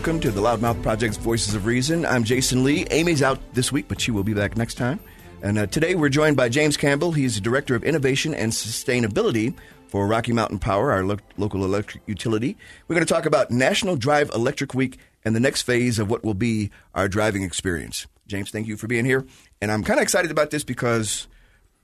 welcome 0.00 0.18
to 0.18 0.30
the 0.30 0.40
Loudmouth 0.40 0.82
Project's 0.82 1.18
Voices 1.18 1.54
of 1.54 1.66
Reason. 1.66 2.06
I'm 2.06 2.24
Jasen 2.24 2.64
Lee. 2.64 2.86
Amy's 2.90 3.22
out 3.22 3.38
this 3.52 3.70
week, 3.70 3.84
but 3.86 4.00
she 4.00 4.10
will 4.10 4.24
be 4.24 4.32
back 4.32 4.56
next 4.56 4.76
time. 4.76 4.98
And 5.42 5.58
uh, 5.58 5.66
today 5.66 5.94
we're 5.94 6.08
joined 6.08 6.38
by 6.38 6.48
James 6.48 6.78
Campbell. 6.78 7.12
He's 7.12 7.34
the 7.34 7.42
Director 7.42 7.74
of 7.74 7.84
Innovation 7.84 8.32
and 8.32 8.50
Sustainability 8.50 9.54
for 9.88 10.06
Rocky 10.06 10.32
Mountain 10.32 10.60
Power, 10.60 10.90
our 10.90 11.04
lo- 11.04 11.18
local 11.36 11.66
electric 11.66 12.02
utility. 12.06 12.56
We're 12.88 12.94
going 12.94 13.06
to 13.06 13.12
talk 13.12 13.26
about 13.26 13.50
National 13.50 13.94
Drive 13.94 14.30
Electric 14.30 14.72
Week 14.72 14.96
and 15.22 15.36
the 15.36 15.40
next 15.40 15.62
phase 15.64 15.98
of 15.98 16.08
what 16.08 16.24
will 16.24 16.32
be 16.32 16.70
our 16.94 17.06
driving 17.06 17.42
experience. 17.42 18.06
James, 18.26 18.50
thank 18.50 18.68
you 18.68 18.78
for 18.78 18.86
being 18.86 19.04
here. 19.04 19.26
And 19.60 19.70
I'm 19.70 19.84
kind 19.84 20.00
of 20.00 20.02
excited 20.02 20.30
about 20.30 20.50
this 20.50 20.64
because 20.64 21.28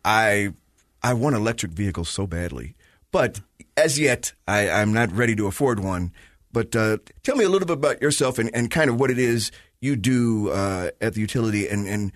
I 0.06 0.54
I 1.02 1.12
want 1.12 1.36
electric 1.36 1.72
vehicles 1.72 2.08
so 2.08 2.26
badly. 2.26 2.76
But 3.12 3.42
as 3.76 3.98
yet, 3.98 4.32
I, 4.48 4.70
I'm 4.70 4.94
not 4.94 5.12
ready 5.12 5.36
to 5.36 5.46
afford 5.48 5.80
one. 5.80 6.12
But 6.56 6.74
uh, 6.74 6.96
tell 7.22 7.36
me 7.36 7.44
a 7.44 7.50
little 7.50 7.66
bit 7.66 7.76
about 7.76 8.00
yourself 8.00 8.38
and, 8.38 8.50
and 8.54 8.70
kind 8.70 8.88
of 8.88 8.98
what 8.98 9.10
it 9.10 9.18
is 9.18 9.52
you 9.82 9.94
do 9.94 10.48
uh, 10.48 10.88
at 11.02 11.12
the 11.12 11.20
utility 11.20 11.68
and, 11.68 11.86
and 11.86 12.12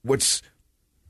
what's 0.00 0.40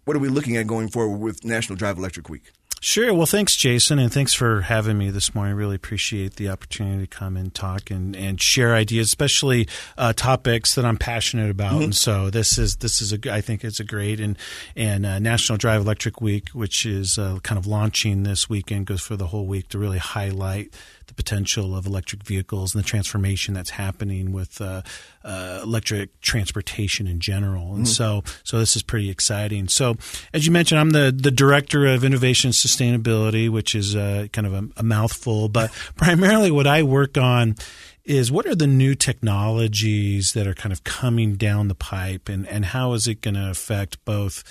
what 0.04 0.16
are 0.16 0.18
we 0.18 0.28
looking 0.28 0.56
at 0.56 0.66
going 0.66 0.88
forward 0.88 1.18
with 1.18 1.44
National 1.44 1.76
Drive 1.76 1.96
Electric 1.96 2.28
Week? 2.28 2.50
Sure. 2.80 3.14
Well, 3.14 3.26
thanks, 3.26 3.56
Jasen, 3.56 4.00
and 4.02 4.12
thanks 4.12 4.34
for 4.34 4.62
having 4.62 4.98
me 4.98 5.10
this 5.10 5.32
morning. 5.32 5.54
I 5.54 5.56
really 5.56 5.76
appreciate 5.76 6.34
the 6.34 6.48
opportunity 6.48 7.06
to 7.06 7.06
come 7.06 7.36
and 7.36 7.54
talk 7.54 7.92
and, 7.92 8.16
and 8.16 8.42
share 8.42 8.74
ideas, 8.74 9.06
especially 9.06 9.68
uh, 9.96 10.12
topics 10.12 10.74
that 10.74 10.84
I'm 10.84 10.96
passionate 10.96 11.50
about. 11.50 11.74
Mm-hmm. 11.74 11.82
And 11.84 11.96
so 11.96 12.30
this 12.30 12.58
is 12.58 12.78
this 12.78 13.00
is 13.00 13.12
a 13.12 13.32
I 13.32 13.40
think 13.40 13.62
it's 13.62 13.78
a 13.78 13.84
great 13.84 14.18
and 14.18 14.36
and 14.74 15.06
uh, 15.06 15.20
National 15.20 15.56
Drive 15.56 15.82
Electric 15.82 16.20
Week, 16.20 16.48
which 16.48 16.84
is 16.84 17.16
uh, 17.16 17.38
kind 17.44 17.60
of 17.60 17.68
launching 17.68 18.24
this 18.24 18.50
weekend, 18.50 18.86
goes 18.86 19.02
for 19.02 19.14
the 19.14 19.28
whole 19.28 19.46
week 19.46 19.68
to 19.68 19.78
really 19.78 19.98
highlight 19.98 20.74
the 21.06 21.14
potential 21.14 21.76
of 21.76 21.86
electric 21.86 22.22
vehicles 22.22 22.74
and 22.74 22.82
the 22.82 22.88
transformation 22.88 23.54
that's 23.54 23.70
happening 23.70 24.32
with 24.32 24.60
uh, 24.60 24.82
uh, 25.24 25.60
electric 25.62 26.20
transportation 26.20 27.06
in 27.06 27.20
general. 27.20 27.74
And 27.74 27.84
mm-hmm. 27.84 28.24
so, 28.24 28.24
so 28.44 28.58
this 28.58 28.76
is 28.76 28.82
pretty 28.82 29.10
exciting. 29.10 29.68
So, 29.68 29.96
as 30.32 30.46
you 30.46 30.52
mentioned, 30.52 30.80
I'm 30.80 30.90
the 30.90 31.12
the 31.16 31.30
director 31.30 31.86
of 31.86 32.04
innovation 32.04 32.48
and 32.48 32.54
sustainability, 32.54 33.48
which 33.48 33.74
is 33.74 33.94
uh, 33.94 34.26
kind 34.32 34.46
of 34.46 34.54
a, 34.54 34.68
a 34.78 34.82
mouthful, 34.82 35.48
but 35.48 35.70
primarily 35.96 36.50
what 36.50 36.66
I 36.66 36.82
work 36.82 37.16
on 37.16 37.56
is 38.04 38.32
what 38.32 38.46
are 38.46 38.54
the 38.54 38.66
new 38.66 38.94
technologies 38.94 40.32
that 40.32 40.46
are 40.46 40.54
kind 40.54 40.72
of 40.72 40.82
coming 40.82 41.36
down 41.36 41.68
the 41.68 41.74
pipe 41.74 42.28
and, 42.28 42.48
and 42.48 42.64
how 42.66 42.94
is 42.94 43.06
it 43.06 43.20
going 43.20 43.34
to 43.34 43.50
affect 43.50 44.04
both 44.04 44.42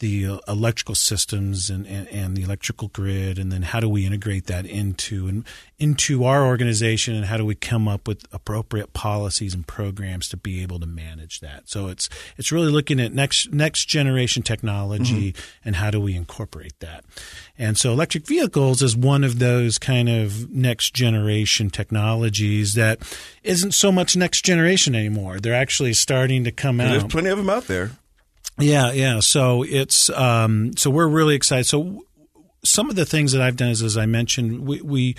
the 0.00 0.26
uh, 0.26 0.38
electrical 0.48 0.94
systems 0.94 1.70
and, 1.70 1.86
and, 1.86 2.08
and, 2.08 2.36
the 2.36 2.42
electrical 2.42 2.88
grid, 2.88 3.38
and 3.38 3.52
then 3.52 3.62
how 3.62 3.80
do 3.80 3.88
we 3.88 4.04
integrate 4.04 4.46
that 4.46 4.66
into 4.66 5.28
and 5.28 5.44
into 5.78 6.24
our 6.24 6.44
organization, 6.44 7.14
and 7.14 7.26
how 7.26 7.36
do 7.36 7.44
we 7.44 7.54
come 7.54 7.86
up 7.86 8.08
with 8.08 8.24
appropriate 8.32 8.92
policies 8.92 9.54
and 9.54 9.66
programs 9.66 10.28
to 10.28 10.36
be 10.36 10.62
able 10.62 10.80
to 10.80 10.86
manage 10.86 11.40
that? 11.40 11.68
So 11.68 11.88
it's 11.88 12.08
it's 12.36 12.50
really 12.50 12.70
looking 12.70 12.98
at 12.98 13.12
next 13.12 13.52
next 13.52 13.86
generation 13.86 14.42
technology 14.42 15.32
mm-hmm. 15.32 15.68
and 15.68 15.76
how 15.76 15.90
do 15.90 16.00
we 16.00 16.16
incorporate 16.16 16.78
that. 16.80 17.04
And 17.58 17.76
so 17.76 17.92
electric 17.92 18.26
vehicles 18.26 18.82
is 18.82 18.96
one 18.96 19.22
of 19.22 19.38
those 19.38 19.78
kind 19.78 20.08
of 20.08 20.50
next 20.50 20.94
generation 20.94 21.68
technologies 21.68 22.74
that 22.74 23.00
isn't 23.42 23.72
so 23.72 23.92
much 23.92 24.16
next 24.16 24.46
generation 24.46 24.94
anymore. 24.94 25.40
They're 25.40 25.54
actually 25.54 25.92
starting 25.92 26.44
to 26.44 26.52
come 26.52 26.80
out. 26.80 26.90
There's 26.90 27.04
plenty 27.04 27.28
of 27.28 27.36
them 27.36 27.50
out 27.50 27.66
there. 27.66 27.90
Yeah, 28.60 28.92
yeah. 28.92 29.20
So 29.20 29.62
it's 29.62 30.10
um, 30.10 30.76
so 30.76 30.90
we're 30.90 31.08
really 31.08 31.34
excited. 31.34 31.66
So 31.66 32.04
some 32.64 32.90
of 32.90 32.96
the 32.96 33.06
things 33.06 33.32
that 33.32 33.42
I've 33.42 33.56
done 33.56 33.70
is, 33.70 33.82
as 33.82 33.96
I 33.96 34.06
mentioned, 34.06 34.66
we, 34.66 34.80
we 34.82 35.16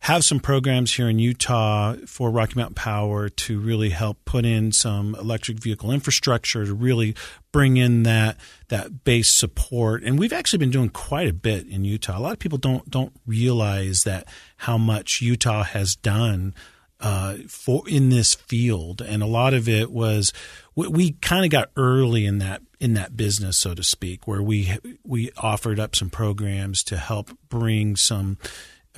have 0.00 0.24
some 0.24 0.38
programs 0.38 0.94
here 0.94 1.08
in 1.08 1.18
Utah 1.18 1.96
for 2.06 2.30
Rocky 2.30 2.54
Mountain 2.56 2.74
Power 2.74 3.28
to 3.28 3.58
really 3.58 3.90
help 3.90 4.18
put 4.24 4.44
in 4.44 4.70
some 4.70 5.14
electric 5.16 5.58
vehicle 5.58 5.90
infrastructure 5.90 6.64
to 6.64 6.74
really 6.74 7.14
bring 7.50 7.76
in 7.76 8.04
that 8.04 8.36
that 8.68 9.04
base 9.04 9.32
support. 9.32 10.02
And 10.02 10.18
we've 10.18 10.32
actually 10.32 10.58
been 10.58 10.70
doing 10.70 10.90
quite 10.90 11.28
a 11.28 11.32
bit 11.32 11.66
in 11.66 11.84
Utah. 11.84 12.18
A 12.18 12.20
lot 12.20 12.32
of 12.32 12.38
people 12.38 12.58
don't 12.58 12.88
don't 12.88 13.12
realize 13.26 14.04
that 14.04 14.28
how 14.58 14.78
much 14.78 15.20
Utah 15.20 15.64
has 15.64 15.96
done 15.96 16.54
uh, 17.00 17.36
for 17.48 17.88
in 17.88 18.10
this 18.10 18.34
field, 18.34 19.00
and 19.00 19.22
a 19.22 19.26
lot 19.26 19.54
of 19.54 19.68
it 19.68 19.90
was 19.90 20.32
we, 20.76 20.88
we 20.88 21.12
kind 21.12 21.44
of 21.44 21.50
got 21.50 21.70
early 21.76 22.24
in 22.24 22.38
that 22.38 22.62
in 22.78 22.94
that 22.94 23.16
business, 23.16 23.56
so 23.56 23.74
to 23.74 23.82
speak, 23.82 24.28
where 24.28 24.42
we 24.42 24.78
we 25.04 25.30
offered 25.38 25.80
up 25.80 25.96
some 25.96 26.10
programs 26.10 26.82
to 26.84 26.96
help 26.96 27.30
bring 27.48 27.96
some. 27.96 28.38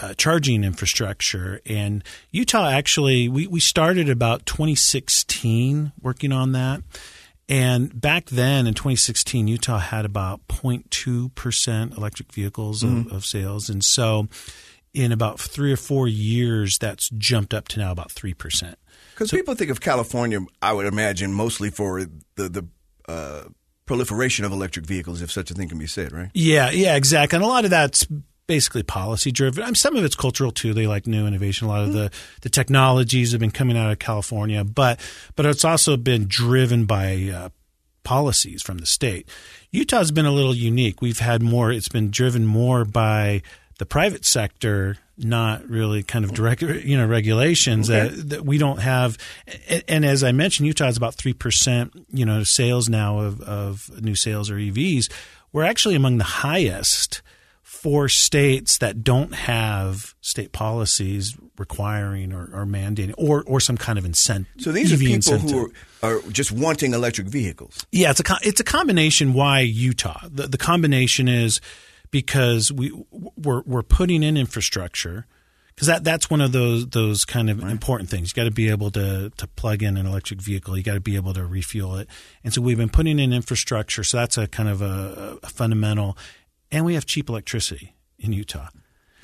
Uh, 0.01 0.15
charging 0.15 0.63
infrastructure 0.63 1.61
and 1.67 2.05
Utah 2.31 2.69
actually 2.69 3.29
we, 3.29 3.49
we 3.49 3.59
started 3.59 4.09
about 4.09 4.47
2016 4.47 5.91
working 6.01 6.31
on 6.31 6.53
that 6.53 6.83
and 7.49 8.01
back 8.01 8.27
then 8.27 8.69
in 8.69 8.75
2016 8.75 9.49
Utah 9.49 9.79
had 9.79 10.05
about 10.05 10.47
0.2% 10.47 11.99
electric 11.99 12.33
vehicles 12.33 12.85
mm-hmm. 12.85 13.09
of, 13.09 13.13
of 13.13 13.25
sales 13.25 13.69
and 13.69 13.85
so 13.85 14.29
in 14.95 15.13
about 15.13 15.39
three 15.39 15.73
or 15.73 15.77
four 15.77 16.09
years, 16.09 16.79
that's 16.79 17.11
jumped 17.11 17.55
up 17.55 17.69
to 17.69 17.79
now 17.79 17.93
about 17.93 18.11
three 18.11 18.35
percent. 18.35 18.79
Because 19.19 19.31
so, 19.31 19.37
people 19.37 19.57
think 19.57 19.73
of 19.73 19.81
California, 19.81 20.39
I 20.63 20.73
would 20.73 20.87
imagine, 20.87 21.33
mostly 21.33 21.71
for 21.71 22.05
the 22.37 22.49
the 22.49 22.67
uh, 23.09 23.49
proliferation 23.85 24.45
of 24.45 24.53
electric 24.53 24.87
vehicles, 24.87 25.23
if 25.23 25.33
such 25.33 25.51
a 25.51 25.55
thing 25.55 25.69
can 25.69 25.79
be 25.79 25.89
said, 25.89 26.13
right? 26.13 26.31
Yeah, 26.35 26.71
yeah, 26.71 26.95
exactly. 26.95 27.35
And 27.35 27.45
a 27.45 27.49
lot 27.49 27.65
of 27.65 27.71
that's 27.71 28.07
basically 28.47 28.85
policy 28.85 29.33
driven. 29.33 29.65
I 29.65 29.67
mean, 29.67 29.75
some 29.75 29.97
of 29.97 30.05
it's 30.05 30.15
cultural 30.15 30.53
too. 30.53 30.73
They 30.73 30.87
like 30.87 31.09
new 31.09 31.27
innovation. 31.27 31.67
A 31.67 31.71
lot 31.71 31.83
of 31.83 31.93
the, 31.95 32.13
the 32.43 32.49
technologies 32.49 33.33
have 33.33 33.41
been 33.41 33.51
coming 33.51 33.77
out 33.77 33.91
of 33.91 33.99
California, 33.99 34.63
but 34.63 35.01
but 35.35 35.47
it's 35.47 35.65
also 35.65 35.97
been 35.97 36.27
driven 36.29 36.85
by 36.85 37.33
uh, 37.35 37.49
policies 38.05 38.63
from 38.63 38.79
the 38.79 38.87
state. 38.87 39.29
Utah's 39.73 40.13
been 40.13 40.27
a 40.27 40.33
little 40.33 40.55
unique. 40.55 41.03
We've 41.03 41.19
had 41.19 41.43
more. 41.43 41.73
It's 41.73 41.89
been 41.89 42.13
driven 42.13 42.47
more 42.47 42.85
by 42.85 43.43
the 43.79 43.87
private 43.87 44.25
sector 44.25 44.99
not 45.17 45.69
really 45.69 46.03
kind 46.03 46.25
of 46.25 46.33
direct 46.33 46.63
you 46.63 46.97
know 46.97 47.07
regulations 47.07 47.91
okay. 47.91 48.09
that, 48.09 48.29
that 48.29 48.45
we 48.45 48.59
don't 48.59 48.79
have 48.79 49.19
and 49.89 50.05
as 50.05 50.23
I 50.23 50.33
mentioned 50.33 50.67
Utah 50.67 50.89
is 50.89 50.97
about 50.97 51.17
3% 51.17 52.05
you 52.13 52.25
know 52.25 52.45
sales 52.45 52.89
now 52.89 53.19
of, 53.19 53.41
of 53.41 54.03
new 54.03 54.15
sales 54.15 54.51
or 54.51 54.55
EVs 54.57 55.11
we're 55.53 55.65
actually 55.65 55.95
among 55.95 56.19
the 56.19 56.25
highest 56.25 57.23
for 57.63 58.09
states 58.09 58.79
that 58.79 59.05
don't 59.05 59.33
have 59.35 60.15
state 60.21 60.53
policies 60.53 61.37
requiring 61.59 62.33
or, 62.33 62.51
or 62.53 62.67
mandating 62.67 63.15
or, 63.17 63.45
or 63.45 63.61
some 63.61 63.77
kind 63.77 63.99
of 63.99 64.05
incentive. 64.05 64.53
So 64.59 64.73
these 64.73 64.93
EV 64.93 64.99
are 64.99 65.01
people 65.01 65.15
incentive. 65.15 65.51
who 65.51 65.73
are, 66.03 66.17
are, 66.17 66.23
just 66.31 66.51
wanting 66.51 66.93
electric 66.93 67.29
vehicles. 67.29 67.87
Yeah, 67.93 68.11
it's 68.11 68.21
a 68.21 68.25
it's 68.43 68.61
a 68.61 68.65
combination. 68.65 69.33
Why 69.33 69.61
Utah? 69.61 70.27
The, 70.29 70.49
the 70.49 70.59
combination 70.59 71.29
is 71.29 71.61
because 72.11 72.73
we 72.73 72.91
we're, 73.43 73.63
we're 73.67 73.83
putting 73.83 74.23
in 74.23 74.37
infrastructure 74.37 75.27
because 75.79 75.87
that 75.87 76.03
that's 76.03 76.29
one 76.29 76.41
of 76.41 76.51
those 76.51 76.89
those 76.89 77.25
kind 77.25 77.49
of 77.49 77.63
right. 77.63 77.71
important 77.71 78.11
things. 78.11 78.33
You 78.33 78.43
got 78.43 78.49
to 78.49 78.51
be 78.51 78.69
able 78.69 78.91
to 78.91 79.31
to 79.31 79.47
plug 79.47 79.81
in 79.81 79.97
an 79.97 80.07
electric 80.07 80.41
vehicle. 80.41 80.77
You 80.77 80.83
got 80.83 80.95
to 80.95 81.01
be 81.01 81.15
able 81.15 81.35
to 81.35 81.47
refuel 81.47 81.97
it. 81.99 82.09
And 82.43 82.53
so 82.53 82.61
we've 82.61 82.77
been 82.77 82.89
putting 82.89 83.21
in 83.21 83.33
infrastructure. 83.33 84.03
So 84.03 84.17
that's 84.17 84.37
a 84.37 84.49
kind 84.49 84.69
of 84.69 84.83
a, 84.83 85.39
a 85.41 85.49
fundamental. 85.49 86.19
And 86.73 86.85
we 86.85 86.95
have 86.95 87.07
cheap 87.07 87.29
electricity 87.29 87.95
in 88.19 88.33
Utah. 88.33 88.71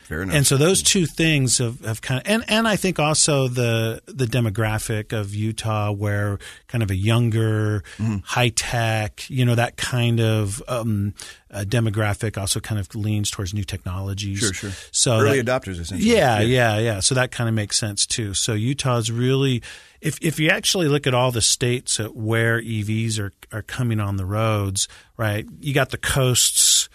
Fair 0.05 0.21
enough. 0.21 0.37
And 0.37 0.47
so 0.47 0.59
those 0.59 0.83
two 0.83 1.07
things 1.07 1.59
have, 1.59 1.81
have 1.81 2.03
kind 2.03 2.21
of, 2.21 2.31
and, 2.31 2.45
and 2.49 2.69
I 2.69 2.77
think 2.77 2.99
also 2.99 3.49
the 3.49 4.03
the 4.07 4.27
demographic 4.27 5.19
of 5.19 5.35
Utah, 5.35 5.93
where 5.93 6.39
kind 6.69 6.83
of 6.83 6.91
a 6.91 6.95
younger, 6.95 7.83
mm-hmm. 7.97 8.19
high 8.23 8.51
tech, 8.51 9.29
you 9.31 9.47
know, 9.47 9.55
that 9.55 9.79
kind 9.79 10.21
of 10.21 10.63
um, 10.69 11.15
uh, 11.51 11.65
demographic 11.67 12.37
also 12.37 12.61
kind 12.61 12.79
of 12.79 12.95
leans 12.95 13.31
towards 13.31 13.55
new 13.55 13.65
technologies. 13.65 14.41
Sure, 14.41 14.53
sure. 14.53 14.71
So 14.91 15.21
early 15.21 15.41
that, 15.41 15.63
adopters, 15.63 15.81
essentially. 15.81 16.11
Yeah, 16.11 16.41
yeah, 16.41 16.77
yeah, 16.77 16.79
yeah. 16.79 17.01
So 17.01 17.15
that 17.15 17.31
kind 17.31 17.49
of 17.49 17.55
makes 17.55 17.79
sense 17.79 18.05
too. 18.05 18.35
So 18.35 18.53
Utah's 18.53 19.11
really, 19.11 19.63
if 20.03 20.19
if 20.21 20.39
you 20.39 20.51
actually 20.51 20.89
look 20.89 21.07
at 21.07 21.15
all 21.15 21.31
the 21.31 21.41
states 21.41 21.97
where 21.99 22.61
EVs 22.61 23.19
are 23.19 23.33
are 23.53 23.63
coming 23.63 24.01
on 24.01 24.17
the 24.19 24.27
roads, 24.27 24.87
right? 25.17 25.47
You 25.61 25.73
got 25.73 25.91
the 25.91 25.99
coasts 25.99 26.91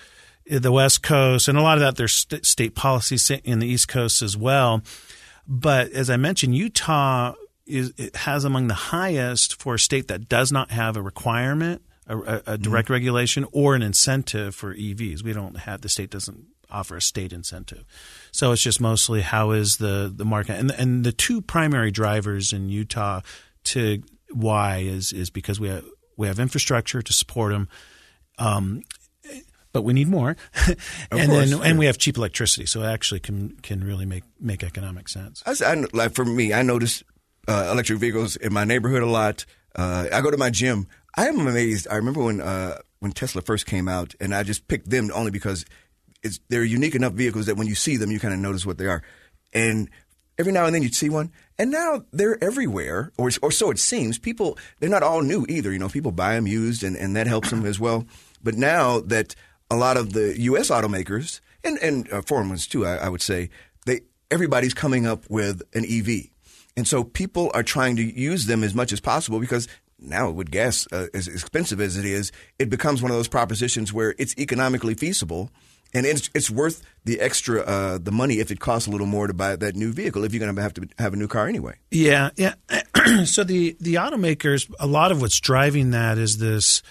the 0.49 0.71
West 0.71 1.03
Coast, 1.03 1.47
and 1.47 1.57
a 1.57 1.61
lot 1.61 1.77
of 1.77 1.81
that 1.81 1.95
there's 1.95 2.13
st- 2.13 2.45
state 2.45 2.75
policies 2.75 3.29
in 3.29 3.59
the 3.59 3.67
East 3.67 3.87
Coast 3.87 4.21
as 4.21 4.35
well. 4.35 4.81
But 5.47 5.91
as 5.91 6.09
I 6.09 6.17
mentioned, 6.17 6.55
Utah 6.55 7.33
is 7.65 7.93
has 8.15 8.43
among 8.43 8.67
the 8.67 8.73
highest 8.73 9.61
for 9.61 9.75
a 9.75 9.79
state 9.79 10.07
that 10.07 10.27
does 10.27 10.51
not 10.51 10.71
have 10.71 10.97
a 10.97 11.01
requirement, 11.01 11.81
a, 12.07 12.41
a 12.45 12.57
direct 12.57 12.87
mm-hmm. 12.87 12.93
regulation, 12.93 13.45
or 13.51 13.75
an 13.75 13.81
incentive 13.81 14.55
for 14.55 14.73
EVs. 14.73 15.23
We 15.23 15.33
don't 15.33 15.57
have 15.57 15.81
the 15.81 15.89
state 15.89 16.09
doesn't 16.09 16.45
offer 16.71 16.97
a 16.97 17.01
state 17.01 17.33
incentive. 17.33 17.85
So 18.31 18.51
it's 18.51 18.61
just 18.61 18.81
mostly 18.81 19.21
how 19.21 19.51
is 19.51 19.77
the 19.77 20.11
the 20.13 20.25
market 20.25 20.59
and 20.59 20.71
and 20.71 21.03
the 21.03 21.11
two 21.11 21.41
primary 21.41 21.91
drivers 21.91 22.53
in 22.53 22.69
Utah 22.69 23.21
to 23.65 24.01
why 24.31 24.79
is 24.79 25.11
is 25.11 25.29
because 25.29 25.59
we 25.59 25.69
have 25.69 25.85
we 26.17 26.27
have 26.27 26.39
infrastructure 26.39 27.01
to 27.01 27.13
support 27.13 27.51
them. 27.51 27.69
Um, 28.37 28.83
but 29.71 29.83
we 29.83 29.93
need 29.93 30.07
more. 30.07 30.35
and 31.11 31.29
course, 31.29 31.49
then 31.49 31.61
and 31.63 31.79
we 31.79 31.85
have 31.85 31.97
cheap 31.97 32.17
electricity, 32.17 32.65
so 32.65 32.81
it 32.81 32.87
actually 32.87 33.19
can 33.19 33.51
can 33.61 33.83
really 33.83 34.05
make 34.05 34.23
make 34.39 34.63
economic 34.63 35.09
sense. 35.09 35.43
I, 35.45 35.53
I, 35.65 35.85
like 35.93 36.13
for 36.13 36.25
me, 36.25 36.53
I 36.53 36.61
notice 36.61 37.03
uh, 37.47 37.69
electric 37.71 37.99
vehicles 37.99 38.35
in 38.35 38.53
my 38.53 38.63
neighborhood 38.63 39.03
a 39.03 39.07
lot. 39.07 39.45
Uh, 39.75 40.07
I 40.11 40.21
go 40.21 40.31
to 40.31 40.37
my 40.37 40.49
gym. 40.49 40.87
I 41.15 41.27
am 41.27 41.39
amazed. 41.39 41.87
I 41.89 41.95
remember 41.95 42.23
when 42.23 42.41
uh, 42.41 42.79
when 42.99 43.11
Tesla 43.11 43.41
first 43.41 43.65
came 43.65 43.87
out, 43.87 44.15
and 44.19 44.33
I 44.33 44.43
just 44.43 44.67
picked 44.67 44.89
them 44.89 45.09
only 45.13 45.31
because 45.31 45.65
it's, 46.23 46.39
they're 46.49 46.63
unique 46.63 46.95
enough 46.95 47.13
vehicles 47.13 47.45
that 47.45 47.57
when 47.57 47.67
you 47.67 47.75
see 47.75 47.97
them, 47.97 48.11
you 48.11 48.19
kind 48.19 48.33
of 48.33 48.39
notice 48.39 48.65
what 48.65 48.77
they 48.77 48.87
are. 48.87 49.03
And 49.53 49.89
every 50.37 50.51
now 50.51 50.65
and 50.65 50.75
then 50.75 50.83
you'd 50.83 50.95
see 50.95 51.09
one, 51.09 51.31
and 51.57 51.71
now 51.71 52.05
they're 52.11 52.41
everywhere, 52.43 53.11
or 53.17 53.29
or 53.41 53.51
so 53.51 53.71
it 53.71 53.79
seems. 53.79 54.17
People 54.17 54.57
they're 54.79 54.89
not 54.89 55.03
all 55.03 55.21
new 55.21 55.45
either. 55.49 55.71
You 55.71 55.79
know, 55.79 55.89
people 55.89 56.11
buy 56.11 56.35
them 56.35 56.47
used, 56.47 56.83
and, 56.83 56.95
and 56.95 57.15
that 57.15 57.27
helps 57.27 57.49
them 57.49 57.65
as 57.65 57.79
well. 57.79 58.05
But 58.43 58.55
now 58.55 58.99
that 59.01 59.35
a 59.69 59.75
lot 59.75 59.97
of 59.97 60.13
the 60.13 60.39
U.S. 60.41 60.69
automakers 60.69 61.41
and 61.63 61.77
and 61.79 62.11
uh, 62.11 62.21
foreign 62.21 62.49
ones 62.49 62.67
too, 62.67 62.85
I, 62.85 62.97
I 62.97 63.09
would 63.09 63.21
say 63.21 63.49
they 63.85 64.01
everybody's 64.31 64.73
coming 64.73 65.05
up 65.05 65.25
with 65.29 65.61
an 65.73 65.85
EV, 65.85 66.29
and 66.75 66.87
so 66.87 67.03
people 67.03 67.51
are 67.53 67.63
trying 67.63 67.95
to 67.97 68.03
use 68.03 68.45
them 68.45 68.63
as 68.63 68.73
much 68.73 68.91
as 68.93 68.99
possible 68.99 69.39
because 69.39 69.67
now 69.99 70.29
with 70.29 70.51
gas 70.51 70.87
uh, 70.91 71.07
as 71.13 71.27
expensive 71.27 71.81
as 71.81 71.97
it 71.97 72.05
is, 72.05 72.31
it 72.57 72.69
becomes 72.69 73.01
one 73.01 73.11
of 73.11 73.17
those 73.17 73.27
propositions 73.27 73.91
where 73.91 74.15
it's 74.17 74.37
economically 74.37 74.93
feasible 74.93 75.51
and 75.93 76.05
it's, 76.05 76.29
it's 76.33 76.49
worth 76.49 76.83
the 77.05 77.19
extra 77.19 77.61
uh, 77.61 77.97
the 77.97 78.11
money 78.11 78.35
if 78.39 78.51
it 78.51 78.59
costs 78.59 78.87
a 78.87 78.91
little 78.91 79.07
more 79.07 79.27
to 79.27 79.33
buy 79.33 79.55
that 79.55 79.75
new 79.75 79.91
vehicle 79.91 80.23
if 80.23 80.33
you're 80.33 80.39
going 80.39 80.55
to 80.55 80.61
have 80.61 80.73
to 80.75 80.87
have 80.97 81.13
a 81.13 81.15
new 81.15 81.27
car 81.27 81.47
anyway. 81.47 81.75
Yeah, 81.91 82.29
yeah. 82.35 82.53
so 83.25 83.43
the 83.43 83.75
the 83.79 83.95
automakers, 83.95 84.71
a 84.79 84.87
lot 84.87 85.11
of 85.11 85.21
what's 85.21 85.39
driving 85.39 85.91
that 85.91 86.17
is 86.17 86.37
this, 86.37 86.83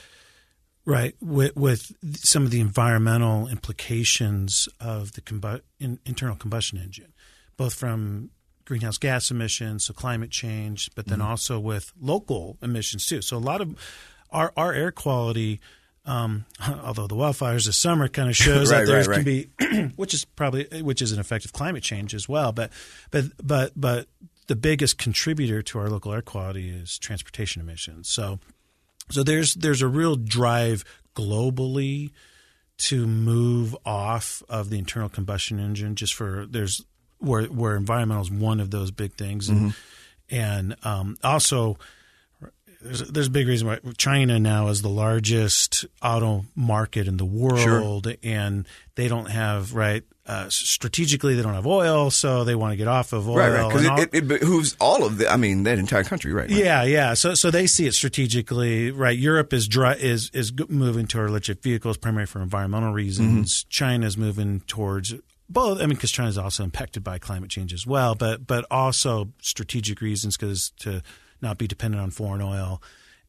right? 0.88 1.14
With, 1.20 1.54
with 1.56 1.92
some 2.16 2.44
of 2.44 2.50
the 2.50 2.60
environmental 2.60 3.46
implications 3.46 4.68
of 4.80 5.12
the 5.12 5.20
combu- 5.20 5.60
in, 5.78 5.98
internal 6.06 6.34
combustion 6.34 6.78
engine, 6.78 7.12
both 7.56 7.74
from 7.74 8.30
greenhouse 8.64 8.98
gas 8.98 9.30
emissions, 9.30 9.84
so 9.84 9.92
climate 9.92 10.30
change, 10.30 10.90
but 10.94 11.06
then 11.06 11.18
mm-hmm. 11.18 11.28
also 11.28 11.60
with 11.60 11.92
local 12.00 12.56
emissions 12.62 13.04
too. 13.06 13.20
So 13.22 13.36
a 13.36 13.38
lot 13.38 13.60
of 13.60 13.76
our 14.30 14.52
our 14.56 14.72
air 14.72 14.90
quality 14.90 15.60
um, 16.04 16.46
although 16.84 17.06
the 17.06 17.14
wildfires 17.14 17.66
this 17.66 17.76
summer 17.76 18.08
kind 18.08 18.30
of 18.30 18.36
shows 18.46 18.72
right, 18.72 18.80
that 18.80 18.86
there 18.86 18.98
right, 18.98 19.06
right. 19.06 19.14
can 19.14 19.24
be, 19.24 19.92
which 19.96 20.14
is 20.14 20.24
probably 20.24 20.82
which 20.82 21.02
is 21.02 21.12
an 21.12 21.20
effect 21.20 21.44
of 21.44 21.52
climate 21.52 21.82
change 21.82 22.14
as 22.14 22.28
well. 22.28 22.52
But 22.52 22.72
but 23.10 23.24
but 23.42 23.72
but 23.76 24.06
the 24.46 24.56
biggest 24.56 24.96
contributor 24.96 25.60
to 25.60 25.78
our 25.78 25.90
local 25.90 26.12
air 26.14 26.22
quality 26.22 26.70
is 26.70 26.98
transportation 26.98 27.60
emissions. 27.60 28.08
So 28.08 28.38
so 29.10 29.22
there's 29.22 29.54
there's 29.54 29.82
a 29.82 29.88
real 29.88 30.16
drive 30.16 30.84
globally 31.14 32.10
to 32.78 33.06
move 33.06 33.76
off 33.84 34.42
of 34.48 34.70
the 34.70 34.78
internal 34.78 35.08
combustion 35.08 35.58
engine. 35.58 35.94
Just 35.94 36.14
for 36.14 36.46
there's 36.46 36.84
where 37.18 37.44
where 37.44 37.76
environmental 37.76 38.22
is 38.22 38.30
one 38.30 38.60
of 38.60 38.70
those 38.70 38.90
big 38.90 39.14
things, 39.14 39.48
and 39.48 39.72
mm-hmm. 39.72 40.34
and 40.34 40.76
um, 40.84 41.16
also 41.22 41.78
there's, 42.80 43.00
there's 43.10 43.26
a 43.26 43.30
big 43.30 43.48
reason 43.48 43.66
why 43.68 43.78
China 43.96 44.38
now 44.38 44.68
is 44.68 44.82
the 44.82 44.88
largest 44.88 45.84
auto 46.02 46.44
market 46.54 47.08
in 47.08 47.16
the 47.16 47.24
world, 47.24 48.04
sure. 48.06 48.16
and 48.22 48.66
they 48.94 49.08
don't 49.08 49.30
have 49.30 49.74
right 49.74 50.04
uh, 50.28 50.46
strategically 50.50 51.34
they 51.34 51.42
don't 51.42 51.54
have 51.54 51.66
oil, 51.66 52.10
so 52.10 52.44
they 52.44 52.54
want 52.54 52.72
to 52.72 52.76
get 52.76 52.86
off 52.86 53.14
of 53.14 53.26
oil. 53.28 53.36
Right, 53.36 53.50
right. 53.50 53.72
Because 53.72 54.04
it, 54.04 54.10
it, 54.12 54.28
behooves 54.28 54.76
all 54.78 55.06
of 55.06 55.16
the. 55.16 55.26
I 55.26 55.36
mean, 55.36 55.62
that 55.62 55.78
entire 55.78 56.04
country, 56.04 56.34
right? 56.34 56.50
right? 56.50 56.58
Yeah, 56.58 56.82
yeah. 56.82 57.14
So, 57.14 57.34
so 57.34 57.50
they 57.50 57.66
see 57.66 57.86
it 57.86 57.94
strategically, 57.94 58.90
right? 58.90 59.16
Europe 59.16 59.54
is 59.54 59.66
dry, 59.66 59.94
is 59.94 60.30
is 60.34 60.52
moving 60.68 61.06
to 61.08 61.24
electric 61.24 61.62
vehicles 61.62 61.96
primarily 61.96 62.26
for 62.26 62.42
environmental 62.42 62.92
reasons. 62.92 63.64
Mm-hmm. 63.64 63.68
China 63.70 64.06
is 64.06 64.18
moving 64.18 64.60
towards 64.66 65.14
both. 65.48 65.78
I 65.78 65.86
mean, 65.86 65.96
because 65.96 66.10
China 66.10 66.28
is 66.28 66.36
also 66.36 66.62
impacted 66.62 67.02
by 67.02 67.18
climate 67.18 67.48
change 67.48 67.72
as 67.72 67.86
well, 67.86 68.14
but 68.14 68.46
but 68.46 68.66
also 68.70 69.30
strategic 69.40 70.02
reasons 70.02 70.36
because 70.36 70.72
to 70.80 71.02
not 71.40 71.58
be 71.58 71.66
dependent 71.66 72.02
on 72.02 72.10
foreign 72.10 72.42
oil, 72.42 72.82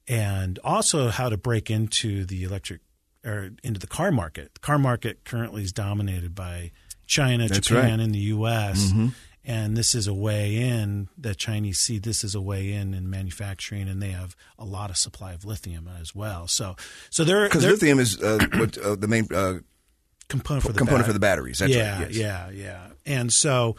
and 0.07 0.59
also 0.63 1.09
how 1.09 1.29
to 1.29 1.37
break 1.37 1.69
into 1.69 2.25
the 2.25 2.43
electric 2.43 2.81
or 3.25 3.51
into 3.63 3.79
the 3.79 3.87
car 3.87 4.11
market. 4.11 4.53
The 4.55 4.59
car 4.59 4.79
market 4.79 5.23
currently 5.25 5.63
is 5.63 5.71
dominated 5.71 6.33
by 6.33 6.71
China, 7.05 7.47
That's 7.47 7.67
Japan, 7.67 7.83
right. 7.83 7.99
and 7.99 8.13
the 8.13 8.19
U.S. 8.19 8.87
Mm-hmm. 8.87 9.07
And 9.45 9.75
this 9.75 9.95
is 9.95 10.07
a 10.07 10.13
way 10.13 10.57
in 10.57 11.09
that 11.17 11.37
Chinese 11.37 11.79
see 11.79 11.97
this 11.97 12.23
is 12.23 12.35
a 12.35 12.41
way 12.41 12.71
in 12.71 12.93
in 12.93 13.09
manufacturing, 13.09 13.87
and 13.87 14.01
they 14.01 14.11
have 14.11 14.35
a 14.59 14.65
lot 14.65 14.89
of 14.89 14.97
supply 14.97 15.33
of 15.33 15.43
lithium 15.43 15.89
as 15.99 16.13
well. 16.13 16.47
So, 16.47 16.75
so 17.09 17.23
they're 17.23 17.47
because 17.47 17.65
lithium 17.65 17.99
is 17.99 18.21
uh, 18.21 18.45
what 18.53 18.77
uh, 18.77 18.95
the 18.95 19.07
main 19.07 19.27
uh, 19.33 19.59
component 20.27 20.63
for 20.63 20.71
the 20.71 20.77
component 20.77 21.07
for 21.07 21.13
the 21.13 21.19
batteries. 21.19 21.59
That's 21.59 21.73
yeah, 21.73 21.99
right. 21.99 22.11
Yes. 22.11 22.15
yeah, 22.15 22.49
yeah. 22.51 22.87
And 23.05 23.33
so, 23.33 23.75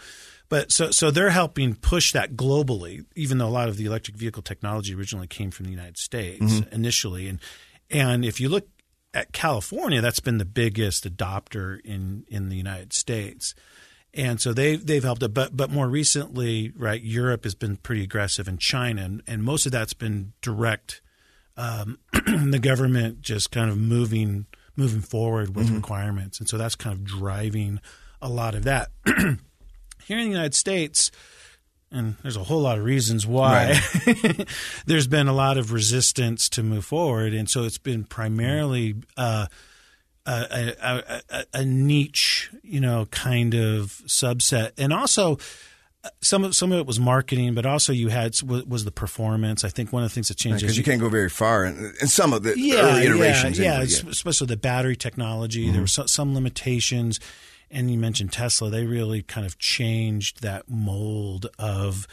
but 0.50 0.72
so 0.72 0.90
so 0.90 1.10
they're 1.10 1.30
helping 1.30 1.76
push 1.76 2.12
that 2.12 2.34
globally, 2.34 3.06
even 3.14 3.38
though 3.38 3.46
a 3.46 3.48
lot 3.48 3.68
of 3.68 3.76
the 3.76 3.86
electric 3.86 4.16
vehicle 4.16 4.42
technology 4.42 4.94
originally 4.94 5.28
came 5.28 5.52
from 5.52 5.64
the 5.64 5.70
United 5.70 5.96
States 5.96 6.44
mm-hmm. 6.44 6.74
initially. 6.74 7.28
And 7.28 7.38
and 7.88 8.24
if 8.24 8.40
you 8.40 8.48
look 8.48 8.68
at 9.14 9.32
California, 9.32 10.00
that's 10.00 10.20
been 10.20 10.38
the 10.38 10.44
biggest 10.44 11.04
adopter 11.04 11.80
in 11.84 12.24
in 12.28 12.48
the 12.48 12.56
United 12.56 12.92
States. 12.92 13.54
And 14.12 14.40
so 14.40 14.52
they 14.52 14.74
they've 14.74 15.04
helped 15.04 15.22
it, 15.22 15.32
but 15.32 15.56
but 15.56 15.70
more 15.70 15.88
recently, 15.88 16.72
right? 16.76 17.00
Europe 17.00 17.44
has 17.44 17.54
been 17.54 17.76
pretty 17.76 18.02
aggressive, 18.02 18.48
in 18.48 18.58
China, 18.58 19.02
and, 19.02 19.22
and 19.28 19.44
most 19.44 19.66
of 19.66 19.72
that's 19.72 19.94
been 19.94 20.32
direct. 20.42 21.00
Um, 21.56 21.98
the 22.12 22.58
government 22.60 23.20
just 23.20 23.52
kind 23.52 23.70
of 23.70 23.78
moving 23.78 24.46
moving 24.74 25.00
forward 25.00 25.54
with 25.54 25.66
mm-hmm. 25.66 25.76
requirements, 25.76 26.40
and 26.40 26.48
so 26.48 26.58
that's 26.58 26.74
kind 26.74 26.96
of 26.96 27.04
driving 27.04 27.80
a 28.20 28.28
lot 28.28 28.56
of 28.56 28.64
that. 28.64 28.88
Here 30.10 30.18
in 30.18 30.24
the 30.24 30.32
United 30.32 30.56
States, 30.56 31.12
and 31.92 32.16
there's 32.22 32.34
a 32.34 32.42
whole 32.42 32.62
lot 32.62 32.78
of 32.78 32.84
reasons 32.84 33.28
why 33.28 33.78
right. 34.06 34.48
there's 34.86 35.06
been 35.06 35.28
a 35.28 35.32
lot 35.32 35.56
of 35.56 35.70
resistance 35.70 36.48
to 36.48 36.64
move 36.64 36.84
forward, 36.84 37.32
and 37.32 37.48
so 37.48 37.62
it's 37.62 37.78
been 37.78 38.02
primarily 38.02 38.96
uh, 39.16 39.46
a, 40.26 40.74
a, 40.82 41.22
a, 41.30 41.44
a, 41.54 41.64
niche, 41.64 42.50
you 42.64 42.80
know, 42.80 43.06
kind 43.12 43.54
of 43.54 44.02
subset, 44.08 44.72
and 44.78 44.92
also 44.92 45.38
uh, 46.02 46.08
some 46.20 46.42
of 46.42 46.56
some 46.56 46.72
of 46.72 46.80
it 46.80 46.86
was 46.86 46.98
marketing, 46.98 47.54
but 47.54 47.64
also 47.64 47.92
you 47.92 48.08
had 48.08 48.34
was 48.42 48.84
the 48.84 48.90
performance. 48.90 49.62
I 49.62 49.68
think 49.68 49.92
one 49.92 50.02
of 50.02 50.08
the 50.08 50.14
things 50.14 50.26
that 50.26 50.38
changed 50.38 50.62
because 50.62 50.72
right, 50.72 50.76
you, 50.76 50.80
you, 50.80 50.98
can't 50.98 51.00
go 51.00 51.08
very 51.08 51.30
far 51.30 51.64
in, 51.64 51.94
in 52.00 52.08
some 52.08 52.32
of 52.32 52.42
the 52.42 52.58
yeah, 52.58 52.80
early 52.80 53.06
iterations. 53.06 53.60
Yeah, 53.60 53.80
yeah, 53.82 54.10
especially 54.10 54.48
the 54.48 54.56
battery 54.56 54.96
technology. 54.96 55.66
Mm-hmm. 55.66 55.72
There 55.72 55.82
were 55.82 55.86
so, 55.86 56.06
some 56.06 56.34
limitations 56.34 57.20
and 57.70 57.90
you 57.90 57.98
mentioned 57.98 58.32
Tesla, 58.32 58.70
they 58.70 58.84
really 58.84 59.22
kind 59.22 59.46
of 59.46 59.58
changed 59.58 60.42
that 60.42 60.68
mold 60.68 61.46
of, 61.58 62.06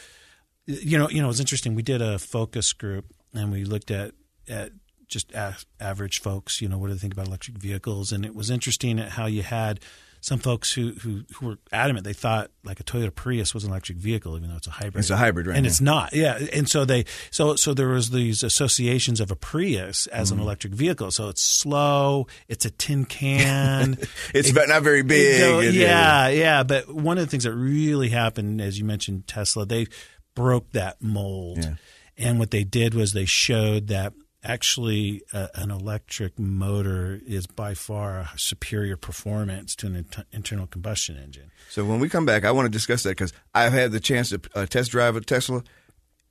you 0.65 0.97
know, 0.97 1.09
you 1.09 1.21
know, 1.21 1.29
it's 1.29 1.39
interesting. 1.39 1.75
We 1.75 1.81
did 1.81 2.01
a 2.01 2.19
focus 2.19 2.73
group 2.73 3.05
and 3.33 3.51
we 3.51 3.63
looked 3.63 3.91
at 3.91 4.11
at 4.47 4.71
just 5.07 5.33
average 5.79 6.19
folks. 6.19 6.61
You 6.61 6.69
know, 6.69 6.77
what 6.77 6.87
do 6.87 6.93
they 6.93 6.99
think 6.99 7.13
about 7.13 7.27
electric 7.27 7.57
vehicles? 7.57 8.11
And 8.11 8.25
it 8.25 8.35
was 8.35 8.49
interesting 8.49 8.99
at 8.99 9.11
how 9.11 9.25
you 9.25 9.43
had 9.43 9.79
some 10.27 10.39
folks 10.39 10.74
who, 10.74 10.91
who, 10.91 11.24
who 11.36 11.46
were 11.46 11.57
adamant 11.72 12.03
they 12.03 12.12
thought 12.12 12.51
like 12.65 12.81
a 12.81 12.84
Toyota 12.84 13.15
Prius 13.15 13.53
was 13.53 13.63
an 13.63 13.69
electric 13.69 13.98
vehicle, 13.98 14.36
even 14.36 14.50
though 14.50 14.57
it's 14.57 14.67
a 14.67 14.72
hybrid. 14.72 14.98
It's 14.98 15.10
a 15.10 15.15
hybrid, 15.15 15.48
right? 15.48 15.55
And 15.55 15.63
now. 15.63 15.69
it's 15.69 15.79
not. 15.79 16.13
Yeah, 16.13 16.38
and 16.51 16.67
so 16.67 16.84
they 16.84 17.05
so 17.31 17.55
so 17.55 17.74
there 17.74 17.88
was 17.88 18.10
these 18.10 18.43
associations 18.43 19.22
of 19.22 19.31
a 19.31 19.38
Prius 19.38 20.05
as 20.07 20.27
mm-hmm. 20.27 20.39
an 20.39 20.43
electric 20.43 20.74
vehicle. 20.74 21.12
So 21.12 21.29
it's 21.29 21.41
slow. 21.41 22.27
It's 22.50 22.65
a 22.65 22.72
tin 22.72 23.05
can. 23.05 23.93
it's 24.34 24.50
it, 24.50 24.67
not 24.67 24.84
very 24.84 25.01
big. 25.01 25.74
Yeah, 25.74 26.27
yeah. 26.27 26.63
But 26.63 26.93
one 26.93 27.17
of 27.17 27.24
the 27.24 27.31
things 27.31 27.46
that 27.46 27.53
really 27.53 28.10
happened, 28.10 28.60
as 28.60 28.77
you 28.77 28.84
mentioned, 28.84 29.27
Tesla, 29.27 29.65
they 29.65 29.88
broke 30.36 30.72
that 30.74 31.01
mold. 31.01 31.60
Yeah. 31.63 31.75
And 32.17 32.38
what 32.38 32.51
they 32.51 32.65
did 32.65 32.93
was 32.93 33.13
they 33.13 33.24
showed 33.24 33.88
that 33.88 34.12
actually 34.47 35.21
uh, 35.33 35.47
an 35.55 35.69
electric 35.69 36.39
motor 36.39 37.19
is 37.27 37.45
by 37.45 37.73
far 37.73 38.19
a 38.19 38.29
superior 38.37 38.95
performance 38.95 39.75
to 39.75 39.87
an 39.87 39.95
int- 39.97 40.25
internal 40.31 40.65
combustion 40.65 41.17
engine. 41.17 41.51
So 41.69 41.85
when 41.85 41.99
we 41.99 42.09
come 42.09 42.25
back, 42.25 42.45
I 42.45 42.51
want 42.51 42.65
to 42.65 42.71
discuss 42.71 43.03
that 43.03 43.09
because 43.09 43.33
I've 43.53 43.73
had 43.73 43.91
the 43.91 43.99
chance 43.99 44.29
to 44.29 44.41
uh, 44.55 44.65
test 44.65 44.91
drive 44.91 45.15
a 45.15 45.21
Tesla, 45.21 45.63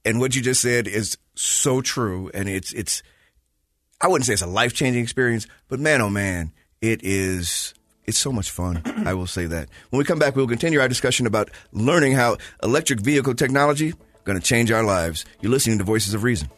and 0.04 0.18
what 0.18 0.34
you 0.34 0.42
just 0.42 0.62
said 0.62 0.88
is 0.88 1.18
so 1.34 1.80
true, 1.80 2.30
and 2.32 2.48
it's 2.48 2.72
it's 2.72 3.02
I 4.00 4.08
wouldn't 4.08 4.26
say 4.26 4.32
it's 4.32 4.42
a 4.42 4.46
life 4.46 4.72
changing 4.72 5.02
experience, 5.02 5.46
but 5.68 5.78
man, 5.78 6.00
oh 6.00 6.10
man, 6.10 6.52
it 6.80 7.02
is. 7.04 7.74
It's 8.06 8.18
so 8.18 8.30
much 8.30 8.52
fun. 8.52 8.82
I 9.04 9.14
will 9.14 9.26
say 9.26 9.46
that. 9.46 9.68
When 9.90 9.98
we 9.98 10.04
come 10.04 10.20
back, 10.20 10.36
we'll 10.36 10.46
continue 10.46 10.80
our 10.80 10.86
discussion 10.86 11.26
about 11.26 11.50
learning 11.72 12.12
how 12.12 12.36
electric 12.62 13.00
vehicle 13.00 13.34
technology 13.34 13.94
going 14.22 14.38
to 14.38 14.44
change 14.44 14.70
our 14.70 14.84
lives. 14.84 15.24
You're 15.40 15.50
listening 15.50 15.78
to 15.78 15.84
Voices 15.84 16.14
of 16.14 16.22
Reason. 16.22 16.48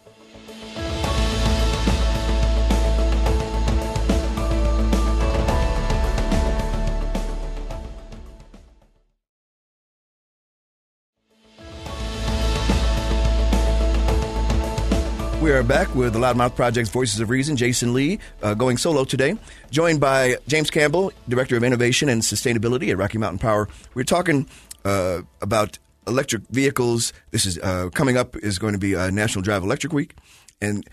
We 15.48 15.54
are 15.54 15.62
back 15.62 15.94
with 15.94 16.12
the 16.12 16.18
Loudmouth 16.18 16.54
Project's 16.54 16.90
Voices 16.90 17.20
of 17.20 17.30
Reason, 17.30 17.56
Jasen 17.56 17.94
Lee, 17.94 18.18
uh, 18.42 18.52
going 18.52 18.76
solo 18.76 19.04
today, 19.04 19.34
joined 19.70 19.98
by 19.98 20.36
James 20.46 20.70
Campbell, 20.70 21.10
Director 21.26 21.56
of 21.56 21.64
Innovation 21.64 22.10
and 22.10 22.20
Sustainability 22.20 22.90
at 22.90 22.98
Rocky 22.98 23.16
Mountain 23.16 23.38
Power. 23.38 23.66
We're 23.94 24.04
talking 24.04 24.46
uh, 24.84 25.22
about 25.40 25.78
electric 26.06 26.42
vehicles. 26.50 27.14
This 27.30 27.46
is 27.46 27.58
uh, 27.60 27.88
coming 27.94 28.18
up 28.18 28.36
is 28.36 28.58
going 28.58 28.74
to 28.74 28.78
be 28.78 28.94
uh, 28.94 29.08
National 29.08 29.40
Drive 29.40 29.62
Electric 29.62 29.90
Week, 29.90 30.14
and 30.60 30.86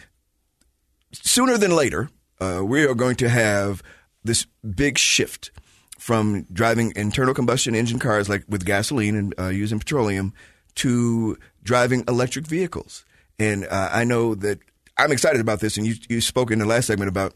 sooner 1.11 1.57
than 1.57 1.75
later, 1.75 2.09
uh, 2.39 2.61
we 2.63 2.85
are 2.85 2.95
going 2.95 3.17
to 3.17 3.27
have 3.27 3.83
this 4.23 4.47
big 4.63 4.97
shift 4.97 5.51
from 5.99 6.43
driving 6.43 6.93
internal 6.95 7.33
combustion 7.33 7.75
engine 7.75 7.99
cars 7.99 8.29
like 8.29 8.45
with 8.47 8.63
gasoline 8.63 9.17
and 9.17 9.35
uh, 9.37 9.49
using 9.49 9.79
petroleum 9.79 10.33
to 10.75 11.37
driving 11.61 12.05
electric 12.07 12.47
vehicles. 12.47 13.03
And 13.39 13.65
uh, 13.65 13.89
I 13.91 14.03
know 14.03 14.35
that 14.35 14.59
I'm 14.97 15.11
excited 15.11 15.41
about 15.41 15.59
this. 15.59 15.77
And 15.77 15.85
you 15.85 15.95
you 16.09 16.21
spoke 16.21 16.51
in 16.51 16.59
the 16.59 16.65
last 16.65 16.87
segment 16.87 17.09
about 17.09 17.33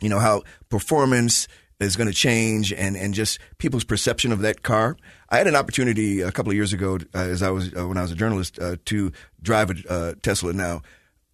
you 0.00 0.08
know 0.08 0.18
how 0.18 0.42
performance 0.68 1.48
is 1.80 1.96
going 1.96 2.08
to 2.08 2.14
change 2.14 2.72
and, 2.72 2.96
and 2.96 3.12
just 3.12 3.38
people's 3.58 3.84
perception 3.84 4.32
of 4.32 4.40
that 4.40 4.62
car. 4.62 4.96
I 5.30 5.38
had 5.38 5.46
an 5.46 5.56
opportunity 5.56 6.20
a 6.20 6.30
couple 6.30 6.50
of 6.50 6.56
years 6.56 6.72
ago, 6.72 6.98
uh, 7.14 7.18
as 7.18 7.42
I 7.42 7.50
was 7.50 7.74
uh, 7.76 7.86
when 7.88 7.96
I 7.96 8.02
was 8.02 8.12
a 8.12 8.16
journalist, 8.16 8.58
uh, 8.58 8.76
to 8.86 9.12
drive 9.40 9.70
a 9.70 9.92
uh, 9.92 10.14
Tesla. 10.22 10.52
Now, 10.52 10.82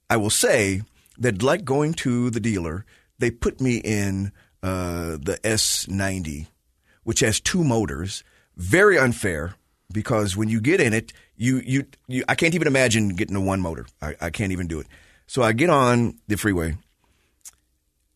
I 0.08 0.16
will 0.16 0.30
say 0.30 0.82
that, 1.18 1.42
like 1.42 1.64
going 1.64 1.94
to 1.94 2.30
the 2.30 2.40
dealer, 2.40 2.86
they 3.18 3.30
put 3.30 3.60
me 3.60 3.78
in 3.78 4.32
uh, 4.62 5.18
the 5.20 5.38
S90, 5.44 6.46
which 7.04 7.20
has 7.20 7.40
two 7.40 7.64
motors. 7.64 8.24
Very 8.56 8.98
unfair 8.98 9.54
because 9.92 10.36
when 10.36 10.48
you 10.48 10.60
get 10.60 10.80
in 10.80 10.92
it, 10.92 11.12
you 11.36 11.62
you, 11.64 11.86
you 12.06 12.24
I 12.28 12.34
can't 12.34 12.54
even 12.54 12.66
imagine 12.66 13.10
getting 13.10 13.36
a 13.36 13.40
one 13.40 13.60
motor. 13.60 13.86
I, 14.02 14.14
I 14.20 14.30
can't 14.30 14.52
even 14.52 14.66
do 14.66 14.80
it. 14.80 14.86
So 15.26 15.42
I 15.42 15.52
get 15.52 15.70
on 15.70 16.18
the 16.26 16.36
freeway. 16.36 16.76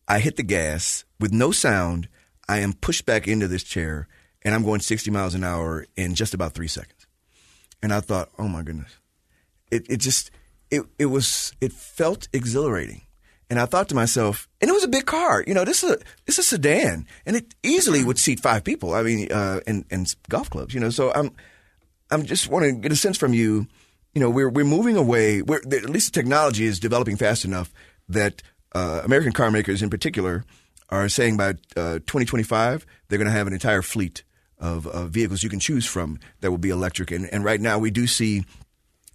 I 0.07 0.19
hit 0.19 0.35
the 0.35 0.43
gas 0.43 1.05
with 1.19 1.31
no 1.31 1.51
sound. 1.51 2.09
I 2.49 2.59
am 2.59 2.73
pushed 2.73 3.05
back 3.05 3.27
into 3.27 3.47
this 3.47 3.63
chair 3.63 4.07
and 4.43 4.53
I'm 4.53 4.63
going 4.63 4.81
60 4.81 5.09
miles 5.11 5.33
an 5.33 5.43
hour 5.43 5.85
in 5.95 6.15
just 6.15 6.33
about 6.33 6.53
three 6.53 6.67
seconds. 6.67 7.07
And 7.81 7.93
I 7.93 7.99
thought, 7.99 8.29
oh 8.37 8.47
my 8.47 8.61
goodness, 8.61 8.97
it, 9.71 9.85
it 9.89 9.97
just, 9.97 10.31
it, 10.69 10.83
it 10.99 11.07
was, 11.07 11.53
it 11.61 11.71
felt 11.73 12.27
exhilarating. 12.33 13.03
And 13.49 13.59
I 13.59 13.65
thought 13.65 13.89
to 13.89 13.95
myself, 13.95 14.47
and 14.61 14.69
it 14.69 14.73
was 14.73 14.83
a 14.83 14.87
big 14.87 15.05
car. 15.05 15.43
You 15.45 15.53
know, 15.53 15.65
this 15.65 15.83
is 15.83 15.91
a 15.91 15.97
this 16.25 16.39
is 16.39 16.39
a 16.39 16.43
sedan, 16.43 17.05
and 17.25 17.35
it 17.35 17.53
easily 17.61 18.03
would 18.03 18.17
seat 18.17 18.39
five 18.39 18.63
people. 18.63 18.93
I 18.93 19.03
mean, 19.03 19.31
uh, 19.31 19.59
and 19.67 19.85
and 19.91 20.11
golf 20.27 20.49
clubs. 20.49 20.73
You 20.73 20.79
know, 20.79 20.89
so 20.89 21.11
I'm 21.13 21.29
I'm 22.11 22.25
just 22.25 22.49
want 22.49 22.65
to 22.65 22.71
get 22.71 22.91
a 22.91 22.95
sense 22.95 23.17
from 23.17 23.33
you. 23.33 23.67
You 24.13 24.21
know, 24.21 24.29
we're 24.29 24.49
we're 24.49 24.65
moving 24.65 24.95
away. 24.95 25.41
We're, 25.41 25.57
at 25.57 25.89
least 25.89 26.13
the 26.13 26.19
technology 26.19 26.65
is 26.65 26.79
developing 26.79 27.17
fast 27.17 27.45
enough 27.45 27.73
that 28.09 28.43
uh, 28.73 29.01
American 29.03 29.31
car 29.31 29.49
makers, 29.51 29.81
in 29.81 29.89
particular, 29.89 30.45
are 30.89 31.09
saying 31.09 31.37
by 31.37 31.49
uh, 31.75 31.99
2025 32.05 32.85
they're 33.07 33.17
going 33.17 33.29
to 33.29 33.31
have 33.31 33.47
an 33.47 33.53
entire 33.53 33.81
fleet 33.81 34.23
of, 34.59 34.85
vehicles 35.09 35.43
you 35.43 35.49
can 35.49 35.59
choose 35.59 35.85
from 35.85 36.19
that 36.41 36.49
will 36.49 36.57
be 36.57 36.69
electric. 36.69 37.11
And, 37.11 37.31
and 37.33 37.43
right 37.43 37.59
now 37.59 37.79
we 37.79 37.91
do 37.91 38.07
see 38.07 38.45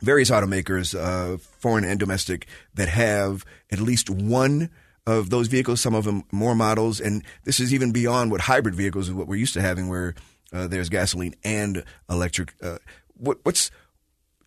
various 0.01 0.31
automakers, 0.31 0.95
uh, 0.95 1.39
foreign 1.39 1.85
and 1.85 1.99
domestic, 1.99 2.47
that 2.75 2.89
have 2.89 3.45
at 3.71 3.81
least 3.81 4.11
one 4.11 4.71
of 5.07 5.31
those 5.31 5.49
vehicles. 5.49 5.81
Some 5.81 5.95
of 5.95 6.05
them 6.05 6.25
more 6.31 6.55
models, 6.55 7.01
and 7.01 7.25
this 7.45 7.61
is 7.61 7.73
even 7.73 7.93
beyond 7.93 8.31
what 8.31 8.43
hybrid 8.43 8.75
vehicles 8.75 9.09
is 9.09 9.15
what 9.15 9.27
we're 9.27 9.37
used 9.37 9.55
to 9.55 9.63
having, 9.63 9.89
where 9.89 10.15
uh, 10.53 10.67
there's 10.67 10.89
gasoline 10.89 11.35
and 11.45 11.85
electric. 12.09 12.55
Uh, 12.63 12.79
what, 13.17 13.39
what's 13.43 13.71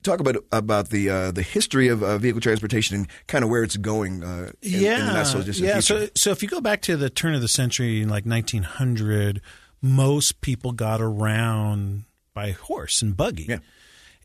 talk 0.04 0.20
about 0.20 0.36
about 0.52 0.90
the 0.90 1.10
uh, 1.10 1.32
the 1.32 1.42
history 1.42 1.88
of 1.88 2.04
uh, 2.04 2.18
vehicle 2.18 2.42
transportation 2.42 2.96
and 2.96 3.08
kind 3.28 3.44
of 3.44 3.50
where 3.50 3.64
it's 3.64 3.78
going. 3.78 4.24
Uh, 4.24 4.52
in, 4.62 4.82
yeah, 4.82 5.20
in 5.20 5.26
so 5.26 5.40
yeah. 5.40 5.74
Future. 5.74 5.82
So 5.82 6.10
so 6.16 6.32
if 6.32 6.42
you 6.42 6.50
go 6.50 6.62
back 6.62 6.82
to 6.84 6.98
the 6.98 7.10
turn 7.10 7.36
of 7.36 7.42
the 7.42 7.48
century 7.48 8.02
in 8.02 8.10
like 8.10 8.26
1900, 8.26 9.42
most 9.82 10.42
people 10.42 10.72
got 10.72 11.02
around 11.02 12.04
by 12.34 12.52
horse 12.52 13.02
and 13.02 13.16
buggy. 13.16 13.46
Yeah. 13.50 13.60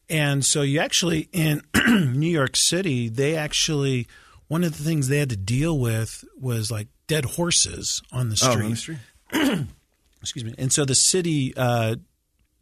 And 0.09 0.45
so 0.45 0.63
you 0.63 0.79
actually 0.79 1.29
in 1.33 1.63
New 1.89 2.31
York 2.31 2.57
City, 2.57 3.09
they 3.09 3.37
actually 3.37 4.07
one 4.49 4.63
of 4.63 4.77
the 4.77 4.85
things 4.85 5.09
they 5.09 5.19
had 5.19 5.31
to 5.31 5.37
deal 5.37 5.79
with 5.79 6.25
was 6.39 6.71
like 6.71 6.89
dead 7.09 7.25
horses 7.25 8.03
on 8.13 8.29
the 8.29 8.37
street. 8.37 8.51
Oh, 8.53 8.65
on 8.65 8.71
the 8.71 8.77
street. 8.77 8.99
Excuse 10.21 10.45
me. 10.45 10.55
And 10.59 10.73
so 10.73 10.85
the 10.85 10.95
city, 10.95 11.55
uh, 11.57 11.97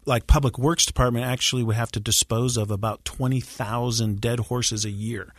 like 0.06 0.26
public 0.26 0.58
works 0.58 0.86
department, 0.86 1.24
actually 1.24 1.62
would 1.62 1.76
have 1.76 1.92
to 1.92 2.00
dispose 2.00 2.56
of 2.56 2.70
about 2.70 3.04
twenty 3.04 3.40
thousand 3.40 4.20
dead 4.20 4.40
horses 4.40 4.84
a 4.84 4.90
year. 4.90 5.32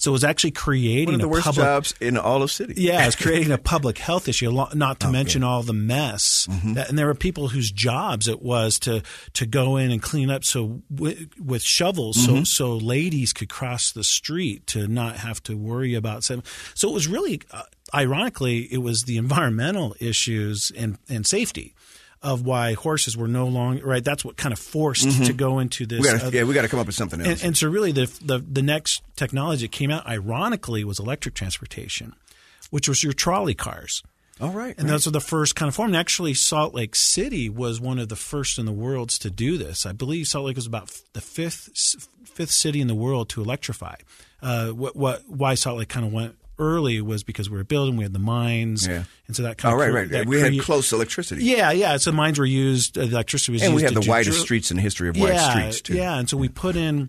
So 0.00 0.12
it 0.12 0.12
was 0.12 0.24
actually 0.24 0.52
creating 0.52 1.08
one 1.08 1.14
of 1.16 1.20
the 1.20 1.28
worst 1.28 1.44
public, 1.44 1.62
jobs 1.62 1.94
in 2.00 2.16
all 2.16 2.42
of 2.42 2.50
city. 2.50 2.72
Yeah, 2.78 3.06
it's 3.06 3.16
creating 3.16 3.52
a 3.52 3.58
public 3.58 3.98
health 3.98 4.28
issue. 4.28 4.50
Not 4.50 5.00
to 5.00 5.06
okay. 5.06 5.12
mention 5.12 5.44
all 5.44 5.62
the 5.62 5.74
mess. 5.74 6.46
Mm-hmm. 6.50 6.72
That, 6.72 6.88
and 6.88 6.98
there 6.98 7.06
were 7.06 7.14
people 7.14 7.48
whose 7.48 7.70
jobs 7.70 8.26
it 8.26 8.40
was 8.40 8.78
to 8.80 9.02
to 9.34 9.44
go 9.44 9.76
in 9.76 9.90
and 9.90 10.00
clean 10.00 10.30
up 10.30 10.42
so 10.42 10.80
w- 10.92 11.28
with 11.38 11.62
shovels, 11.62 12.16
mm-hmm. 12.16 12.44
so 12.44 12.44
so 12.44 12.76
ladies 12.78 13.34
could 13.34 13.50
cross 13.50 13.92
the 13.92 14.02
street 14.02 14.66
to 14.68 14.88
not 14.88 15.16
have 15.18 15.42
to 15.42 15.54
worry 15.54 15.94
about. 15.94 16.24
Some, 16.24 16.42
so 16.72 16.88
it 16.88 16.94
was 16.94 17.06
really, 17.06 17.42
uh, 17.50 17.64
ironically, 17.94 18.72
it 18.72 18.78
was 18.78 19.04
the 19.04 19.16
environmental 19.16 19.94
issues 20.00 20.72
and 20.76 20.98
and 21.08 21.26
safety 21.26 21.74
of 22.22 22.44
why 22.44 22.74
horses 22.74 23.16
were 23.16 23.28
no 23.28 23.46
longer 23.46 23.84
right. 23.84 24.04
That's 24.04 24.24
what 24.24 24.36
kind 24.36 24.52
of 24.52 24.58
forced 24.58 25.06
mm-hmm. 25.06 25.24
to 25.24 25.32
go 25.32 25.58
into 25.58 25.86
this. 25.86 26.00
We 26.00 26.06
gotta, 26.06 26.26
uh, 26.26 26.30
yeah, 26.30 26.44
we 26.44 26.54
got 26.54 26.62
to 26.62 26.68
come 26.68 26.80
up 26.80 26.86
with 26.86 26.96
something 26.96 27.20
else. 27.20 27.28
And, 27.28 27.48
and, 27.48 27.56
so, 27.56 27.68
really, 27.68 27.92
the, 27.92 28.06
the 28.22 28.38
the 28.38 28.62
next 28.62 29.02
technology 29.16 29.64
that 29.64 29.72
came 29.72 29.90
out, 29.90 30.06
ironically, 30.06 30.84
was 30.84 30.98
electric 30.98 31.34
transportation, 31.34 32.14
which 32.70 32.88
was 32.88 33.02
your 33.02 33.12
trolley 33.12 33.54
cars. 33.54 34.02
All 34.40 34.50
right, 34.50 34.74
and 34.78 34.84
right. 34.84 34.92
those 34.92 35.06
are 35.06 35.10
the 35.10 35.20
first 35.20 35.54
kind 35.54 35.68
of 35.68 35.74
form. 35.74 35.88
And 35.88 35.96
actually, 35.96 36.34
Salt 36.34 36.74
Lake 36.74 36.94
City 36.94 37.48
was 37.48 37.80
one 37.80 37.98
of 37.98 38.08
the 38.08 38.16
first 38.16 38.58
in 38.58 38.66
the 38.66 38.72
world 38.72 39.10
to 39.10 39.30
do 39.30 39.58
this. 39.58 39.84
I 39.84 39.92
believe 39.92 40.26
Salt 40.28 40.46
Lake 40.46 40.56
was 40.56 40.66
about 40.66 40.90
the 41.12 41.20
fifth 41.20 42.08
fifth 42.24 42.52
city 42.52 42.80
in 42.80 42.86
the 42.86 42.94
world 42.94 43.28
to 43.30 43.42
electrify. 43.42 43.96
Uh, 44.42 44.68
what, 44.68 44.96
what 44.96 45.22
why 45.26 45.54
Salt 45.54 45.78
Lake 45.78 45.88
kind 45.88 46.06
of 46.06 46.12
went 46.12 46.36
early 46.60 47.00
was 47.00 47.24
because 47.24 47.50
we 47.50 47.56
were 47.56 47.64
building, 47.64 47.96
we 47.96 48.04
had 48.04 48.12
the 48.12 48.20
mines, 48.20 48.86
yeah. 48.86 49.04
and 49.26 49.34
so 49.34 49.42
that 49.42 49.58
kind 49.58 49.72
oh, 49.72 49.82
of 49.82 49.92
right, 49.92 50.10
right. 50.10 50.26
We 50.26 50.38
cre- 50.38 50.44
had 50.44 50.60
close 50.60 50.92
electricity. 50.92 51.44
Yeah, 51.44 51.72
yeah. 51.72 51.96
So 51.96 52.12
mines 52.12 52.38
were 52.38 52.46
used, 52.46 52.96
uh, 52.96 53.00
electricity 53.02 53.52
was 53.52 53.62
and 53.62 53.72
used, 53.72 53.82
we 53.84 53.94
had 53.94 54.00
the 54.00 54.08
widest 54.08 54.36
dr- 54.36 54.44
streets 54.44 54.70
in 54.70 54.76
the 54.76 54.82
history 54.82 55.08
of 55.08 55.16
wide 55.16 55.30
yeah, 55.34 55.50
streets 55.50 55.80
too. 55.80 55.94
Yeah, 55.94 56.16
and 56.18 56.28
so 56.28 56.36
we 56.36 56.48
put 56.48 56.76
in. 56.76 57.08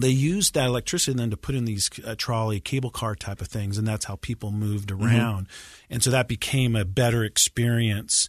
They 0.00 0.10
used 0.10 0.54
that 0.54 0.66
electricity 0.66 1.16
then 1.16 1.30
to 1.30 1.36
put 1.36 1.56
in 1.56 1.64
these 1.64 1.90
uh, 2.06 2.14
trolley, 2.16 2.60
cable 2.60 2.90
car 2.90 3.16
type 3.16 3.40
of 3.40 3.48
things, 3.48 3.78
and 3.78 3.86
that's 3.86 4.04
how 4.04 4.14
people 4.16 4.52
moved 4.52 4.90
Mm-hmm. 4.90 5.04
around. 5.04 5.48
Mm-hmm. 5.48 5.94
And 5.94 6.02
so 6.04 6.10
that 6.10 6.28
became 6.28 6.76
a 6.76 6.84
better 6.84 7.24
experience. 7.24 8.28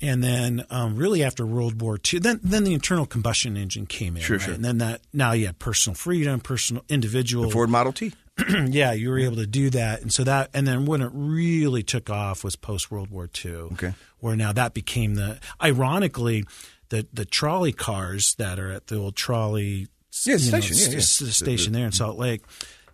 And 0.00 0.22
then, 0.22 0.64
um, 0.70 0.94
really 0.94 1.24
after 1.24 1.44
World 1.44 1.80
War 1.82 1.98
II, 2.12 2.20
then 2.20 2.38
then 2.44 2.62
the 2.62 2.72
internal 2.72 3.04
combustion 3.04 3.56
engine 3.56 3.86
came 3.86 4.16
in, 4.16 4.22
sure, 4.22 4.36
right? 4.36 4.44
sure. 4.44 4.54
And 4.54 4.64
then 4.64 4.78
that 4.78 5.00
now 5.12 5.32
you 5.32 5.46
had 5.46 5.58
personal 5.58 5.96
freedom, 5.96 6.38
personal 6.38 6.84
individual 6.88 7.46
the 7.46 7.50
Ford 7.50 7.68
Model 7.68 7.92
T. 7.92 8.12
yeah, 8.68 8.92
you 8.92 9.10
were 9.10 9.18
able 9.18 9.36
to 9.36 9.46
do 9.46 9.70
that, 9.70 10.02
and 10.02 10.12
so 10.12 10.24
that, 10.24 10.50
and 10.54 10.66
then 10.66 10.84
when 10.86 11.02
it 11.02 11.10
really 11.12 11.82
took 11.82 12.08
off 12.08 12.44
was 12.44 12.56
post 12.56 12.90
World 12.90 13.10
War 13.10 13.28
II, 13.44 13.52
okay. 13.52 13.94
where 14.20 14.36
now 14.36 14.52
that 14.52 14.74
became 14.74 15.14
the 15.16 15.38
ironically 15.62 16.44
the 16.90 17.06
the 17.12 17.24
trolley 17.24 17.72
cars 17.72 18.34
that 18.38 18.58
are 18.58 18.70
at 18.70 18.86
the 18.86 18.96
old 18.96 19.16
trolley 19.16 19.88
yeah, 20.24 20.36
station, 20.36 20.76
know, 20.76 20.82
yeah, 20.82 20.94
yeah. 20.94 21.00
station 21.00 21.72
there 21.72 21.86
in 21.86 21.92
Salt 21.92 22.18
Lake. 22.18 22.42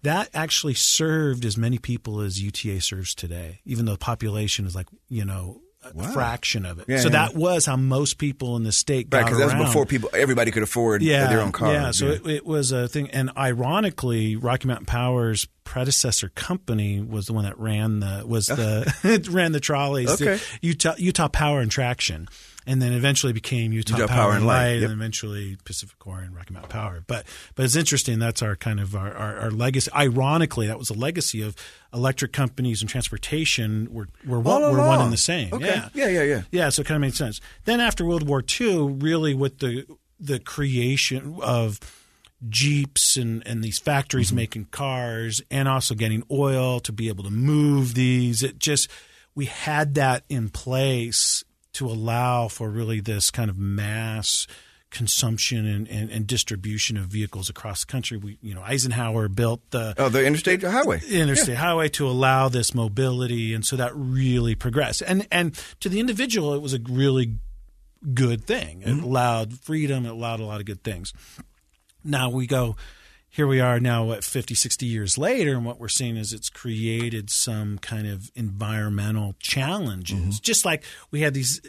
That 0.02 0.28
actually 0.34 0.74
served 0.74 1.44
as 1.46 1.56
many 1.56 1.78
people 1.78 2.20
as 2.20 2.42
UTA 2.42 2.82
serves 2.82 3.14
today, 3.14 3.60
even 3.64 3.86
though 3.86 3.92
the 3.92 3.98
population 3.98 4.66
is 4.66 4.74
like 4.74 4.88
you 5.08 5.24
know 5.24 5.60
Wow. 5.92 6.12
fraction 6.12 6.64
of 6.66 6.78
it. 6.78 6.86
Yeah, 6.88 6.98
so 6.98 7.08
yeah. 7.08 7.26
that 7.26 7.34
was 7.34 7.66
how 7.66 7.76
most 7.76 8.18
people 8.18 8.56
in 8.56 8.64
the 8.64 8.72
state 8.72 9.10
got 9.10 9.18
Right, 9.18 9.24
because 9.26 9.38
that 9.38 9.58
was 9.58 9.66
before 9.66 9.86
people 9.86 10.10
everybody 10.14 10.50
could 10.50 10.62
afford 10.62 11.02
yeah, 11.02 11.28
their 11.28 11.40
own 11.40 11.52
car. 11.52 11.72
Yeah, 11.72 11.90
so 11.90 12.08
It, 12.08 12.26
it 12.26 12.46
was 12.46 12.72
a 12.72 12.88
thing. 12.88 13.10
And 13.10 13.30
ironically, 13.36 14.36
Rocky 14.36 14.68
Mountain 14.68 14.86
Power's 14.86 15.46
predecessor 15.74 16.28
company 16.36 17.00
was 17.00 17.26
the 17.26 17.32
one 17.32 17.42
that 17.42 17.58
ran 17.58 17.98
the 17.98 18.22
was 18.24 18.46
the 18.46 19.26
ran 19.32 19.50
the 19.50 19.58
trolleys. 19.58 20.22
Okay. 20.22 20.36
The 20.36 20.68
Utah 20.68 20.94
Utah 20.98 21.26
Power 21.26 21.60
and 21.60 21.68
Traction. 21.68 22.28
And 22.64 22.80
then 22.80 22.92
eventually 22.94 23.34
became 23.34 23.72
Utah, 23.72 23.98
Utah 23.98 24.06
Power 24.06 24.32
and 24.32 24.46
Light, 24.46 24.76
yep. 24.76 24.84
and 24.84 24.92
eventually 24.92 25.58
PacifiCorp 25.64 26.24
and 26.24 26.34
Rocky 26.34 26.54
Mountain 26.54 26.70
Power. 26.70 27.02
But 27.06 27.26
but 27.56 27.64
it's 27.64 27.74
interesting. 27.74 28.20
That's 28.20 28.40
our 28.40 28.54
kind 28.54 28.78
of 28.78 28.94
our, 28.94 29.12
our, 29.12 29.36
our 29.40 29.50
legacy. 29.50 29.90
Ironically, 29.92 30.68
that 30.68 30.78
was 30.78 30.90
a 30.90 30.94
legacy 30.94 31.42
of 31.42 31.56
electric 31.92 32.32
companies 32.32 32.80
and 32.80 32.88
transportation 32.88 33.88
were 33.92 34.08
were, 34.24 34.40
All 34.46 34.72
were 34.72 34.78
one 34.78 35.00
and 35.00 35.12
the 35.12 35.16
same. 35.16 35.52
Okay. 35.52 35.66
Yeah, 35.66 35.88
yeah, 35.92 36.08
yeah, 36.08 36.22
yeah. 36.22 36.42
yeah, 36.52 36.68
so 36.68 36.82
it 36.82 36.86
kind 36.86 36.96
of 36.96 37.02
made 37.02 37.16
sense. 37.16 37.40
Then 37.64 37.80
after 37.80 38.06
World 38.06 38.26
War 38.26 38.42
II, 38.60 38.92
really 38.92 39.34
with 39.34 39.58
the 39.58 39.86
the 40.20 40.38
creation 40.38 41.36
of 41.42 41.80
jeeps 42.48 43.16
and, 43.16 43.42
and 43.46 43.62
these 43.62 43.78
factories 43.78 44.28
Mm-hmm. 44.28 44.36
making 44.36 44.64
cars 44.66 45.40
and 45.50 45.68
also 45.68 45.94
getting 45.94 46.22
oil 46.30 46.80
to 46.80 46.92
be 46.92 47.08
able 47.08 47.24
to 47.24 47.30
move 47.30 47.94
these, 47.94 48.42
it 48.42 48.58
just 48.58 48.90
we 49.34 49.46
had 49.46 49.94
that 49.94 50.24
in 50.28 50.48
place 50.48 51.44
to 51.74 51.86
allow 51.86 52.46
for 52.48 52.70
really 52.70 53.00
this 53.00 53.30
kind 53.30 53.50
of 53.50 53.58
mass 53.58 54.46
consumption 54.90 55.66
and, 55.66 55.88
and, 55.88 56.08
and 56.08 56.24
distribution 56.26 56.96
of 56.96 57.06
vehicles 57.06 57.50
across 57.50 57.80
the 57.84 57.90
country. 57.90 58.16
We 58.16 58.38
you 58.40 58.54
know 58.54 58.62
Eisenhower 58.62 59.28
built 59.28 59.60
the 59.70 59.92
Oh, 59.98 60.08
the 60.08 60.24
interstate 60.24 60.62
highway. 60.62 61.00
interstate 61.10 61.56
highway 61.56 61.88
to 61.90 62.06
allow 62.06 62.48
this 62.48 62.74
mobility, 62.74 63.54
and 63.54 63.66
so 63.66 63.74
that 63.74 63.90
really 63.94 64.54
progressed. 64.54 65.02
And 65.04 65.26
and 65.32 65.58
to 65.80 65.88
the 65.88 65.98
individual, 65.98 66.54
it 66.54 66.62
was 66.62 66.74
a 66.74 66.78
really 66.88 67.38
good 68.14 68.44
thing. 68.44 68.82
It 68.82 69.02
allowed 69.02 69.58
freedom. 69.60 70.06
It 70.06 70.10
allowed 70.10 70.38
a 70.38 70.44
lot 70.44 70.60
of 70.60 70.66
good 70.66 70.84
things. 70.84 71.12
Now 72.04 72.30
we 72.30 72.46
go, 72.46 72.76
here 73.28 73.46
we 73.46 73.60
are 73.60 73.80
now, 73.80 74.12
at 74.12 74.22
50, 74.22 74.54
60 74.54 74.86
years 74.86 75.18
later, 75.18 75.54
and 75.54 75.64
what 75.64 75.80
we're 75.80 75.88
seeing 75.88 76.16
is 76.16 76.32
it's 76.32 76.48
created 76.48 77.30
some 77.30 77.78
kind 77.78 78.06
of 78.06 78.30
environmental 78.36 79.34
challenges. 79.40 80.18
Mm-hmm. 80.18 80.42
Just 80.42 80.64
like 80.64 80.84
we 81.10 81.22
had 81.22 81.34
these 81.34 81.60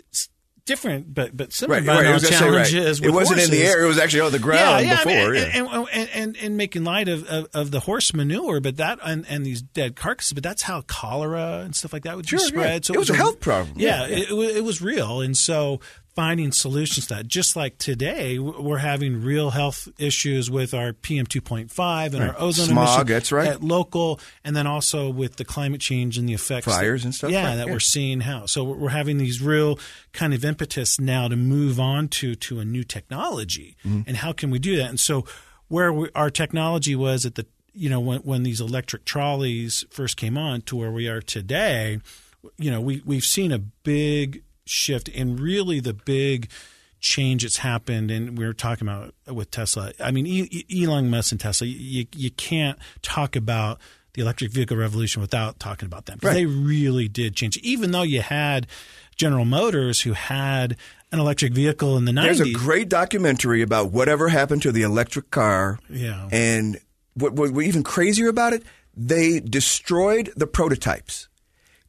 different 0.65 1.13
but 1.13 1.36
but 1.36 1.54
similar 1.54 1.80
Right, 1.80 1.88
right. 1.88 2.13
Was 2.13 2.24
environmental 2.24 2.30
gonna 2.30 2.39
say, 2.39 2.58
right. 2.58 2.84
challenges. 2.84 3.01
It 3.01 3.12
wasn't 3.12 3.39
in 3.42 3.51
the 3.51 3.63
air; 3.63 3.84
it 3.84 3.88
was 3.88 3.98
actually 3.98 4.22
on 4.22 4.32
the 4.32 4.39
ground 4.39 4.86
yeah, 4.86 5.04
before. 5.04 5.12
I 5.12 5.30
mean, 5.30 5.36
yeah. 5.36 5.51
and, 5.54 5.88
and, 5.92 6.10
and, 6.13 6.38
and, 6.38 6.58
making 6.58 6.84
light 6.84 7.08
of, 7.08 7.24
of, 7.25 7.48
of 7.54 7.72
the 7.72 7.80
horse 7.80 8.13
manure, 8.13 8.60
but 8.60 8.77
that 8.77 9.00
and, 9.04 9.25
and 9.27 9.46
these 9.46 9.62
dead 9.62 9.96
carcasses, 9.96 10.34
but 10.34 10.44
that's 10.44 10.63
how 10.63 10.82
cholera 10.82 11.62
and 11.63 11.75
stuff 11.75 11.94
like 11.94 12.04
that 12.04 12.15
would 12.15 12.27
Sure, 12.27 12.39
be 12.39 12.44
yeah. 12.44 12.48
spread. 12.50 12.86
So 12.86 12.94
It 12.94 13.00
was 13.00 13.10
a 13.10 13.15
health 13.15 13.39
problem. 13.39 13.77
Yeah, 13.80 14.01
Yeah, 14.01 14.08
yeah. 14.08 14.18
It, 14.18 14.32
it, 14.32 14.58
it 14.58 14.63
was 14.63 14.82
real, 14.82 15.22
and 15.22 15.38
so 15.38 15.80
finding 16.15 16.51
solutions 16.51 17.07
to 17.07 17.15
that. 17.15 17.27
Just 17.27 17.55
like 17.57 17.77
today, 17.77 18.39
we're 18.39 18.77
having 18.77 19.22
real 19.22 19.50
health 19.50 19.88
issues 20.00 20.50
with 20.50 20.74
our 20.74 20.93
PM 20.93 21.25
two 21.25 21.41
point 21.41 21.72
five 21.72 22.13
and 22.13 22.24
our 22.24 22.29
Right. 22.29 22.39
ozone 22.41 22.67
Smog, 22.69 23.07
that's 23.07 23.31
right. 23.31 23.48
At 23.50 23.62
local, 23.63 24.19
and 24.43 24.55
then 24.55 24.65
also 24.65 25.10
with 25.10 25.36
the 25.36 25.43
climate 25.45 25.81
change 25.81 26.17
and 26.17 26.27
the 26.27 26.34
effects 26.34 26.65
Fires 26.65 27.01
that- 27.01 27.07
and 27.07 27.15
stuff, 27.15 27.31
Yeah, 27.31 27.48
right, 27.50 27.55
that 27.57 27.67
yeah. 27.67 27.74
we're 27.74 27.79
seeing 27.79 28.22
how. 28.22 28.45
So 28.45 28.63
we're 28.63 28.77
we're 28.77 28.89
having 28.89 29.17
these 29.17 29.41
real 29.41 29.77
kind 30.13 30.34
of 30.34 30.45
impetus 30.45 31.00
now 31.00 31.27
to 31.27 31.36
move 31.36 31.79
on 31.79 32.07
to 32.10 32.36
to 32.36 32.60
a 32.60 32.65
new 32.65 32.84
technology, 32.84 33.75
Mm-hmm. 33.86 34.01
and 34.07 34.17
how 34.17 34.31
can 34.31 34.50
we 34.50 34.60
do 34.60 34.77
that? 34.77 34.89
And 34.89 35.00
so 35.00 35.25
where 35.67 35.91
we, 35.91 36.10
our 36.15 36.29
technology 36.29 36.95
was 36.95 37.25
at 37.25 37.36
the 37.36 37.45
you 37.74 37.89
know 37.89 38.00
when 38.00 38.19
when 38.19 38.43
these 38.43 38.62
electric 38.62 39.03
trolleys 39.03 39.84
first 39.89 40.15
came 40.15 40.38
on 40.38 40.62
to 40.62 40.77
where 40.77 40.91
we 40.91 41.10
are 41.10 41.19
today, 41.22 42.00
you 42.57 42.72
know 42.72 42.79
we 42.79 43.01
we've 43.05 43.25
seen 43.25 43.51
a 43.51 43.60
big 43.60 44.43
shift 44.65 45.10
and 45.10 45.39
really 45.39 45.79
the 45.79 45.93
big 45.93 46.50
change 47.00 47.43
that's 47.43 47.57
happened 47.57 48.10
and 48.10 48.38
we 48.38 48.45
were 48.45 48.53
talking 48.53 48.88
about 48.88 49.13
with 49.31 49.51
Tesla. 49.51 49.91
I 50.00 50.12
mean 50.12 50.50
Elon 50.75 51.10
Musk 51.10 51.31
and 51.34 51.39
Tesla 51.41 51.67
you 51.67 52.07
you 52.15 52.31
can't 52.31 52.79
talk 53.01 53.36
about 53.36 53.79
the 54.13 54.22
electric 54.22 54.51
vehicle 54.51 54.77
revolution 54.77 55.22
without 55.22 55.60
talking 55.60 55.86
about 55.86 56.05
them 56.07 56.17
Right. 56.24 56.34
they 56.34 56.45
really 56.45 57.07
did 57.07 57.36
change. 57.36 57.57
Even 57.57 57.91
though 57.91 58.01
you 58.01 58.22
had 58.22 58.65
General 59.15 59.45
Motors 59.45 60.01
who 60.01 60.13
had 60.13 60.77
an 61.12 61.19
electric 61.19 61.53
vehicle 61.53 61.95
in 61.98 62.05
the 62.05 62.12
90s. 62.12 62.24
There's 62.24 62.41
a 62.41 62.51
great 62.53 62.89
documentary 62.89 63.62
about 63.62 63.91
whatever 63.91 64.27
happened 64.29 64.62
to 64.63 64.72
the 64.72 64.81
electric 64.81 65.31
car. 65.31 65.79
Yeah. 65.89 66.27
And 66.31 66.77
what, 67.13 67.34
what, 67.34 67.51
what 67.51 67.65
even 67.65 67.84
crazier 67.84 68.27
about 68.27 68.51
it, 68.53 68.63
they 68.98 69.39
destroyed 69.39 70.34
the 70.36 70.48
prototypes. 70.48 71.29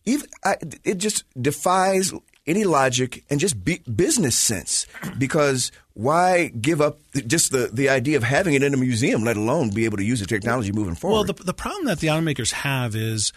Even 0.04 0.28
I, 0.44 0.56
it 0.84 0.98
just 0.98 1.24
defies 1.40 2.12
any 2.46 2.64
logic 2.64 3.24
and 3.28 3.40
just 3.40 3.56
business 3.64 4.36
sense 4.36 4.86
because 5.18 5.72
why 5.94 6.48
give 6.48 6.80
up 6.80 6.98
just 7.26 7.50
the, 7.52 7.70
the 7.72 7.88
idea 7.88 8.16
of 8.16 8.22
having 8.22 8.54
it 8.54 8.62
in 8.62 8.74
a 8.74 8.76
museum, 8.76 9.24
let 9.24 9.36
alone 9.36 9.70
be 9.70 9.84
able 9.84 9.96
to 9.96 10.04
use 10.04 10.20
the 10.20 10.26
technology 10.26 10.70
moving 10.72 10.94
forward? 10.94 11.14
Well, 11.14 11.24
the, 11.24 11.44
the 11.44 11.54
problem 11.54 11.86
that 11.86 12.00
the 12.00 12.08
automakers 12.08 12.52
have 12.52 12.94
is, 12.94 13.32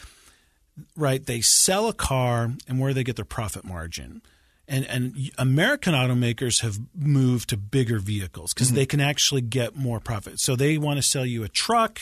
right, 0.96 1.26
they 1.26 1.42
sell 1.42 1.88
a 1.88 1.94
car 1.94 2.52
and 2.68 2.80
where 2.80 2.94
they 2.94 3.04
get 3.04 3.16
their 3.16 3.26
profit 3.26 3.64
margin. 3.64 4.22
And, 4.68 4.86
and 4.86 5.32
American 5.40 5.96
automakers 5.96 6.62
have 6.62 6.80
moved 6.96 7.50
to 7.50 7.58
bigger 7.58 7.98
vehicles 7.98 8.54
because 8.54 8.68
mm-hmm. 8.68 8.76
they 8.76 8.86
can 8.86 9.00
actually 9.00 9.42
get 9.42 9.76
more 9.76 10.00
profit. 10.00 10.40
So 10.40 10.56
they 10.56 10.78
want 10.78 10.98
to 10.98 11.02
sell 11.02 11.26
you 11.26 11.44
a 11.44 11.50
truck 11.50 12.02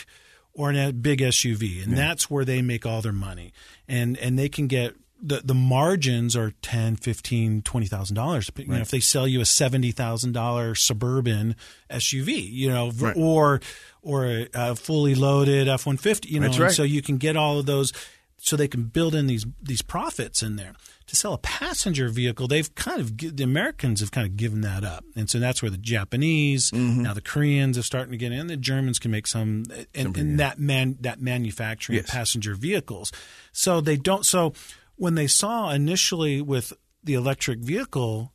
or 0.54 0.74
a 0.74 0.92
big 0.92 1.20
SUV, 1.20 1.84
and 1.84 1.96
that's 1.96 2.30
where 2.30 2.44
they 2.44 2.62
make 2.64 2.86
all 2.86 3.02
their 3.02 3.14
money. 3.14 3.54
And 3.88 4.18
and 4.18 4.38
they 4.38 4.50
can 4.50 4.66
get 4.66 4.96
the, 5.22 5.42
the 5.44 5.54
margins 5.54 6.36
are 6.36 6.52
ten, 6.62 6.96
fifteen, 6.96 7.62
twenty 7.62 7.88
thousand 7.88 8.16
dollars. 8.16 8.50
You 8.56 8.66
know, 8.68 8.78
if 8.78 8.90
they 8.92 9.00
sell 9.00 9.28
you 9.28 9.42
a 9.42 9.46
seventy 9.46 9.92
thousand 9.92 10.34
dollar 10.34 10.76
suburban 10.76 11.56
SUV, 11.90 12.48
you 12.52 12.70
know, 12.70 12.90
v- 12.92 13.14
or 13.16 13.60
or 14.02 14.26
a, 14.26 14.48
a 14.54 14.76
fully 14.76 15.16
loaded 15.16 15.68
F 15.68 15.86
one 15.86 15.98
fifty, 15.98 16.30
you 16.30 16.40
know, 16.40 16.50
right. 16.50 16.72
so 16.72 16.84
you 16.84 17.02
can 17.02 17.18
get 17.18 17.36
all 17.36 17.60
of 17.60 17.66
those, 17.66 17.94
so 18.38 18.56
they 18.56 18.68
can 18.68 18.84
build 18.84 19.16
in 19.16 19.28
these 19.28 19.46
these 19.62 19.82
profits 19.82 20.42
in 20.44 20.56
there. 20.56 20.74
To 21.08 21.16
sell 21.16 21.32
a 21.34 21.38
passenger 21.38 22.10
vehicle, 22.10 22.50
they've 22.50 22.74
kind 22.76 23.00
of 23.00 23.18
the 23.18 23.44
Americans 23.44 24.02
have 24.02 24.12
kind 24.12 24.28
of 24.28 24.36
given 24.36 24.60
that 24.62 24.84
up, 24.84 25.06
and 25.16 25.30
so 25.30 25.40
that's 25.40 25.62
where 25.62 25.72
the 25.72 25.78
Japanese, 25.78 26.70
Mm-hmm. 26.72 27.02
now 27.04 27.14
the 27.14 27.22
Koreans 27.22 27.78
are 27.78 27.82
starting 27.84 28.12
to 28.12 28.18
get 28.18 28.34
in. 28.34 28.48
The 28.48 28.58
Germans 28.58 29.00
can 29.00 29.12
make 29.12 29.26
some, 29.26 29.64
and, 29.96 30.18
and 30.18 30.40
that 30.42 30.60
man 30.60 30.98
that 31.02 31.22
manufacturing 31.22 31.96
Yes. 32.00 32.10
passenger 32.12 32.56
vehicles. 32.56 33.14
So 33.54 33.80
they 33.80 33.96
don't. 33.96 34.26
So 34.26 34.52
when 34.98 35.16
they 35.16 35.28
saw 35.28 35.72
initially 35.72 36.42
with 36.42 36.74
the 37.04 37.14
electric 37.14 37.60
vehicle, 37.60 38.34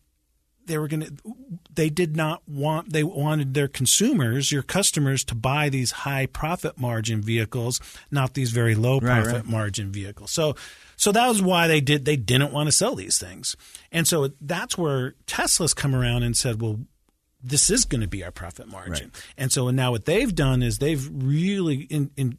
they 0.66 0.79
were 0.79 0.88
going 0.88 1.03
to. 1.03 1.16
They 1.75 1.90
did 1.90 2.16
not 2.16 2.42
want. 2.46 2.92
They 2.92 3.05
wanted 3.05 3.55
their 3.55 3.68
consumers, 3.68 4.53
your 4.53 4.62
customers, 4.62 5.25
to 5.25 5.35
buy 5.35 5.68
these 5.68 5.90
high 5.90 6.27
profit 6.27 6.79
margin 6.79 7.20
vehicles, 7.20 7.81
not 8.11 8.35
these 8.35 8.51
very 8.51 8.75
low 8.75 9.01
profit 9.01 9.33
right. 9.33 9.46
margin 9.46 9.92
vehicles. 9.92 10.31
So. 10.31 10.57
So 10.94 11.11
that 11.11 11.27
was 11.27 11.42
why 11.42 11.66
they 11.66 11.81
did. 11.81 12.05
They 12.05 12.14
didn't 12.14 12.53
want 12.53 12.68
to 12.68 12.72
sell 12.72 12.94
these 12.94 13.18
things, 13.18 13.57
and 13.90 14.07
so 14.07 14.31
that's 14.40 14.79
where 14.79 15.16
Tesla's 15.27 15.75
come 15.75 15.96
around 15.96 16.22
and 16.22 16.37
said, 16.37 16.62
"Well, 16.62 16.79
this 17.42 17.70
is 17.70 17.85
going 17.85 18.03
to 18.03 18.07
be 18.07 18.22
our 18.22 18.31
profit 18.31 18.68
margin." 18.68 19.11
And 19.37 19.51
so 19.51 19.68
now 19.70 19.90
what 19.90 20.05
they've 20.05 20.33
done 20.33 20.62
is 20.62 20.79
they've 20.79 21.11
really 21.12 21.88
in, 21.90 22.12
in 22.16 22.38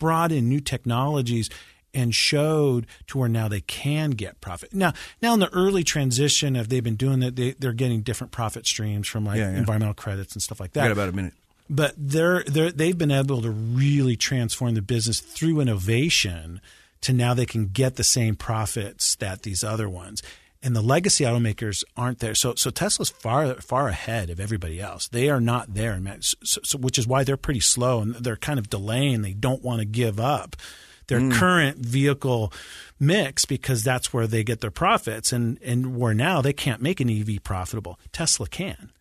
brought 0.00 0.32
in 0.32 0.48
new 0.48 0.58
technologies 0.58 1.48
and 1.94 2.14
showed 2.14 2.86
to 3.08 3.18
where 3.18 3.28
now 3.28 3.48
they 3.48 3.60
can 3.60 4.10
get 4.10 4.40
profit. 4.40 4.72
Now, 4.72 4.92
now 5.20 5.34
in 5.34 5.40
the 5.40 5.52
early 5.52 5.84
transition 5.84 6.56
of 6.56 6.68
they've 6.68 6.82
been 6.82 6.96
doing 6.96 7.20
that, 7.20 7.36
they, 7.36 7.50
they're 7.52 7.72
getting 7.72 8.00
different 8.02 8.30
profit 8.32 8.66
streams 8.66 9.06
from 9.08 9.24
like 9.26 9.38
Yeah, 9.38 9.50
yeah. 9.52 9.58
environmental 9.58 9.94
credits 9.94 10.34
and 10.34 10.42
stuff 10.42 10.58
like 10.60 10.70
We 10.74 10.80
that. 10.80 10.86
got 10.88 10.92
about 10.92 11.08
a 11.10 11.12
minute. 11.12 11.34
but 11.68 11.94
they're, 11.96 12.42
they're 12.44 12.72
they've 12.72 12.96
been 12.96 13.10
able 13.10 13.42
to 13.42 13.50
really 13.50 14.16
transform 14.16 14.74
the 14.74 14.82
business 14.82 15.20
through 15.20 15.60
innovation 15.60 16.60
to 17.02 17.12
now 17.12 17.34
they 17.34 17.46
can 17.46 17.66
get 17.66 17.96
the 17.96 18.04
same 18.04 18.36
profits 18.36 19.16
that 19.16 19.42
these 19.42 19.62
other 19.64 19.88
ones. 19.88 20.22
And 20.64 20.76
the 20.76 20.80
legacy 20.80 21.24
automakers 21.24 21.82
aren't 21.96 22.20
there, 22.20 22.36
so 22.36 22.54
so 22.54 22.70
Tesla's 22.70 23.10
far 23.10 23.54
far 23.56 23.88
ahead 23.88 24.30
of 24.30 24.38
everybody 24.38 24.80
else. 24.80 25.08
They 25.08 25.28
are 25.28 25.40
not 25.40 25.74
there, 25.74 26.00
so, 26.20 26.36
so, 26.62 26.78
which 26.78 26.98
is 26.98 27.06
why 27.08 27.24
they're 27.24 27.36
pretty 27.36 27.58
slow 27.58 28.00
and 28.00 28.14
they're 28.14 28.36
kind 28.36 28.60
of 28.60 28.70
delaying. 28.70 29.22
They 29.22 29.32
don't 29.32 29.64
want 29.64 29.80
to 29.80 29.84
give 29.84 30.20
up 30.20 30.54
their 31.06 31.20
mm. 31.20 31.32
current 31.32 31.78
vehicle 31.78 32.52
mix 32.98 33.44
because 33.44 33.82
that's 33.82 34.12
where 34.12 34.26
they 34.26 34.44
get 34.44 34.60
their 34.60 34.70
profits, 34.70 35.32
and 35.32 35.58
and 35.62 35.96
where 35.96 36.14
now 36.14 36.40
they 36.40 36.52
can't 36.52 36.82
make 36.82 37.00
an 37.00 37.10
EV 37.10 37.42
profitable. 37.42 37.98
Tesla 38.12 38.46
can. 38.46 38.92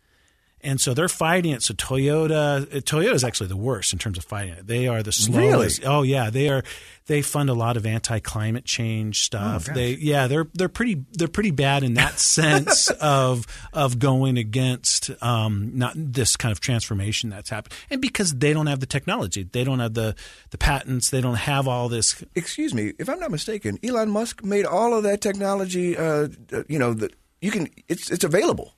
And 0.63 0.80
so 0.80 0.93
they're 0.93 1.10
fighting 1.10 1.52
it. 1.52 1.63
So 1.63 1.74
Toyota, 1.74 2.65
Toyota 2.84 3.13
is 3.13 3.24
actually 3.24 3.47
the 3.47 3.58
worst 3.58 3.93
in 3.93 4.00
terms 4.00 4.17
of 4.17 4.24
fighting 4.24 4.54
it. 4.54 4.67
They 4.67 4.88
are 4.88 5.04
the 5.04 5.12
slowest. 5.12 5.86
Oh 5.86 6.04
yeah, 6.04 6.30
they 6.30 6.50
are. 6.50 6.63
They 7.08 7.21
fund 7.21 7.50
a 7.50 7.54
lot 7.54 7.78
of 7.78 7.86
anti-climate 7.86 8.63
change 8.63 9.21
stuff. 9.24 9.65
gosh. 9.65 9.76
they 9.76 9.91
yeah, 9.93 10.28
they're 10.28 10.47
they're 10.54 10.69
pretty 10.69 11.04
they're 11.12 11.28
pretty 11.28 11.52
bad 11.52 11.84
in 11.84 11.95
that 11.95 12.19
sense 12.19 12.89
of 12.89 13.45
of 13.74 14.00
going 14.00 14.38
against 14.38 15.10
um, 15.21 15.71
not 15.74 15.93
this 15.95 16.36
kind 16.36 16.52
of 16.52 16.60
transformation 16.60 17.30
that's 17.30 17.50
happened. 17.50 17.74
And 17.89 18.02
because 18.02 18.34
they 18.34 18.54
don't 18.54 18.67
have 18.67 18.80
the 18.80 18.86
technology, 18.86 19.43
they 19.43 19.63
don't 19.63 19.80
have 19.80 19.93
the 19.93 20.15
the 20.52 20.58
patents, 20.58 21.10
they 21.10 21.21
don't 21.21 21.36
have 21.36 21.67
all 21.67 21.89
this. 21.89 22.24
Excuse 22.36 22.74
me, 22.74 22.93
if 23.00 23.10
I'm 23.10 23.19
not 23.19 23.32
mistaken, 23.32 23.80
Elon 23.84 24.10
Musk 24.10 24.43
made 24.43 24.65
all 24.65 24.93
of 24.93 25.04
that 25.04 25.21
technology. 25.21 25.97
Uh, 25.97 26.28
uh, 26.54 26.63
you 26.67 26.80
know 26.80 26.93
that 26.93 27.13
you 27.41 27.52
can. 27.52 27.67
It's 27.88 28.12
it's 28.12 28.24
available. 28.24 28.76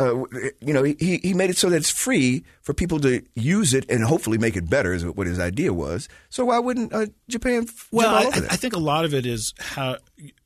Uh, 0.00 0.22
you 0.60 0.72
know, 0.72 0.84
he 0.84 1.18
he 1.22 1.34
made 1.34 1.50
it 1.50 1.56
so 1.56 1.68
that 1.68 1.76
it's 1.76 1.90
free 1.90 2.44
for 2.62 2.72
people 2.72 3.00
to 3.00 3.20
use 3.34 3.74
it 3.74 3.84
and 3.90 4.04
hopefully 4.04 4.38
make 4.38 4.54
it 4.56 4.70
better. 4.70 4.92
Is 4.94 5.04
what 5.04 5.26
his 5.26 5.40
idea 5.40 5.72
was. 5.72 6.08
So 6.30 6.44
why 6.44 6.60
wouldn't 6.60 6.92
uh, 6.92 7.06
Japan? 7.28 7.66
Well, 7.90 8.14
I? 8.14 8.26
I 8.28 8.56
think 8.56 8.74
a 8.74 8.78
lot 8.78 9.04
of 9.04 9.12
it 9.12 9.26
is 9.26 9.52
how 9.58 9.96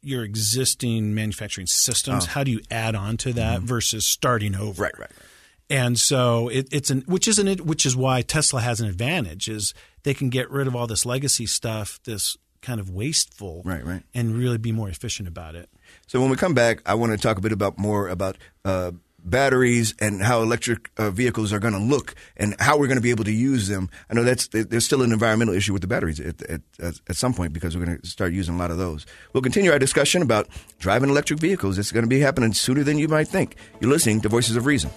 your 0.01 0.25
existing 0.25 1.15
manufacturing 1.15 1.67
systems. 1.67 2.25
How 2.27 2.45
do 2.45 2.51
you 2.51 2.61
add 2.71 2.95
on 2.95 3.19
to 3.19 3.33
that 3.35 3.61
versus 3.61 4.07
starting 4.07 4.55
over? 4.55 4.83
Right, 4.83 4.99
right, 4.99 5.11
right. 5.11 5.29
And 5.69 5.99
so 5.99 6.49
it, 6.49 6.69
it's 6.73 6.91
an 6.91 7.03
which 7.07 7.29
isn't 7.29 7.47
it 7.49 7.61
which 7.67 7.85
is 7.85 7.95
why 7.95 8.23
Tesla 8.23 8.61
has 8.63 8.81
an 8.81 8.89
advantage 8.89 9.49
is 9.49 9.75
they 10.03 10.15
can 10.15 10.31
get 10.31 10.51
rid 10.51 10.67
of 10.67 10.75
all 10.75 10.87
this 10.87 11.05
legacy 11.07 11.47
stuff, 11.47 12.01
this 12.05 12.37
kind 12.63 12.79
of 12.81 12.91
wasteful, 12.91 13.61
Right, 13.65 13.85
right. 13.85 14.03
and 14.15 14.35
really 14.37 14.57
be 14.59 14.71
more 14.73 14.89
efficient 14.89 15.29
about 15.29 15.55
it. 15.57 15.69
So 16.07 16.21
when 16.21 16.31
we 16.31 16.37
come 16.37 16.55
back, 16.55 16.81
I 16.87 16.95
want 16.95 17.13
to 17.13 17.19
talk 17.19 17.37
a 17.37 17.41
bit 17.41 17.53
about 17.53 17.77
more 17.79 18.09
about 18.09 18.37
uh, 18.65 18.93
batteries 19.25 19.95
and 20.01 20.23
how 20.23 20.43
electric 20.43 20.91
uh, 20.97 21.11
vehicles 21.11 21.53
are 21.53 21.59
going 21.59 21.75
to 21.75 21.81
look 21.81 22.15
and 22.37 22.55
how 22.59 22.79
we're 22.79 22.87
going 22.87 22.97
to 22.99 23.03
be 23.03 23.11
able 23.11 23.25
to 23.25 23.33
use 23.33 23.69
them. 23.69 23.89
I 24.11 24.15
know 24.15 24.25
that's 24.25 24.49
there's 24.49 24.85
still 24.85 25.03
an 25.03 25.13
environmental 25.13 25.55
issue 25.55 25.73
with 25.73 25.83
the 25.83 25.89
batteries 25.89 26.21
at, 26.21 26.43
at, 26.43 26.61
at 26.81 27.01
at 27.09 27.17
some 27.17 27.35
point 27.35 27.53
because 27.53 27.77
we're 27.77 27.85
going 27.85 27.99
to 27.99 28.07
start 28.07 28.33
using 28.33 28.55
a 28.55 28.59
lot 28.59 28.71
of 28.71 28.79
those. 28.79 29.07
We'll 29.33 29.43
continue 29.43 29.73
our 29.73 29.79
discussion 29.79 30.23
about 30.23 30.49
driving 30.79 31.11
electric 31.11 31.41
vehicles. 31.41 31.79
It's 31.79 31.93
going 31.93 32.05
to 32.05 32.09
be 32.09 32.21
happening 32.21 32.53
sooner 32.53 32.83
than 32.83 32.99
you 32.99 33.09
might 33.09 33.29
think. 33.29 33.57
You're 33.81 33.91
listening 33.91 34.21
to 34.23 34.29
Voices 34.29 34.57
of 34.57 34.67
Reason. 34.67 34.91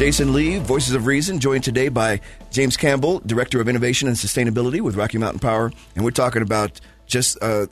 Jasen 0.00 0.32
Lee, 0.32 0.56
Voices 0.56 0.94
of 0.94 1.04
Reason, 1.04 1.38
joined 1.40 1.62
today 1.62 1.90
by 1.90 2.22
James 2.50 2.74
Campbell, 2.78 3.20
Director 3.26 3.60
of 3.60 3.68
Innovation 3.68 4.08
and 4.08 4.16
Sustainability 4.16 4.80
with 4.80 4.96
Rocky 4.96 5.18
Mountain 5.18 5.40
Power. 5.40 5.70
And 5.94 6.02
we're 6.06 6.10
talking 6.10 6.40
about 6.40 6.80
just, 7.04 7.36
uh, 7.42 7.66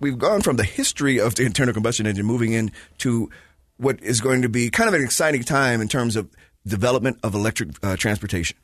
we've 0.00 0.18
gone 0.18 0.40
from 0.40 0.56
the 0.56 0.64
history 0.64 1.20
of 1.20 1.36
the 1.36 1.44
internal 1.44 1.72
combustion 1.72 2.04
engine 2.04 2.26
moving 2.26 2.52
into 2.52 3.30
what 3.76 4.02
is 4.02 4.20
going 4.20 4.42
to 4.42 4.48
be 4.48 4.70
kind 4.70 4.88
of 4.88 4.94
an 4.94 5.04
exciting 5.04 5.44
time 5.44 5.80
in 5.80 5.86
terms 5.86 6.16
of 6.16 6.28
development 6.66 7.20
of 7.22 7.32
electric 7.32 7.68
uh, 7.84 7.94
transportation. 7.94 8.56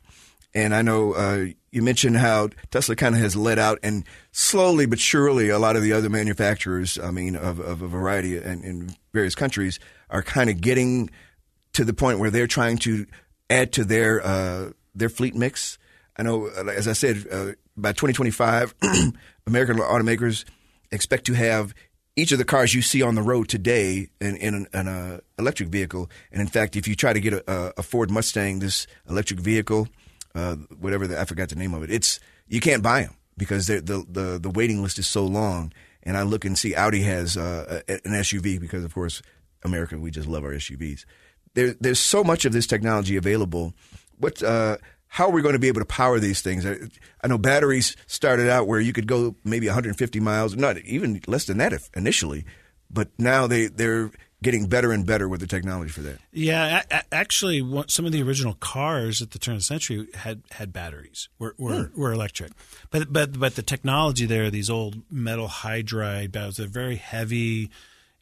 And 0.52 0.74
I 0.74 0.82
know 0.82 1.12
uh, 1.12 1.46
you 1.70 1.82
mentioned 1.82 2.16
how 2.16 2.48
Tesla 2.72 2.96
kind 2.96 3.14
of 3.14 3.20
has 3.20 3.36
led 3.36 3.60
out, 3.60 3.78
and 3.80 4.02
slowly 4.32 4.86
but 4.86 4.98
surely, 4.98 5.50
a 5.50 5.60
lot 5.60 5.76
of 5.76 5.84
the 5.84 5.92
other 5.92 6.10
manufacturers, 6.10 6.98
I 6.98 7.12
mean, 7.12 7.36
of, 7.36 7.60
of 7.60 7.80
a 7.80 7.86
variety 7.86 8.38
in, 8.38 8.64
in 8.64 8.96
various 9.12 9.36
countries, 9.36 9.78
are 10.10 10.24
kind 10.24 10.50
of 10.50 10.60
getting 10.60 11.10
to 11.78 11.84
the 11.84 11.94
point 11.94 12.18
where 12.18 12.30
they're 12.30 12.48
trying 12.48 12.76
to 12.76 13.06
add 13.48 13.72
to 13.72 13.84
their 13.84 14.20
uh, 14.26 14.70
their 14.96 15.08
fleet 15.08 15.36
mix. 15.36 15.78
I 16.16 16.24
know, 16.24 16.46
as 16.46 16.88
I 16.88 16.92
said, 16.92 17.24
uh, 17.30 17.52
by 17.76 17.92
2025, 17.92 18.74
American 19.46 19.76
automakers 19.76 20.44
expect 20.90 21.26
to 21.26 21.34
have 21.34 21.72
each 22.16 22.32
of 22.32 22.38
the 22.38 22.44
cars 22.44 22.74
you 22.74 22.82
see 22.82 23.00
on 23.00 23.14
the 23.14 23.22
road 23.22 23.48
today 23.48 24.08
in, 24.20 24.34
in 24.38 24.66
an, 24.72 25.20
electric 25.38 25.68
vehicle. 25.68 26.10
And 26.32 26.40
in 26.40 26.48
fact, 26.48 26.74
if 26.74 26.88
you 26.88 26.96
try 26.96 27.12
to 27.12 27.20
get 27.20 27.32
a, 27.32 27.72
a 27.78 27.82
Ford 27.84 28.10
Mustang, 28.10 28.58
this 28.58 28.88
electric 29.08 29.38
vehicle, 29.38 29.86
uh, 30.34 30.56
whatever 30.80 31.06
the, 31.06 31.20
I 31.20 31.26
forgot 31.26 31.48
the 31.48 31.54
name 31.54 31.74
of 31.74 31.84
it, 31.84 31.92
it's 31.92 32.18
you 32.48 32.58
can't 32.58 32.82
buy 32.82 33.02
them 33.02 33.14
because 33.36 33.68
the 33.68 33.80
the 33.80 34.40
the 34.42 34.50
waiting 34.50 34.82
list 34.82 34.98
is 34.98 35.06
so 35.06 35.24
long. 35.24 35.72
And 36.02 36.16
I 36.16 36.22
look 36.22 36.44
and 36.44 36.58
see 36.58 36.74
Audi 36.74 37.02
has 37.02 37.36
uh, 37.36 37.82
an 37.86 38.00
SUV 38.04 38.58
because, 38.60 38.82
of 38.82 38.92
course, 38.92 39.22
America 39.62 39.96
we 39.96 40.10
just 40.10 40.26
love 40.26 40.42
our 40.42 40.52
SUVs 40.52 41.04
there, 41.58 41.74
there's 41.80 41.98
so 41.98 42.22
much 42.22 42.44
of 42.44 42.52
this 42.52 42.68
technology 42.68 43.16
available. 43.16 43.74
What, 44.18 44.40
uh, 44.42 44.78
how 45.08 45.26
are 45.26 45.32
we 45.32 45.42
going 45.42 45.54
to 45.54 45.58
be 45.58 45.66
able 45.66 45.80
to 45.80 45.86
power 45.86 46.20
these 46.20 46.40
things? 46.40 46.64
I, 46.64 46.76
I, 47.22 47.26
know 47.26 47.36
batteries 47.36 47.96
started 48.06 48.48
out 48.48 48.68
where 48.68 48.78
you 48.78 48.92
could 48.92 49.08
go 49.08 49.34
maybe 49.42 49.66
150 49.66 50.20
miles, 50.20 50.54
not 50.54 50.78
even 50.78 51.20
less 51.26 51.46
than 51.46 51.58
that 51.58 51.72
if, 51.72 51.90
initially, 51.96 52.44
but 52.90 53.08
now 53.18 53.48
they 53.48 53.66
they're 53.66 54.12
getting 54.40 54.68
better 54.68 54.92
and 54.92 55.04
better 55.04 55.28
with 55.28 55.40
the 55.40 55.48
technology 55.48 55.90
for 55.90 56.00
that. 56.02 56.18
Yeah, 56.30 56.82
a- 56.92 57.14
actually, 57.14 57.60
some 57.88 58.06
of 58.06 58.12
the 58.12 58.22
original 58.22 58.54
cars 58.54 59.20
at 59.20 59.32
the 59.32 59.40
turn 59.40 59.54
of 59.54 59.60
the 59.60 59.64
century 59.64 60.06
had, 60.14 60.42
had 60.52 60.72
batteries, 60.72 61.28
were 61.40 61.56
were, 61.58 61.84
hmm. 61.84 62.00
were 62.00 62.12
electric, 62.12 62.52
but 62.90 63.12
but 63.12 63.38
but 63.38 63.56
the 63.56 63.62
technology 63.62 64.26
there, 64.26 64.48
these 64.48 64.70
old 64.70 65.02
metal 65.10 65.48
hydride 65.48 66.30
batteries, 66.30 66.58
they're 66.58 66.68
very 66.68 66.96
heavy 66.96 67.70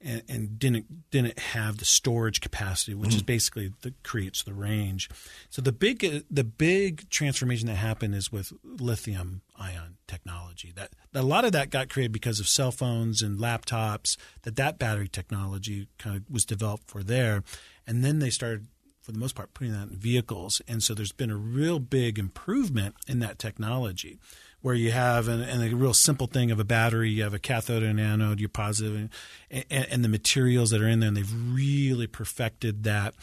and, 0.01 0.23
and, 0.29 0.59
didn't 0.59 1.11
didn't 1.11 1.39
have 1.39 1.79
the 1.79 1.85
storage 1.85 2.41
capacity, 2.41 2.95
which 2.95 3.11
mm. 3.11 3.17
is 3.17 3.23
basically 3.23 3.73
that 3.83 4.03
creates 4.03 4.43
the 4.43 4.53
range. 4.53 5.09
So 5.51 5.63
the 5.63 5.73
big 5.73 6.25
the 6.31 6.45
big 6.45 7.09
transformation 7.09 7.67
that 7.69 7.77
happened 7.77 8.15
is 8.15 8.31
with 8.31 8.53
lithium 8.63 9.43
ion 9.57 9.97
technology. 10.07 10.73
That, 10.75 10.91
that 11.13 11.23
a 11.23 11.27
lot 11.27 11.45
of 11.45 11.53
that 11.53 11.71
got 11.71 11.89
created 11.89 12.13
because 12.13 12.41
of 12.41 12.49
cell 12.49 12.73
phones 12.73 13.23
and 13.23 13.39
laptops. 13.39 14.17
That 14.43 14.57
that 14.57 14.79
battery 14.79 15.09
technology 15.09 15.89
kind 15.99 16.17
of 16.17 16.31
was 16.31 16.45
developed 16.45 16.89
for 16.91 17.03
there, 17.03 17.43
and 17.87 18.05
then 18.05 18.19
they 18.19 18.31
started 18.31 18.67
for 19.07 19.13
the 19.13 19.19
most 19.19 19.37
part 19.37 19.55
putting 19.55 19.73
that 19.73 19.89
in 19.89 19.97
vehicles. 19.97 20.61
And 20.67 20.83
so 20.83 20.93
there's 20.93 21.13
been 21.13 21.31
a 21.31 21.37
real 21.37 21.79
big 21.79 22.19
improvement 22.19 22.97
in 23.07 23.21
that 23.21 23.39
technology 23.39 24.19
where 24.63 24.75
you 24.75 24.91
have 24.91 25.29
and, 25.29 25.45
and, 25.45 25.63
a 25.63 25.77
real 25.77 25.95
simple 25.95 26.27
thing 26.27 26.51
of 26.51 26.59
a 26.59 26.65
battery, 26.65 27.09
you 27.09 27.23
have 27.23 27.33
a 27.33 27.39
cathode 27.39 27.85
and 27.85 28.01
anode, 28.01 28.41
you're 28.41 28.49
positive, 28.49 28.97
and, 28.97 29.65
and, 29.71 29.87
and, 29.91 30.05
the 30.05 30.09
materials 30.09 30.71
that 30.71 30.83
are 30.83 30.89
in 30.89 30.99
there, 30.99 31.07
and 31.07 31.17
they've 31.17 31.55
really 31.55 32.09
perfected 32.09 32.83
that 32.83 33.15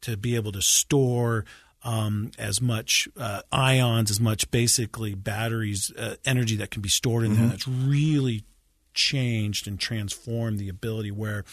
to 0.00 0.16
be 0.16 0.36
able 0.36 0.52
to 0.52 0.62
store 0.62 1.44
um, 1.82 2.30
as 2.38 2.60
much 2.60 3.08
uh, 3.16 3.42
ions, 3.50 4.12
as 4.12 4.20
much 4.20 4.48
basically 4.52 5.14
batteries, 5.14 5.90
uh, 5.98 6.14
energy 6.24 6.54
that 6.54 6.70
can 6.70 6.82
be 6.82 6.88
stored 6.88 7.24
in 7.24 7.32
mm-hmm. 7.32 7.40
there. 7.40 7.50
That's 7.50 7.66
really 7.66 8.44
changed 8.94 9.66
and 9.66 9.80
transformed 9.80 10.60
the 10.60 10.68
ability 10.68 11.10
where 11.10 11.44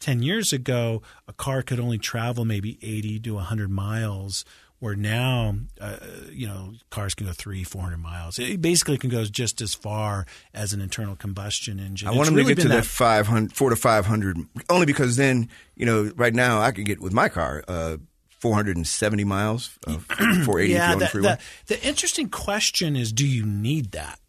10 0.00 0.22
years 0.22 0.52
ago, 0.52 1.02
a 1.26 1.32
car 1.32 1.62
could 1.62 1.80
only 1.80 1.98
travel 1.98 2.44
maybe 2.44 2.78
80 2.82 3.20
to 3.20 3.34
100 3.34 3.70
miles 3.70 4.44
where 4.78 4.94
now 4.94 5.54
uh, 5.80 5.96
you 6.30 6.46
know 6.46 6.72
cars 6.90 7.14
can 7.14 7.26
go 7.26 7.32
three, 7.32 7.64
four 7.64 7.82
hundred 7.82 7.98
miles. 7.98 8.38
It 8.38 8.60
basically 8.60 8.98
can 8.98 9.10
go 9.10 9.24
just 9.24 9.60
as 9.60 9.74
far 9.74 10.26
as 10.52 10.72
an 10.72 10.80
internal 10.80 11.16
combustion 11.16 11.80
engine. 11.80 12.08
I 12.08 12.12
want 12.12 12.26
them 12.26 12.34
really 12.34 12.54
to 12.54 12.56
get 12.56 12.62
to 12.62 12.68
that, 12.68 12.84
that 12.84 12.86
five 12.86 13.26
hundred, 13.26 13.52
four 13.54 13.70
to 13.70 13.76
five 13.76 14.06
hundred, 14.06 14.38
only 14.68 14.86
because 14.86 15.16
then 15.16 15.48
you 15.76 15.86
know 15.86 16.12
right 16.16 16.34
now 16.34 16.60
I 16.60 16.72
could 16.72 16.84
get 16.84 17.00
with 17.00 17.12
my 17.12 17.28
car. 17.28 17.64
Uh, 17.66 17.96
470 18.38 19.24
miles, 19.24 19.78
uh, 19.86 19.96
480 20.44 20.72
yeah, 20.72 20.94
the, 20.94 21.06
the, 21.06 21.38
the 21.66 21.82
interesting 21.82 22.28
question 22.28 22.94
is 22.94 23.10
do 23.10 23.26
you 23.26 23.46
need 23.46 23.92
that? 23.92 24.20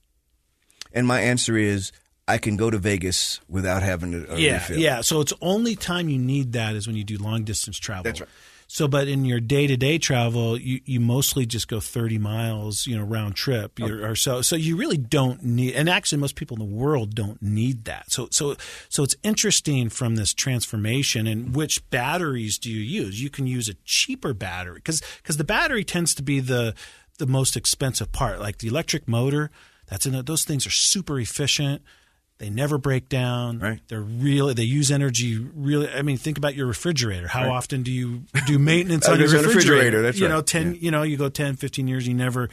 And 0.94 1.06
my 1.06 1.20
answer 1.20 1.58
is 1.58 1.92
I 2.28 2.38
can 2.38 2.58
go 2.58 2.70
to 2.70 2.78
Vegas 2.78 3.40
without 3.48 3.84
having 3.84 4.12
to 4.12 4.40
yeah, 4.40 4.54
refill. 4.54 4.78
Yeah, 4.78 5.02
so 5.02 5.22
it's 5.22 5.34
only 5.42 5.76
time 5.76 6.10
you 6.10 6.20
need 6.20 6.54
that 6.54 6.76
is 6.76 6.88
when 6.88 6.96
you 6.96 7.04
do 7.04 7.18
long 7.18 7.44
distance 7.44 7.78
travel. 7.80 8.04
That's 8.04 8.20
right. 8.20 8.30
So, 8.70 8.90
but 8.90 9.08
in 9.08 9.24
your 9.24 9.40
day 9.40 9.66
to 9.66 9.78
day 9.78 9.98
travel, 9.98 10.60
you, 10.60 10.82
you 10.84 11.00
mostly 11.00 11.46
just 11.46 11.70
go 11.70 11.80
30 11.80 12.18
miles, 12.18 12.86
you 12.86 12.98
know, 12.98 13.04
round 13.04 13.36
trip 13.36 13.80
okay. 13.80 13.90
or 13.90 14.14
so. 14.14 14.42
So 14.42 14.58
you 14.58 14.76
really 14.76 14.98
don't 14.98 15.42
need, 15.42 15.74
and 15.74 15.90
actually 15.90 16.18
most 16.18 16.36
people 16.36 16.62
in 16.62 16.70
the 16.70 16.76
world 16.76 17.16
don't 17.16 17.42
need 17.42 17.86
that. 17.86 18.12
So, 18.12 18.28
so, 18.30 18.58
so 18.90 19.04
it's 19.04 19.16
interesting 19.24 19.88
from 19.88 20.16
this 20.16 20.34
transformation 20.34 21.28
and 21.28 21.56
which 21.56 21.90
batteries 21.90 22.58
do 22.58 22.70
you 22.70 22.82
use? 22.82 23.24
You 23.24 23.30
can 23.30 23.48
use 23.48 23.70
a 23.70 23.76
cheaper 23.86 24.34
battery 24.34 24.76
because, 24.76 25.02
because 25.24 25.38
the 25.38 25.46
battery 25.46 25.86
tends 25.86 26.14
to 26.16 26.22
be 26.22 26.42
the, 26.42 26.76
the 27.20 27.26
most 27.26 27.56
expensive 27.56 28.12
part, 28.12 28.42
like 28.42 28.58
the 28.58 28.68
electric 28.68 29.08
motor. 29.08 29.50
That's 29.88 30.06
in. 30.06 30.26
Those 30.26 30.44
things 30.44 30.68
are 30.68 30.72
super 30.72 31.20
efficient. 31.20 31.82
They 32.40 32.52
never 32.52 32.78
break 32.78 33.10
down. 33.10 33.58
Right. 33.58 33.80
They're 33.88 34.00
really 34.00 34.54
they 34.54 34.64
use 34.64 34.92
energy 34.92 35.38
really. 35.38 35.90
I 35.90 36.04
mean, 36.04 36.18
think 36.18 36.38
about 36.38 36.54
your 36.54 36.68
refrigerator. 36.68 37.28
How 37.28 37.44
right. 37.44 37.52
often 37.52 37.82
do 37.82 37.92
you 37.92 38.24
do 38.46 38.60
maintenance 38.60 39.08
oh, 39.10 39.14
on 39.14 39.20
your 39.20 39.28
refrigerator? 39.28 39.56
refrigerator? 39.56 40.02
That's 40.04 40.20
you 40.20 40.28
right. 40.28 40.34
know, 40.34 40.42
ten. 40.42 40.74
Yeah. 40.76 40.80
You 40.82 40.92
know, 40.92 41.04
you 41.04 41.18
go 41.18 41.30
10, 41.30 41.56
15 41.56 41.88
years, 41.88 42.08
you 42.08 42.14
never, 42.14 42.50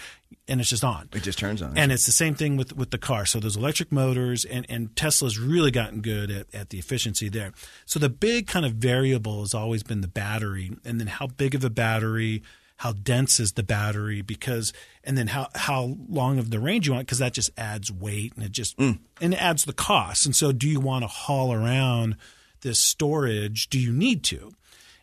and 0.49 0.59
it's 0.59 0.71
just 0.71 0.85
on. 0.85 1.11
It 1.13 1.23
just 1.23 1.39
turns 1.39 1.61
on. 1.61 1.77
And 1.77 1.93
it's 1.93 2.07
the 2.07 2.13
same 2.13 2.35
thing 2.35 2.57
with 2.57 2.75
with 2.75 2.93
the 2.93 2.99
car. 2.99 3.27
So 3.27 3.41
those 3.41 3.57
electric 3.57 3.93
motors, 3.93 4.47
and 4.47 4.65
and 4.71 4.97
Tesla's 4.97 5.39
really 5.39 5.71
gotten 5.71 6.01
good 6.01 6.31
at 6.31 6.47
at 6.55 6.71
the 6.71 6.79
efficiency 6.79 7.29
there. 7.29 7.53
So 7.85 7.99
the 7.99 8.09
big 8.09 8.47
kind 8.47 8.65
of 8.65 8.75
variable 8.75 9.41
has 9.41 9.53
always 9.53 9.83
been 9.83 10.01
the 10.01 10.09
battery, 10.09 10.73
and 10.85 10.99
then 10.99 11.09
how 11.09 11.27
big 11.27 11.55
of 11.55 11.63
a 11.63 11.71
battery 11.71 12.43
how 12.77 12.93
dense 12.93 13.39
is 13.39 13.53
the 13.53 13.63
battery 13.63 14.21
because 14.23 14.73
and 15.03 15.17
then 15.17 15.29
how 15.29 15.49
how 15.55 15.97
long 16.09 16.39
of 16.39 16.51
the 16.51 16.59
range 16.59 16.87
you 16.87 16.93
want 16.93 17.07
because 17.07 17.19
that 17.19 17.33
just 17.33 17.51
adds 17.57 17.91
weight 17.91 18.35
and 18.35 18.45
it 18.45 18.53
just 18.53 18.77
mm. 18.79 18.99
and 19.21 19.35
it 19.35 19.43
adds 19.43 19.65
the 19.65 19.73
cost 19.73 20.27
and 20.27 20.35
so 20.35 20.53
do 20.53 20.69
you 20.69 20.81
want 20.81 21.03
to 21.03 21.09
haul 21.09 21.53
around 21.53 22.17
this 22.63 22.79
storage 22.79 23.69
do 23.69 23.79
you 23.79 23.93
need 23.93 24.25
to 24.25 24.53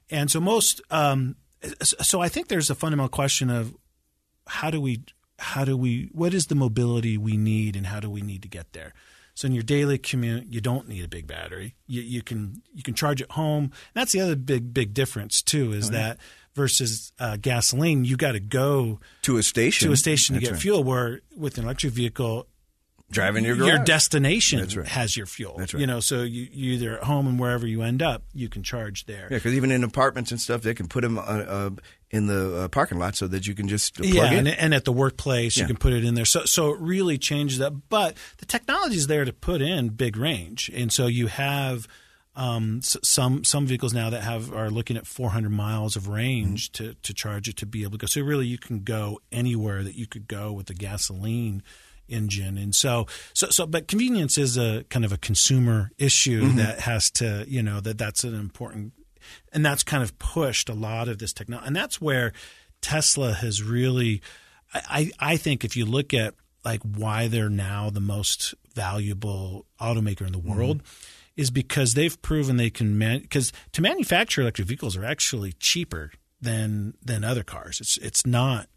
and 0.09 0.29
so 0.29 0.39
most 0.39 0.81
um, 0.91 1.35
so 1.81 2.21
i 2.21 2.27
think 2.27 2.47
there's 2.47 2.69
a 2.69 2.75
fundamental 2.75 3.09
question 3.09 3.49
of 3.49 3.75
how 4.47 4.69
do 4.69 4.81
we 4.81 5.01
how 5.39 5.63
do 5.63 5.77
we 5.77 6.09
what 6.11 6.33
is 6.33 6.47
the 6.47 6.55
mobility 6.55 7.17
we 7.17 7.37
need 7.37 7.75
and 7.75 7.87
how 7.87 7.99
do 7.99 8.09
we 8.09 8.21
need 8.21 8.41
to 8.41 8.49
get 8.49 8.73
there 8.73 8.93
so 9.33 9.47
in 9.47 9.53
your 9.53 9.63
daily 9.63 9.97
commute, 9.97 10.47
you 10.47 10.61
don't 10.61 10.87
need 10.87 11.03
a 11.03 11.07
big 11.07 11.25
battery. 11.25 11.75
You, 11.87 12.01
you 12.01 12.21
can 12.21 12.61
you 12.73 12.83
can 12.83 12.93
charge 12.93 13.21
at 13.21 13.31
home. 13.31 13.63
And 13.63 13.73
that's 13.95 14.11
the 14.11 14.21
other 14.21 14.35
big 14.35 14.73
big 14.73 14.93
difference 14.93 15.41
too 15.41 15.71
is 15.71 15.89
oh, 15.89 15.93
yeah. 15.93 15.99
that 15.99 16.17
versus 16.55 17.13
uh, 17.19 17.37
gasoline, 17.37 18.05
you 18.05 18.17
got 18.17 18.33
to 18.33 18.39
go 18.39 18.99
to 19.23 19.37
a 19.37 19.43
station 19.43 19.87
to 19.87 19.93
a 19.93 19.97
station 19.97 20.35
That's 20.35 20.45
to 20.45 20.49
get 20.49 20.53
right. 20.53 20.61
fuel. 20.61 20.83
Where 20.83 21.21
with 21.35 21.57
an 21.57 21.65
electric 21.65 21.93
vehicle, 21.93 22.47
driving 23.11 23.43
your 23.43 23.55
garage. 23.55 23.67
your 23.67 23.77
destination 23.79 24.59
right. 24.59 24.87
has 24.87 25.15
your 25.15 25.25
fuel. 25.25 25.55
That's 25.57 25.73
right. 25.73 25.81
You 25.81 25.87
know, 25.87 25.99
so 25.99 26.23
you, 26.23 26.47
you 26.51 26.73
either 26.73 26.97
at 26.97 27.03
home 27.03 27.27
and 27.27 27.39
wherever 27.39 27.67
you 27.67 27.81
end 27.81 28.01
up, 28.01 28.23
you 28.33 28.49
can 28.49 28.63
charge 28.63 29.05
there. 29.05 29.27
Yeah, 29.29 29.37
because 29.37 29.53
even 29.53 29.71
in 29.71 29.83
apartments 29.83 30.31
and 30.31 30.39
stuff, 30.39 30.61
they 30.61 30.73
can 30.73 30.87
put 30.87 31.01
them 31.01 31.17
uh, 31.17 31.21
uh, 31.21 31.69
in 32.09 32.27
the 32.27 32.63
uh, 32.63 32.67
parking 32.69 32.99
lot 32.99 33.15
so 33.15 33.27
that 33.27 33.47
you 33.47 33.53
can 33.53 33.67
just 33.67 33.95
plug 33.95 34.07
yeah, 34.07 34.31
in. 34.31 34.47
And, 34.47 34.49
and 34.49 34.73
at 34.73 34.85
the 34.85 34.93
workplace, 34.93 35.57
yeah. 35.57 35.63
you 35.63 35.67
can 35.67 35.77
put 35.77 35.93
it 35.93 36.03
in 36.03 36.15
there. 36.15 36.25
So 36.25 36.45
so 36.45 36.73
it 36.73 36.79
really 36.79 37.17
changes 37.17 37.59
that. 37.59 37.89
But 37.89 38.15
the 38.37 38.45
technology 38.45 38.95
is 38.95 39.07
there 39.07 39.25
to 39.25 39.33
put 39.33 39.61
in 39.61 39.89
big 39.89 40.17
range, 40.17 40.71
and 40.73 40.91
so 40.91 41.07
you 41.07 41.27
have 41.27 41.87
um, 42.35 42.81
some 42.81 43.43
some 43.43 43.67
vehicles 43.67 43.93
now 43.93 44.09
that 44.09 44.23
have 44.23 44.53
are 44.53 44.69
looking 44.69 44.95
at 44.95 45.05
400 45.05 45.49
miles 45.49 45.95
of 45.95 46.07
range 46.07 46.71
mm-hmm. 46.71 46.85
to 46.91 46.95
to 47.01 47.13
charge 47.13 47.49
it 47.49 47.57
to 47.57 47.65
be 47.65 47.83
able 47.83 47.91
to 47.91 47.97
go. 47.97 48.07
So 48.07 48.21
really, 48.21 48.47
you 48.47 48.57
can 48.57 48.83
go 48.83 49.19
anywhere 49.31 49.83
that 49.83 49.95
you 49.95 50.07
could 50.07 50.27
go 50.27 50.51
with 50.53 50.69
a 50.69 50.73
gasoline 50.73 51.61
engine. 52.07 52.57
And 52.57 52.75
so, 52.75 53.07
so, 53.33 53.49
so, 53.49 53.65
but 53.65 53.87
convenience 53.87 54.37
is 54.37 54.57
a 54.57 54.83
kind 54.89 55.05
of 55.05 55.11
a 55.11 55.17
consumer 55.17 55.91
issue 55.97 56.43
mm-hmm. 56.43 56.57
that 56.57 56.81
has 56.81 57.09
to, 57.11 57.45
you 57.47 57.63
know, 57.63 57.79
that 57.79 57.97
that's 57.97 58.23
an 58.23 58.35
important, 58.35 58.93
and 59.53 59.65
that's 59.65 59.83
kind 59.83 60.03
of 60.03 60.17
pushed 60.19 60.69
a 60.69 60.73
lot 60.73 61.07
of 61.07 61.19
this 61.19 61.33
technology. 61.33 61.67
And 61.67 61.75
that's 61.75 62.01
where 62.01 62.33
Tesla 62.81 63.33
has 63.33 63.63
really, 63.63 64.21
I, 64.73 65.11
I 65.19 65.37
think 65.37 65.63
if 65.63 65.75
you 65.75 65.85
look 65.85 66.13
at 66.13 66.35
like 66.63 66.81
why 66.83 67.27
they're 67.27 67.49
now 67.49 67.89
the 67.89 68.01
most 68.01 68.53
valuable 68.75 69.65
automaker 69.79 70.25
in 70.25 70.33
the 70.33 70.39
mm-hmm. 70.39 70.55
world. 70.55 70.77
Mm-hmm 70.79 71.17
is 71.37 71.49
because 71.49 71.93
they've 71.93 72.21
proven 72.21 72.57
they 72.57 72.69
can 72.69 72.97
man 72.97 73.19
because 73.19 73.51
to 73.71 73.81
manufacture 73.81 74.41
electric 74.41 74.67
vehicles 74.67 74.97
are 74.97 75.05
actually 75.05 75.53
cheaper 75.53 76.11
than 76.41 76.95
than 77.03 77.23
other 77.23 77.43
cars. 77.43 77.79
It's 77.79 77.97
it's 77.97 78.25
not 78.25 78.67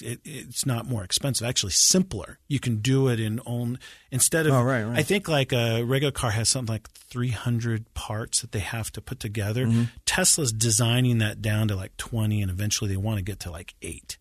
it, 0.00 0.20
it's 0.24 0.64
not 0.64 0.86
more 0.86 1.02
expensive. 1.02 1.46
Actually, 1.46 1.72
simpler. 1.72 2.38
You 2.48 2.60
can 2.60 2.76
do 2.76 3.08
it 3.08 3.18
in 3.18 3.40
own 3.46 3.78
instead 4.10 4.46
of. 4.46 4.54
Oh, 4.54 4.62
right, 4.62 4.84
right. 4.84 4.98
I 4.98 5.02
think 5.02 5.28
like 5.28 5.52
a 5.52 5.82
regular 5.82 6.12
car 6.12 6.30
has 6.30 6.48
something 6.48 6.72
like 6.72 6.88
300 6.90 7.92
parts 7.94 8.40
that 8.40 8.52
they 8.52 8.60
have 8.60 8.92
to 8.92 9.00
put 9.00 9.20
together. 9.20 9.66
Mm-hmm. 9.66 9.84
Tesla's 10.06 10.52
designing 10.52 11.18
that 11.18 11.42
down 11.42 11.68
to 11.68 11.76
like 11.76 11.96
20, 11.96 12.42
and 12.42 12.50
eventually 12.50 12.90
they 12.90 12.96
want 12.96 13.18
to 13.18 13.24
get 13.24 13.40
to 13.40 13.50
like 13.50 13.74
eight. 13.82 14.18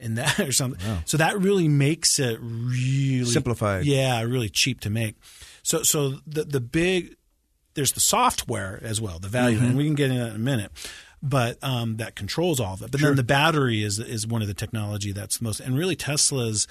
And 0.00 0.18
that 0.18 0.38
or 0.48 0.52
something. 0.52 0.80
So 1.06 1.16
that 1.16 1.38
really 1.38 1.68
makes 1.68 2.18
it 2.18 2.38
really 2.40 3.24
Simplified. 3.24 3.84
Yeah, 3.84 4.22
really 4.22 4.48
cheap 4.48 4.80
to 4.82 4.90
make. 4.90 5.16
So 5.68 5.82
so 5.82 6.14
the 6.26 6.44
the 6.44 6.60
big 6.60 7.14
there's 7.74 7.92
the 7.92 8.00
software 8.00 8.80
as 8.82 9.02
well, 9.02 9.18
the 9.18 9.28
value, 9.28 9.58
and 9.58 9.76
we 9.76 9.84
can 9.84 9.94
get 9.94 10.10
into 10.10 10.22
that 10.24 10.30
in 10.30 10.36
a 10.36 10.38
minute. 10.38 10.72
But 11.22 11.62
um, 11.62 11.98
that 11.98 12.16
controls 12.16 12.58
all 12.58 12.72
of 12.72 12.80
it. 12.80 12.90
But 12.90 13.02
then 13.02 13.16
the 13.16 13.22
battery 13.22 13.82
is 13.82 13.98
is 13.98 14.26
one 14.26 14.40
of 14.40 14.48
the 14.48 14.54
technology 14.54 15.12
that's 15.12 15.36
the 15.36 15.44
most, 15.44 15.60
and 15.60 15.76
really 15.76 15.94
Tesla's. 15.94 16.66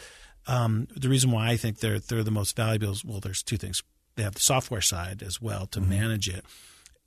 Um, 0.48 0.88
the 0.96 1.10
reason 1.10 1.30
why 1.30 1.50
I 1.50 1.58
think 1.58 1.78
they're 1.78 2.00
they're 2.00 2.24
the 2.24 2.32
most 2.32 2.56
valuable 2.56 2.90
is 2.92 3.06
well, 3.06 3.20
there's 3.20 3.44
two 3.44 3.58
things. 3.58 3.84
They 4.16 4.24
have 4.24 4.34
the 4.34 4.42
software 4.42 4.82
side 4.82 5.22
as 5.22 5.40
well 5.40 5.68
to 5.68 5.80
manage 5.80 6.28
it, 6.28 6.44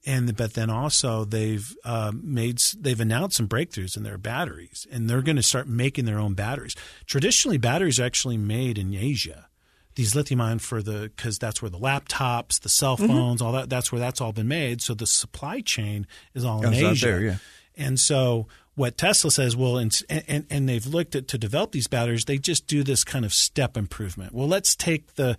and 0.06 0.36
but 0.36 0.54
then 0.54 0.70
also 0.70 1.24
they've 1.24 1.76
um, 1.84 2.20
made 2.22 2.60
they've 2.78 3.00
announced 3.00 3.38
some 3.38 3.48
breakthroughs 3.48 3.96
in 3.96 4.04
their 4.04 4.18
batteries, 4.18 4.86
and 4.92 5.10
they're 5.10 5.22
going 5.22 5.34
to 5.38 5.42
start 5.42 5.66
making 5.66 6.04
their 6.04 6.20
own 6.20 6.34
batteries. 6.34 6.76
Traditionally, 7.06 7.58
batteries 7.58 7.98
are 7.98 8.04
actually 8.04 8.36
made 8.36 8.78
in 8.78 8.94
Asia. 8.94 9.48
These 10.00 10.14
lithium 10.14 10.40
ion 10.40 10.60
for 10.60 10.80
the 10.80 11.12
because 11.14 11.38
that's 11.38 11.60
where 11.60 11.70
the 11.70 11.78
laptops, 11.78 12.58
the 12.58 12.70
cell 12.70 12.96
mm-hmm. 12.96 13.06
phones, 13.06 13.42
all 13.42 13.52
that 13.52 13.68
that's 13.68 13.92
where 13.92 13.98
that's 13.98 14.18
all 14.18 14.32
been 14.32 14.48
made. 14.48 14.80
So 14.80 14.94
the 14.94 15.06
supply 15.06 15.60
chain 15.60 16.06
is 16.32 16.42
all 16.42 16.64
oh, 16.64 16.68
in 16.68 16.72
Asia. 16.72 17.06
there, 17.06 17.20
yeah. 17.20 17.36
And 17.76 18.00
so 18.00 18.46
what 18.76 18.96
Tesla 18.96 19.30
says, 19.30 19.54
well, 19.54 19.76
and, 19.76 19.94
and, 20.08 20.46
and 20.48 20.66
they've 20.66 20.86
looked 20.86 21.14
at 21.14 21.28
to 21.28 21.36
develop 21.36 21.72
these 21.72 21.86
batteries, 21.86 22.24
they 22.24 22.38
just 22.38 22.66
do 22.66 22.82
this 22.82 23.04
kind 23.04 23.26
of 23.26 23.34
step 23.34 23.76
improvement. 23.76 24.32
Well, 24.32 24.48
let's 24.48 24.74
take 24.74 25.16
the 25.16 25.36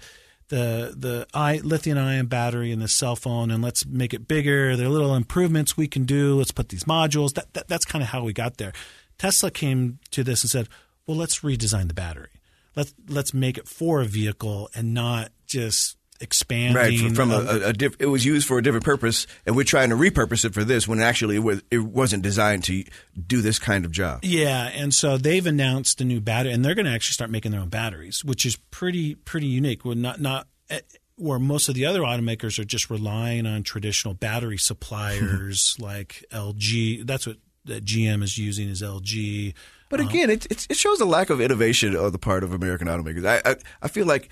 the 0.49 0.93
the 0.95 1.25
I, 1.33 1.57
lithium 1.63 1.97
ion 1.97 2.27
battery 2.27 2.71
in 2.71 2.77
the 2.77 2.87
cell 2.87 3.15
phone 3.15 3.49
and 3.49 3.63
let's 3.63 3.83
make 3.87 4.13
it 4.13 4.27
bigger. 4.27 4.77
There 4.77 4.85
are 4.85 4.89
little 4.91 5.15
improvements 5.15 5.75
we 5.75 5.87
can 5.87 6.03
do. 6.05 6.37
Let's 6.37 6.51
put 6.51 6.69
these 6.69 6.83
modules. 6.83 7.33
That, 7.33 7.51
that 7.53 7.67
that's 7.67 7.85
kind 7.85 8.03
of 8.03 8.09
how 8.09 8.23
we 8.23 8.31
got 8.31 8.57
there. 8.57 8.73
Tesla 9.17 9.49
came 9.49 9.97
to 10.11 10.23
this 10.23 10.43
and 10.43 10.51
said, 10.51 10.69
well, 11.07 11.17
let's 11.17 11.39
redesign 11.39 11.87
the 11.87 11.95
battery. 11.95 12.40
Let's 12.75 12.93
let's 13.07 13.33
make 13.33 13.57
it 13.57 13.67
for 13.67 14.01
a 14.01 14.05
vehicle 14.05 14.69
and 14.73 14.93
not 14.93 15.31
just 15.45 15.97
expanding 16.21 16.75
Right, 16.75 16.99
from, 16.99 17.15
from 17.15 17.31
a, 17.31 17.39
a, 17.39 17.69
a 17.69 17.73
diff, 17.73 17.95
it 17.99 18.05
was 18.05 18.23
used 18.23 18.47
for 18.47 18.57
a 18.57 18.63
different 18.63 18.85
purpose, 18.85 19.27
and 19.45 19.55
we're 19.55 19.65
trying 19.65 19.89
to 19.89 19.95
repurpose 19.95 20.45
it 20.45 20.53
for 20.53 20.63
this 20.63 20.87
when 20.87 21.01
actually 21.01 21.37
it, 21.37 21.39
was, 21.39 21.63
it 21.71 21.79
wasn't 21.79 22.23
designed 22.23 22.63
to 22.65 22.83
do 23.27 23.41
this 23.41 23.59
kind 23.59 23.83
of 23.83 23.91
job. 23.91 24.19
Yeah, 24.23 24.67
and 24.67 24.93
so 24.93 25.17
they've 25.17 25.45
announced 25.45 25.99
a 25.99 26.05
new 26.05 26.21
battery, 26.21 26.53
and 26.53 26.63
they're 26.63 26.75
going 26.75 26.85
to 26.85 26.91
actually 26.91 27.13
start 27.13 27.31
making 27.31 27.51
their 27.51 27.61
own 27.61 27.69
batteries, 27.69 28.23
which 28.23 28.45
is 28.45 28.55
pretty 28.55 29.15
pretty 29.15 29.47
unique. 29.47 29.83
Well, 29.83 29.95
not 29.95 30.21
not 30.21 30.47
eh, 30.69 30.79
where 31.15 31.39
most 31.39 31.67
of 31.69 31.75
the 31.75 31.85
other 31.85 32.01
automakers 32.01 32.59
are 32.59 32.65
just 32.65 32.89
relying 32.89 33.45
on 33.45 33.63
traditional 33.63 34.13
battery 34.13 34.57
suppliers 34.59 35.75
like 35.79 36.23
LG. 36.31 37.05
That's 37.05 37.27
what 37.27 37.37
that 37.65 37.83
GM 37.83 38.23
is 38.23 38.37
using 38.37 38.69
is 38.69 38.81
LG. 38.81 39.53
But 39.91 39.99
again, 39.99 40.29
it, 40.29 40.45
it 40.49 40.67
it 40.69 40.77
shows 40.77 40.99
a 41.01 41.05
lack 41.05 41.29
of 41.29 41.39
innovation 41.39 41.95
on 41.95 42.11
the 42.11 42.17
part 42.17 42.43
of 42.43 42.53
American 42.53 42.87
automakers. 42.87 43.25
I 43.25 43.51
I, 43.51 43.55
I 43.83 43.87
feel 43.89 44.05
like 44.07 44.29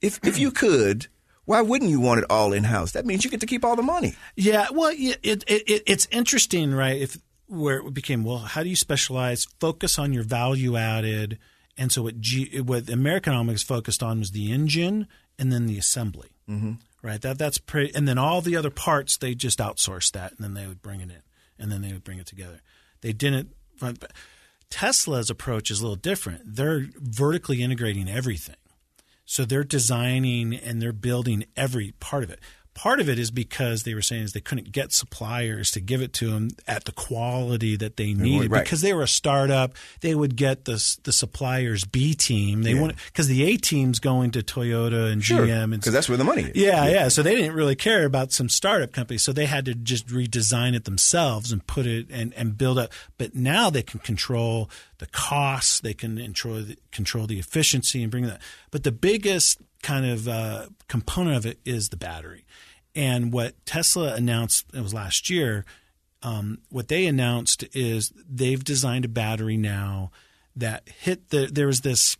if 0.00 0.18
if 0.24 0.38
you 0.38 0.50
could, 0.50 1.06
why 1.44 1.60
wouldn't 1.60 1.90
you 1.90 2.00
want 2.00 2.20
it 2.20 2.26
all 2.30 2.52
in 2.52 2.64
house? 2.64 2.92
That 2.92 3.06
means 3.06 3.24
you 3.24 3.30
get 3.30 3.40
to 3.40 3.46
keep 3.46 3.64
all 3.64 3.76
the 3.76 3.82
money. 3.82 4.16
Yeah, 4.36 4.68
well, 4.72 4.90
it, 4.92 5.18
it, 5.22 5.44
it 5.46 5.82
it's 5.86 6.08
interesting, 6.10 6.74
right? 6.74 7.00
If 7.00 7.18
where 7.46 7.78
it 7.78 7.94
became, 7.94 8.24
well, 8.24 8.38
how 8.38 8.62
do 8.62 8.70
you 8.70 8.76
specialize? 8.76 9.46
Focus 9.60 9.98
on 9.98 10.12
your 10.12 10.22
value 10.22 10.76
added, 10.76 11.38
and 11.76 11.92
so 11.92 12.02
what 12.02 12.20
G, 12.20 12.60
what 12.60 12.88
American 12.88 13.34
Automakers 13.34 13.64
focused 13.64 14.02
on 14.02 14.20
was 14.20 14.30
the 14.30 14.50
engine 14.50 15.06
and 15.38 15.52
then 15.52 15.66
the 15.66 15.78
assembly, 15.78 16.30
mm-hmm. 16.48 16.72
right? 17.02 17.20
That 17.20 17.38
that's 17.38 17.58
pretty, 17.58 17.94
and 17.94 18.08
then 18.08 18.18
all 18.18 18.40
the 18.40 18.56
other 18.56 18.70
parts 18.70 19.16
they 19.16 19.34
just 19.34 19.58
outsourced 19.58 20.12
that, 20.12 20.32
and 20.32 20.40
then 20.40 20.54
they 20.54 20.66
would 20.66 20.80
bring 20.80 21.00
it 21.00 21.10
in, 21.10 21.22
and 21.58 21.70
then 21.70 21.82
they 21.82 21.92
would 21.92 22.04
bring 22.04 22.18
it 22.18 22.26
together. 22.26 22.60
They 23.02 23.12
didn't. 23.12 23.52
Tesla's 24.72 25.28
approach 25.28 25.70
is 25.70 25.80
a 25.80 25.82
little 25.82 25.96
different. 25.96 26.56
They're 26.56 26.86
vertically 26.96 27.62
integrating 27.62 28.08
everything. 28.08 28.56
So 29.26 29.44
they're 29.44 29.64
designing 29.64 30.54
and 30.54 30.80
they're 30.80 30.94
building 30.94 31.44
every 31.54 31.92
part 32.00 32.24
of 32.24 32.30
it. 32.30 32.40
Part 32.74 33.00
of 33.00 33.08
it 33.08 33.18
is 33.18 33.30
because 33.30 33.82
they 33.82 33.94
were 33.94 34.00
saying 34.00 34.22
is 34.22 34.32
they 34.32 34.40
couldn't 34.40 34.72
get 34.72 34.92
suppliers 34.92 35.70
to 35.72 35.80
give 35.80 36.00
it 36.00 36.14
to 36.14 36.30
them 36.30 36.48
at 36.66 36.86
the 36.86 36.92
quality 36.92 37.76
that 37.76 37.98
they 37.98 38.14
needed 38.14 38.50
right. 38.50 38.64
because 38.64 38.80
they 38.80 38.94
were 38.94 39.02
a 39.02 39.08
startup. 39.08 39.74
They 40.00 40.14
would 40.14 40.36
get 40.36 40.64
the 40.64 40.96
the 41.02 41.12
suppliers 41.12 41.84
B 41.84 42.14
team. 42.14 42.62
They 42.62 42.74
want 42.74 42.96
because 43.06 43.28
the 43.28 43.44
A 43.44 43.58
team's 43.58 43.98
going 43.98 44.30
to 44.32 44.42
Toyota 44.42 45.12
and 45.12 45.20
GM 45.20 45.64
and 45.64 45.72
because 45.72 45.92
that's 45.92 46.08
where 46.08 46.16
the 46.16 46.24
money 46.24 46.44
is. 46.44 46.56
yeah, 46.56 46.86
yeah, 46.88 47.08
So 47.08 47.22
they 47.22 47.34
didn't 47.34 47.54
really 47.54 47.76
care 47.76 48.06
about 48.06 48.32
some 48.32 48.48
startup 48.48 48.92
company. 48.92 49.18
So 49.18 49.32
they 49.32 49.46
had 49.46 49.66
to 49.66 49.74
just 49.74 50.08
redesign 50.08 50.74
it 50.74 50.84
themselves 50.84 51.52
and 51.52 51.66
put 51.66 51.86
it 51.86 52.06
and, 52.10 52.32
and 52.34 52.56
build 52.56 52.78
up. 52.78 52.92
But 53.18 53.34
now 53.34 53.68
they 53.68 53.82
can 53.82 54.00
control 54.00 54.70
the 54.98 55.06
costs. 55.06 55.80
They 55.80 55.94
can 55.94 56.16
control 56.16 56.62
the, 56.62 56.76
control 56.92 57.26
the 57.26 57.38
efficiency 57.38 58.02
and 58.02 58.10
bring 58.10 58.26
that. 58.26 58.40
But 58.70 58.84
the 58.84 58.92
biggest 58.92 59.58
kind 59.82 60.06
of 60.06 60.28
uh, 60.28 60.66
component 60.88 61.36
of 61.36 61.46
it 61.46 61.58
is 61.64 61.88
the 61.88 61.96
battery. 61.96 62.44
And 62.94 63.32
what 63.32 63.54
Tesla 63.66 64.14
announced, 64.14 64.66
it 64.72 64.80
was 64.80 64.94
last 64.94 65.30
year, 65.30 65.64
um, 66.22 66.58
what 66.68 66.88
they 66.88 67.06
announced 67.06 67.64
is 67.74 68.12
they've 68.28 68.62
designed 68.62 69.04
a 69.04 69.08
battery 69.08 69.56
now 69.56 70.10
that 70.54 70.88
hit 70.88 71.30
the, 71.30 71.46
there 71.46 71.66
was 71.66 71.80
this 71.80 72.16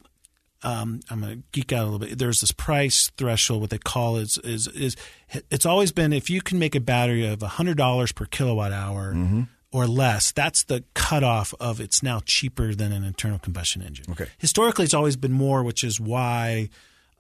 um, 0.65 1.01
I'm 1.11 1.23
to 1.23 1.43
geek 1.51 1.73
out 1.73 1.83
a 1.83 1.85
little 1.85 1.99
bit. 1.99 2.19
There's 2.19 2.41
this 2.41 2.53
price 2.53 3.11
threshold, 3.17 3.61
what 3.61 3.71
they 3.71 3.79
call 3.79 4.17
is 4.17 4.39
is 4.39 4.69
is 4.69 4.97
it's 5.51 5.67
always 5.67 5.93
been 5.93 6.13
if 6.13 6.31
you 6.31 6.41
can 6.41 6.59
make 6.59 6.75
a 6.75 6.81
battery 6.81 7.27
of 7.27 7.43
hundred 7.43 7.77
dollars 7.77 8.13
per 8.13 8.27
kilowatt 8.27 8.73
hour 8.73 9.13
or 9.73 9.87
less, 9.87 10.33
that's 10.33 10.65
the 10.65 10.85
cutoff 10.95 11.55
of 11.59 11.81
it's 11.81 12.03
now 12.03 12.21
cheaper 12.25 12.75
than 12.75 12.93
an 12.93 13.05
internal 13.05 13.39
combustion 13.39 13.83
engine. 13.83 14.07
Okay. 14.11 14.27
Historically, 14.39 14.85
it's 14.85 14.95
always 14.95 15.17
been 15.17 15.33
more, 15.33 15.63
which 15.63 15.83
is 15.83 15.99
why 15.99 16.69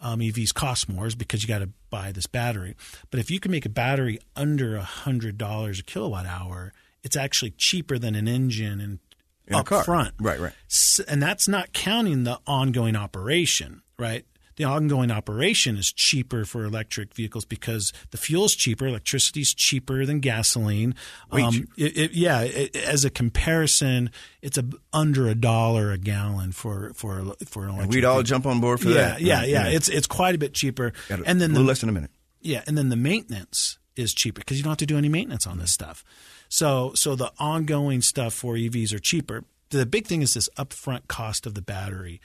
um, 0.00 0.20
EVs 0.20 0.52
cost 0.52 0.88
more, 0.88 1.06
is 1.06 1.14
because 1.14 1.42
you 1.42 1.48
got 1.48 1.60
to 1.60 1.70
buy 1.90 2.12
this 2.12 2.26
battery. 2.26 2.76
But 3.10 3.20
if 3.20 3.30
you 3.30 3.40
can 3.40 3.50
make 3.50 3.64
a 3.64 3.70
battery 3.70 4.18
under 4.36 4.78
hundred 4.80 5.38
dollars 5.38 5.80
a 5.80 5.82
kilowatt 5.82 6.26
hour, 6.26 6.72
it's 7.02 7.16
actually 7.16 7.52
cheaper 7.52 7.98
than 7.98 8.14
an 8.14 8.28
engine 8.28 8.80
and 8.80 8.98
In 9.46 9.54
up 9.54 9.66
front. 9.84 10.14
Right, 10.20 10.38
right. 10.38 10.52
S- 10.70 11.00
and 11.08 11.22
that's 11.22 11.48
not 11.48 11.72
counting 11.72 12.24
the 12.24 12.38
ongoing 12.46 12.96
operation, 12.96 13.82
right? 13.98 14.24
The 14.62 14.68
ongoing 14.68 15.10
operation 15.10 15.76
is 15.76 15.92
cheaper 15.92 16.44
for 16.44 16.62
electric 16.64 17.14
vehicles 17.14 17.44
because 17.44 17.92
the 18.12 18.16
fuel's 18.16 18.54
cheaper. 18.54 18.86
Electricity 18.86 19.40
is 19.40 19.52
cheaper 19.52 20.06
than 20.06 20.20
gasoline. 20.20 20.94
Um, 21.32 21.66
it, 21.76 21.96
it, 21.98 22.12
yeah, 22.12 22.42
it, 22.42 22.76
as 22.76 23.04
a 23.04 23.10
comparison, 23.10 24.12
it's 24.40 24.58
a, 24.58 24.64
under 24.92 25.26
a 25.26 25.34
dollar 25.34 25.90
a 25.90 25.98
gallon 25.98 26.52
for 26.52 26.92
for 26.94 27.34
for 27.44 27.64
an 27.64 27.70
electric. 27.70 27.90
We'd 27.90 28.04
all 28.04 28.14
vehicle. 28.14 28.22
jump 28.22 28.46
on 28.46 28.60
board 28.60 28.78
for 28.78 28.90
yeah, 28.90 28.94
that. 28.94 29.20
yeah, 29.20 29.42
yeah, 29.42 29.64
yeah. 29.68 29.76
It's 29.76 29.88
it's 29.88 30.06
quite 30.06 30.36
a 30.36 30.38
bit 30.38 30.54
cheaper. 30.54 30.92
Got 31.08 31.18
a 31.20 31.24
And 31.24 31.40
then 31.40 31.50
little 31.50 31.64
the, 31.64 31.68
less 31.68 31.80
than 31.80 31.88
a 31.88 31.92
minute. 31.92 32.12
yeah, 32.40 32.62
and 32.68 32.78
then 32.78 32.88
the 32.88 32.94
maintenance 32.96 33.78
is 33.96 34.14
cheaper 34.14 34.38
because 34.40 34.58
you 34.58 34.62
don't 34.62 34.70
have 34.70 34.78
to 34.78 34.86
do 34.86 34.96
any 34.96 35.08
maintenance 35.08 35.44
on 35.44 35.58
this 35.58 35.72
stuff. 35.72 36.04
So 36.48 36.92
so 36.94 37.16
the 37.16 37.32
ongoing 37.40 38.00
stuff 38.00 38.32
for 38.32 38.54
EVs 38.54 38.94
are 38.94 39.00
cheaper. 39.00 39.42
The 39.70 39.86
big 39.86 40.06
thing 40.06 40.22
is 40.22 40.34
this 40.34 40.48
upfront 40.56 41.08
cost 41.08 41.46
of 41.46 41.54
the 41.54 41.62
battery. 41.62 42.20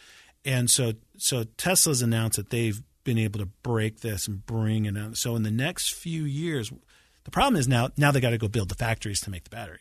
And 0.45 0.69
so 0.69 0.93
so 1.17 1.43
Tesla's 1.57 2.01
announced 2.01 2.37
that 2.37 2.49
they've 2.49 2.81
been 3.03 3.17
able 3.17 3.39
to 3.39 3.45
break 3.63 4.01
this 4.01 4.27
and 4.27 4.45
bring 4.45 4.85
it 4.85 4.97
out. 4.97 5.17
So 5.17 5.35
in 5.35 5.43
the 5.43 5.51
next 5.51 5.93
few 5.93 6.23
years, 6.23 6.71
the 7.23 7.31
problem 7.31 7.59
is 7.59 7.67
now 7.67 7.89
now 7.97 8.11
they 8.11 8.19
got 8.21 8.29
to 8.31 8.37
go 8.37 8.47
build 8.47 8.69
the 8.69 8.75
factories 8.75 9.19
to 9.21 9.29
make 9.29 9.43
the 9.43 9.49
battery. 9.49 9.79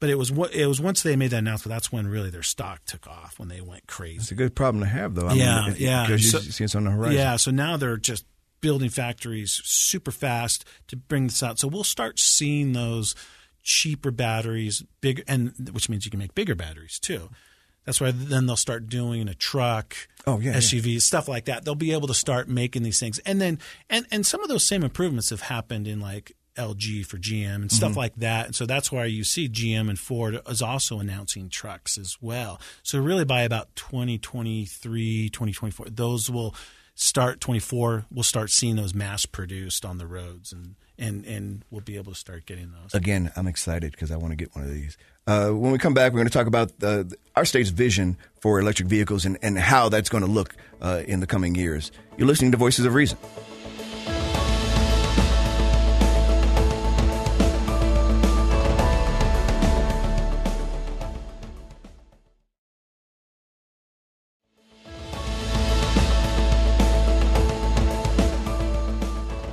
But 0.00 0.10
it 0.10 0.14
was 0.16 0.30
it 0.52 0.66
was 0.66 0.80
once 0.80 1.02
they 1.02 1.16
made 1.16 1.30
that 1.32 1.38
announcement. 1.38 1.74
That's 1.74 1.90
when 1.90 2.06
really 2.06 2.30
their 2.30 2.42
stock 2.44 2.84
took 2.86 3.06
off 3.08 3.38
when 3.38 3.48
they 3.48 3.60
went 3.60 3.88
crazy. 3.88 4.18
It's 4.18 4.30
a 4.30 4.36
good 4.36 4.54
problem 4.54 4.82
to 4.84 4.88
have, 4.88 5.16
though. 5.16 5.26
I 5.26 5.32
Yeah, 5.34 5.66
mean, 5.66 5.76
yeah. 5.78 6.06
Because 6.06 6.22
you 6.24 6.30
So- 6.30 6.38
see 6.40 6.64
it's 6.64 6.74
on 6.76 6.84
the 6.84 6.92
horizon. 6.92 7.16
Yeah, 7.16 7.34
so 7.36 7.50
now 7.50 7.76
they're 7.76 7.96
just 7.96 8.24
building 8.60 8.90
factories 8.90 9.60
super 9.64 10.10
fast 10.12 10.64
to 10.88 10.96
bring 10.96 11.26
this 11.28 11.42
out. 11.42 11.58
So 11.58 11.66
we'll 11.66 11.82
start 11.84 12.18
seeing 12.20 12.72
those 12.74 13.14
cheaper 13.62 14.10
batteries, 14.12 14.84
big, 15.00 15.22
and 15.26 15.52
which 15.72 15.88
means 15.88 16.04
you 16.04 16.10
can 16.12 16.18
make 16.18 16.34
bigger 16.34 16.54
batteries 16.54 16.98
too. 17.00 17.28
That's 17.88 18.02
why 18.02 18.10
then 18.10 18.44
they'll 18.44 18.54
start 18.56 18.88
doing 18.90 19.28
a 19.28 19.34
truck, 19.34 19.96
Oh, 20.26 20.38
yeah, 20.40 20.50
yeah. 20.52 20.58
SUVs, 20.58 21.00
stuff 21.00 21.26
like 21.26 21.46
that. 21.46 21.64
They'll 21.64 21.74
be 21.74 21.92
able 21.94 22.08
to 22.08 22.12
start 22.14 22.46
making 22.46 22.82
these 22.82 23.00
things, 23.00 23.18
and 23.20 23.40
then 23.40 23.58
and 23.88 24.06
and 24.10 24.26
some 24.26 24.42
of 24.42 24.48
those 24.50 24.66
same 24.66 24.82
improvements 24.84 25.30
have 25.30 25.40
happened 25.40 25.88
in 25.88 25.98
like 25.98 26.32
LG 26.56 27.06
for 27.06 27.16
GM 27.16 27.54
and 27.54 27.72
stuff 27.72 27.90
Mm-hmm. 27.92 27.98
like 27.98 28.16
that. 28.16 28.44
And 28.46 28.54
so 28.54 28.66
that's 28.66 28.92
why 28.92 29.06
you 29.06 29.24
see 29.24 29.48
GM 29.48 29.88
and 29.88 29.98
Ford 29.98 30.38
is 30.48 30.60
also 30.60 30.98
announcing 30.98 31.48
trucks 31.48 31.96
as 31.96 32.18
well. 32.20 32.60
So 32.82 32.98
really 32.98 33.24
by 33.24 33.42
about 33.42 33.74
2023, 33.76 35.28
2024, 35.30 35.86
those 35.90 36.28
will 36.30 36.54
start 36.94 37.40
24, 37.40 38.06
we'll 38.10 38.22
start 38.24 38.50
seeing 38.50 38.76
those 38.76 38.94
mass 38.94 39.24
produced 39.24 39.84
on 39.84 39.98
the 39.98 40.06
roads 40.06 40.52
and, 40.52 40.74
and, 40.98 41.24
and 41.26 41.64
we'll 41.70 41.80
be 41.80 41.96
able 41.96 42.12
to 42.12 42.18
start 42.18 42.44
getting 42.44 42.72
those. 42.72 42.92
Again, 42.92 43.30
I'm 43.36 43.46
excited 43.46 43.92
because 43.92 44.10
I 44.10 44.16
want 44.16 44.32
to 44.32 44.36
get 44.36 44.54
one 44.54 44.64
of 44.64 44.70
these. 44.72 44.96
Uh, 45.28 45.50
when 45.50 45.72
we 45.72 45.76
come 45.76 45.92
back, 45.92 46.12
we're 46.12 46.20
going 46.20 46.26
to 46.26 46.32
talk 46.32 46.46
about 46.46 46.72
uh, 46.82 47.04
our 47.36 47.44
state's 47.44 47.68
vision 47.68 48.16
for 48.40 48.58
electric 48.60 48.88
vehicles 48.88 49.26
and, 49.26 49.36
and 49.42 49.58
how 49.58 49.90
that's 49.90 50.08
going 50.08 50.24
to 50.24 50.30
look 50.30 50.56
uh, 50.80 51.02
in 51.06 51.20
the 51.20 51.26
coming 51.26 51.54
years. 51.54 51.92
You're 52.16 52.26
listening 52.26 52.52
to 52.52 52.56
Voices 52.56 52.86
of 52.86 52.94
Reason. 52.94 53.18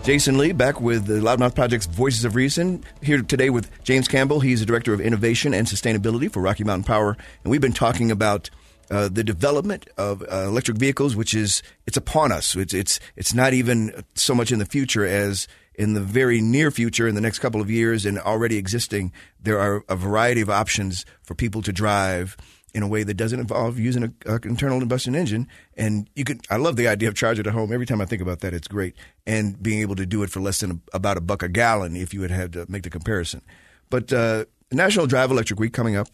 Jasen 0.06 0.38
Lee 0.38 0.52
back 0.52 0.80
with 0.80 1.08
the 1.08 1.15
Loudmouth 1.15 1.56
Project's 1.56 1.88
Voices 1.88 2.26
of 2.26 2.36
Reason. 2.36 2.84
Here 3.02 3.24
today 3.24 3.50
with 3.50 3.72
James 3.84 4.08
Campbell. 4.08 4.39
He's 4.39 4.60
the 4.60 4.65
Director 4.68 4.94
of 4.94 5.02
Innovation 5.02 5.52
and 5.52 5.65
Sustainability 5.65 6.32
for 6.32 6.41
Rocky 6.41 6.63
Mountain 6.63 6.84
Power. 6.84 7.18
And 7.44 7.50
we've 7.50 7.60
been 7.60 7.74
talking 7.74 8.12
about 8.12 8.52
uh, 8.91 9.10
the 9.10 9.24
development 9.24 9.88
of 9.98 10.22
uh, 10.22 10.46
electric 10.46 10.78
vehicles, 10.78 11.15
which 11.15 11.34
is 11.34 11.63
it's 11.88 11.98
upon 11.98 12.32
us. 12.32 12.56
It's, 12.56 12.72
it's, 12.72 13.00
it's 13.15 13.34
not 13.34 13.54
even 13.54 14.04
so 14.13 14.36
much 14.36 14.52
in 14.52 14.60
the 14.60 14.68
future 14.68 15.08
as 15.08 15.48
in 15.74 15.96
the 15.96 16.02
very 16.02 16.39
near 16.39 16.70
future, 16.70 17.08
in 17.08 17.15
the 17.15 17.22
next 17.22 17.39
couple 17.39 17.60
of 17.60 17.72
years, 17.72 18.06
and 18.06 18.20
already 18.20 18.58
existing, 18.58 19.12
there 19.41 19.60
are 19.60 19.84
a 19.89 19.96
variety 19.96 20.41
of 20.41 20.52
options 20.52 21.04
for 21.24 21.34
people 21.34 21.63
to 21.63 21.74
drive 21.74 22.38
in 22.75 22.83
a 22.83 22.88
way 22.89 23.03
that 23.03 23.13
doesn't 23.13 23.39
involve 23.39 23.79
using 23.79 24.03
an 24.03 24.13
internal 24.43 24.79
combustion 24.79 25.15
engine. 25.15 25.47
And 25.77 26.09
you 26.13 26.25
could, 26.25 26.45
I 26.49 26.57
love 26.57 26.75
the 26.75 26.89
idea 26.89 27.07
of 27.07 27.15
charging 27.15 27.47
at 27.47 27.53
home. 27.53 27.71
Every 27.71 27.85
time 27.85 28.01
I 28.01 28.05
think 28.05 28.21
about 28.21 28.41
that, 28.41 28.53
it's 28.53 28.67
great. 28.67 28.95
And 29.25 29.63
being 29.63 29.79
able 29.79 29.95
to 29.95 30.05
do 30.05 30.23
it 30.23 30.29
for 30.29 30.41
less 30.41 30.59
than 30.59 30.71
a, 30.71 30.79
about 30.93 31.15
a 31.15 31.21
buck 31.21 31.41
a 31.41 31.47
gallon 31.47 31.95
if 31.95 32.13
you 32.13 32.21
had 32.21 32.31
had 32.31 32.51
to 32.51 32.65
make 32.67 32.83
the 32.83 32.89
comparison. 32.89 33.41
But 33.89 34.11
uh, 34.11 34.43
National 34.73 35.07
Drive 35.07 35.31
Electric 35.31 35.57
Week 35.57 35.71
coming 35.71 35.95
up. 35.95 36.09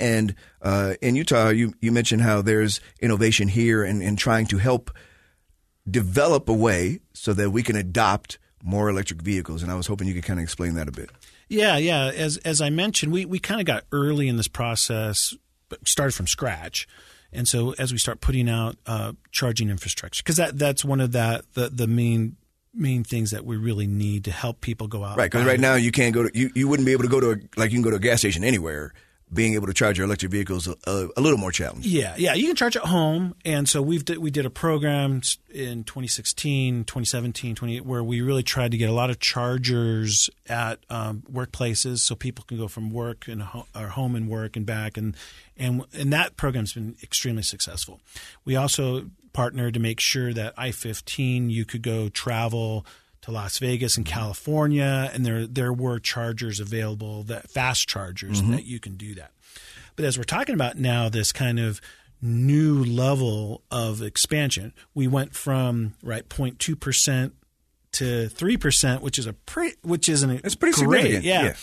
And 0.00 0.34
uh, 0.60 0.94
in 1.00 1.14
Utah, 1.14 1.50
you, 1.50 1.72
you 1.80 1.92
mentioned 1.92 2.22
how 2.22 2.42
there's 2.42 2.80
innovation 3.00 3.46
here 3.46 3.84
and, 3.84 4.02
and 4.02 4.18
trying 4.18 4.46
to 4.46 4.58
help 4.58 4.90
develop 5.88 6.48
a 6.48 6.52
way 6.52 6.98
so 7.12 7.32
that 7.32 7.50
we 7.50 7.62
can 7.62 7.76
adopt 7.76 8.40
more 8.64 8.88
electric 8.88 9.22
vehicles. 9.22 9.62
And 9.62 9.70
I 9.70 9.76
was 9.76 9.86
hoping 9.86 10.08
you 10.08 10.14
could 10.14 10.24
kind 10.24 10.40
of 10.40 10.42
explain 10.42 10.74
that 10.74 10.88
a 10.88 10.92
bit. 10.92 11.10
Yeah, 11.48 11.76
yeah. 11.76 12.06
As 12.06 12.38
as 12.38 12.60
I 12.60 12.70
mentioned, 12.70 13.12
we, 13.12 13.24
we 13.24 13.38
kind 13.38 13.60
of 13.60 13.66
got 13.66 13.84
early 13.92 14.26
in 14.28 14.36
this 14.36 14.48
process 14.48 15.34
started 15.84 16.12
from 16.12 16.26
scratch. 16.26 16.86
And 17.32 17.46
so 17.46 17.74
as 17.78 17.92
we 17.92 17.98
start 17.98 18.20
putting 18.20 18.48
out 18.48 18.76
uh, 18.86 19.12
charging 19.30 19.70
infrastructure, 19.70 20.22
because 20.22 20.36
that 20.36 20.58
that's 20.58 20.84
one 20.84 21.00
of 21.00 21.12
that 21.12 21.44
the 21.54 21.68
the 21.68 21.86
main 21.86 22.36
main 22.74 23.04
things 23.04 23.30
that 23.30 23.44
we 23.44 23.56
really 23.56 23.86
need 23.86 24.24
to 24.24 24.32
help 24.32 24.60
people 24.60 24.88
go 24.88 25.04
out. 25.04 25.16
Right, 25.16 25.30
because 25.30 25.46
right 25.46 25.60
now 25.60 25.74
you 25.74 25.92
can't 25.92 26.14
go 26.14 26.28
to 26.28 26.38
you, 26.38 26.50
you 26.54 26.68
wouldn't 26.68 26.86
be 26.86 26.92
able 26.92 27.04
to 27.04 27.08
go 27.08 27.20
to 27.20 27.30
a, 27.32 27.36
like 27.56 27.70
you 27.70 27.76
can 27.76 27.82
go 27.82 27.90
to 27.90 27.96
a 27.96 28.00
gas 28.00 28.20
station 28.20 28.44
anywhere 28.44 28.92
being 29.32 29.54
able 29.54 29.66
to 29.66 29.72
charge 29.72 29.96
your 29.96 30.06
electric 30.06 30.32
vehicles 30.32 30.66
a, 30.66 30.74
a, 30.86 31.08
a, 31.16 31.20
little 31.20 31.38
more 31.38 31.52
challenging. 31.52 31.90
Yeah, 31.90 32.14
yeah, 32.16 32.34
you 32.34 32.46
can 32.46 32.56
charge 32.56 32.76
at 32.76 32.84
home, 32.84 33.34
and 33.44 33.68
so 33.68 33.80
we've 33.80 34.04
we 34.18 34.30
did 34.30 34.44
a 34.44 34.50
program 34.50 35.22
in 35.50 35.84
2016, 35.84 36.84
2017, 36.84 37.54
20, 37.54 37.80
where 37.82 38.02
we 38.02 38.22
really 38.22 38.42
tried 38.42 38.72
to 38.72 38.76
get 38.76 38.88
a 38.88 38.92
lot 38.92 39.10
of 39.10 39.20
chargers 39.20 40.30
at 40.48 40.80
um, 40.90 41.22
workplaces, 41.30 41.98
so 41.98 42.14
people 42.14 42.44
can 42.46 42.58
go 42.58 42.66
from 42.66 42.90
work 42.90 43.28
and 43.28 43.42
ho- 43.42 43.66
or 43.74 43.88
home 43.88 44.14
and 44.14 44.28
work 44.28 44.56
and 44.56 44.66
back, 44.66 44.96
and 44.96 45.16
and 45.56 45.84
and 45.92 46.12
that 46.12 46.36
program's 46.36 46.72
been 46.72 46.96
extremely 47.02 47.42
successful. 47.42 48.00
We 48.44 48.56
also 48.56 49.10
partnered 49.32 49.74
to 49.74 49.80
make 49.80 50.00
sure 50.00 50.32
that 50.32 50.54
I-15 50.56 51.50
you 51.50 51.64
could 51.64 51.82
go 51.82 52.08
travel 52.08 52.84
to 53.22 53.30
Las 53.30 53.58
Vegas 53.58 53.96
and 53.96 54.06
California, 54.06 55.10
and 55.12 55.24
there 55.24 55.46
there 55.46 55.72
were 55.72 55.98
chargers 55.98 56.60
available 56.60 57.22
that 57.24 57.50
fast 57.50 57.88
chargers 57.88 58.40
mm-hmm. 58.40 58.52
that 58.52 58.64
you 58.64 58.80
can 58.80 58.96
do 58.96 59.14
that. 59.14 59.32
But 59.96 60.04
as 60.04 60.16
we're 60.16 60.24
talking 60.24 60.54
about 60.54 60.78
now, 60.78 61.08
this 61.08 61.32
kind 61.32 61.58
of 61.58 61.80
new 62.22 62.82
level 62.84 63.62
of 63.70 64.02
expansion, 64.02 64.72
we 64.94 65.06
went 65.06 65.34
from 65.34 65.94
right 66.02 66.28
0.2 66.28 66.78
percent 66.78 67.34
to 67.92 68.28
three 68.28 68.56
percent, 68.56 69.02
which 69.02 69.18
is 69.18 69.26
a 69.26 69.32
pretty, 69.32 69.76
which 69.82 70.08
is 70.08 70.22
an 70.22 70.30
it's 70.44 70.54
pretty 70.54 70.82
great, 70.84 71.02
significant. 71.02 71.24
Yeah. 71.24 71.42
yeah. 71.42 71.54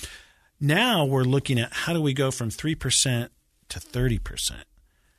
Now 0.60 1.06
we're 1.06 1.24
looking 1.24 1.60
at 1.60 1.72
how 1.72 1.94
do 1.94 2.02
we 2.02 2.14
go 2.14 2.32
from 2.32 2.50
three 2.50 2.76
percent 2.76 3.32
to 3.70 3.80
thirty 3.80 4.20
percent 4.20 4.66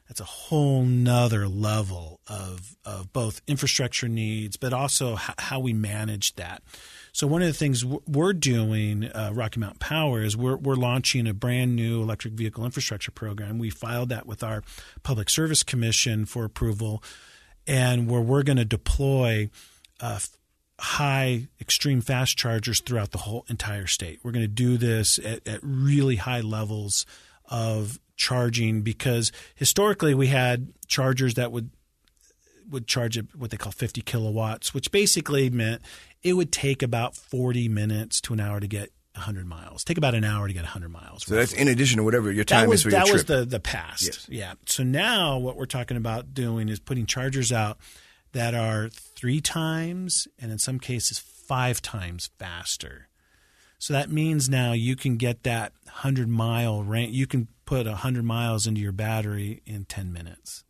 that's 0.08 0.20
a 0.20 0.24
whole 0.24 0.82
nother 0.82 1.46
level 1.46 2.20
of, 2.26 2.76
of 2.84 3.12
both 3.12 3.42
infrastructure 3.46 4.08
needs, 4.08 4.56
but 4.56 4.72
also 4.72 5.14
h- 5.14 5.34
how 5.38 5.60
we 5.60 5.74
manage 5.74 6.34
that. 6.36 6.62
So 7.12 7.26
one 7.26 7.42
of 7.42 7.48
the 7.48 7.54
things 7.54 7.84
we're 7.84 8.32
doing, 8.32 9.04
uh, 9.04 9.32
Rocky 9.34 9.60
Mountain 9.60 9.80
Power, 9.80 10.22
is 10.22 10.36
we're, 10.36 10.56
we're 10.56 10.76
launching 10.76 11.26
a 11.26 11.34
brand 11.34 11.76
new 11.76 12.02
electric 12.02 12.34
vehicle 12.34 12.64
infrastructure 12.64 13.10
program. 13.10 13.58
We 13.58 13.70
filed 13.70 14.08
that 14.08 14.26
with 14.26 14.42
our 14.42 14.62
Public 15.02 15.28
Service 15.28 15.62
Commission 15.62 16.24
for 16.24 16.44
approval, 16.44 17.02
and 17.66 18.10
where 18.10 18.22
we're 18.22 18.44
going 18.44 18.56
to 18.56 18.64
deploy 18.64 19.50
uh, 20.00 20.20
high 20.80 21.48
extreme 21.60 22.00
fast 22.00 22.38
chargers 22.38 22.80
throughout 22.80 23.10
the 23.10 23.18
whole 23.18 23.44
entire 23.48 23.86
state. 23.86 24.20
We're 24.22 24.32
going 24.32 24.44
to 24.44 24.48
do 24.48 24.78
this 24.78 25.18
at, 25.18 25.46
at 25.46 25.60
really 25.62 26.16
high 26.16 26.40
levels 26.40 27.04
of 27.48 27.98
charging 28.16 28.82
because 28.82 29.32
historically 29.54 30.14
we 30.14 30.26
had 30.26 30.68
chargers 30.86 31.34
that 31.34 31.52
would 31.52 31.70
would 32.70 32.86
charge 32.86 33.16
at 33.16 33.24
what 33.34 33.50
they 33.50 33.56
call 33.56 33.72
50 33.72 34.02
kilowatts, 34.02 34.74
which 34.74 34.90
basically 34.90 35.48
meant 35.48 35.80
it 36.22 36.34
would 36.34 36.52
take 36.52 36.82
about 36.82 37.16
40 37.16 37.68
minutes 37.68 38.20
to 38.22 38.34
an 38.34 38.40
hour 38.40 38.60
to 38.60 38.66
get 38.66 38.92
100 39.14 39.46
miles. 39.46 39.84
Take 39.84 39.98
about 39.98 40.14
an 40.14 40.24
hour 40.24 40.46
to 40.46 40.52
get 40.52 40.62
100 40.62 40.90
miles. 40.90 41.24
So 41.24 41.34
roughly. 41.34 41.36
that's 41.38 41.52
in 41.52 41.68
addition 41.68 41.96
to 41.98 42.04
whatever 42.04 42.30
your 42.30 42.44
time 42.44 42.68
was, 42.68 42.80
is 42.80 42.84
for 42.84 42.90
that 42.90 43.06
your 43.06 43.16
trip. 43.16 43.26
That 43.26 43.34
was 43.36 43.46
the, 43.46 43.50
the 43.50 43.60
past. 43.60 44.04
Yes. 44.04 44.26
Yeah. 44.28 44.54
So 44.66 44.82
now 44.82 45.38
what 45.38 45.56
we're 45.56 45.66
talking 45.66 45.96
about 45.96 46.34
doing 46.34 46.68
is 46.68 46.78
putting 46.78 47.06
chargers 47.06 47.52
out 47.52 47.78
that 48.32 48.54
are 48.54 48.88
three 48.90 49.40
times 49.40 50.28
and 50.38 50.52
in 50.52 50.58
some 50.58 50.78
cases 50.78 51.18
five 51.18 51.80
times 51.80 52.30
faster. 52.38 53.08
So 53.78 53.92
that 53.92 54.10
means 54.10 54.48
now 54.48 54.72
you 54.72 54.96
can 54.96 55.16
get 55.16 55.44
that 55.44 55.72
100 55.84 56.28
mile 56.28 56.82
range. 56.82 57.14
You 57.14 57.26
can 57.26 57.48
put 57.64 57.86
100 57.86 58.24
miles 58.24 58.66
into 58.66 58.80
your 58.80 58.92
battery 58.92 59.62
in 59.66 59.84
10 59.84 60.12
minutes. 60.12 60.64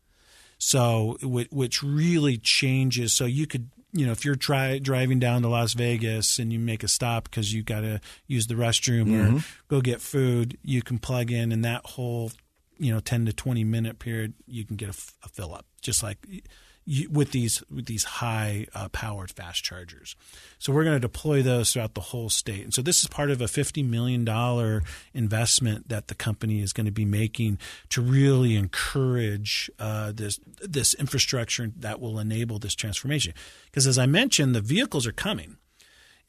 So, 0.59 1.17
which 1.23 1.83
really 1.83 2.37
changes. 2.37 3.15
So 3.15 3.25
you 3.25 3.47
could, 3.47 3.71
you 3.93 4.05
know, 4.05 4.13
if 4.13 4.25
you're 4.25 4.35
try, 4.35 4.79
driving 4.79 5.21
down 5.21 5.43
to 5.43 5.49
Las 5.49 5.73
Vegas 5.73 6.39
and 6.39 6.53
you 6.53 6.59
make 6.59 6.83
a 6.83 6.89
stop 6.89 7.25
because 7.25 7.55
you 7.55 7.63
got 7.63 7.81
to 7.81 8.01
use 8.27 8.49
the 8.49 8.55
restroom 8.55 9.07
mm-hmm. 9.07 9.37
or 9.37 9.41
go 9.69 9.81
get 9.81 10.01
food, 10.01 10.59
you 10.63 10.83
can 10.83 10.99
plug 10.99 11.31
in, 11.31 11.53
and 11.53 11.65
that 11.65 11.87
whole, 11.87 12.33
you 12.79 12.93
know, 12.93 13.01
10 13.01 13.27
to 13.27 13.33
20 13.33 13.63
minute 13.65 14.01
period, 14.01 14.35
you 14.47 14.65
can 14.65 14.77
get 14.77 14.89
a, 14.89 14.99
a 15.25 15.29
fill 15.29 15.55
up. 15.55 15.65
Just 15.81 16.03
like 16.03 16.19
with 17.11 17.33
these 17.33 17.63
with 17.71 17.87
these 17.87 18.05
high 18.05 18.67
uh, 18.75 18.89
powered 18.89 19.31
fast 19.31 19.63
chargers. 19.63 20.17
So 20.59 20.73
we're 20.73 20.85
going 20.85 20.97
to 20.97 21.01
deploy 21.01 21.43
those 21.43 21.73
throughout 21.73 21.95
the 21.95 22.01
whole 22.01 22.31
state. 22.31 22.65
And 22.65 22.73
so 22.73 22.83
this 22.83 23.01
is 23.01 23.09
part 23.09 23.31
of 23.31 23.41
a 23.41 23.49
fifty 23.49 23.83
million 23.83 24.25
dollar 24.25 24.83
investment 25.13 25.89
that 25.89 26.09
the 26.09 26.15
company 26.15 26.63
is 26.63 26.73
going 26.73 26.87
to 26.87 26.93
be 26.93 27.05
making 27.05 27.59
to 27.91 28.01
really 28.01 28.57
encourage 28.57 29.71
uh, 29.79 30.13
this 30.13 30.41
this 30.61 30.95
infrastructure 30.95 31.71
that 31.77 32.01
will 32.01 32.19
enable 32.19 32.59
this 32.59 32.75
transformation. 32.75 33.35
Because 33.67 33.87
as 33.87 33.99
I 33.99 34.07
mentioned, 34.07 34.55
the 34.55 34.61
vehicles 34.61 35.07
are 35.07 35.13
coming 35.13 35.57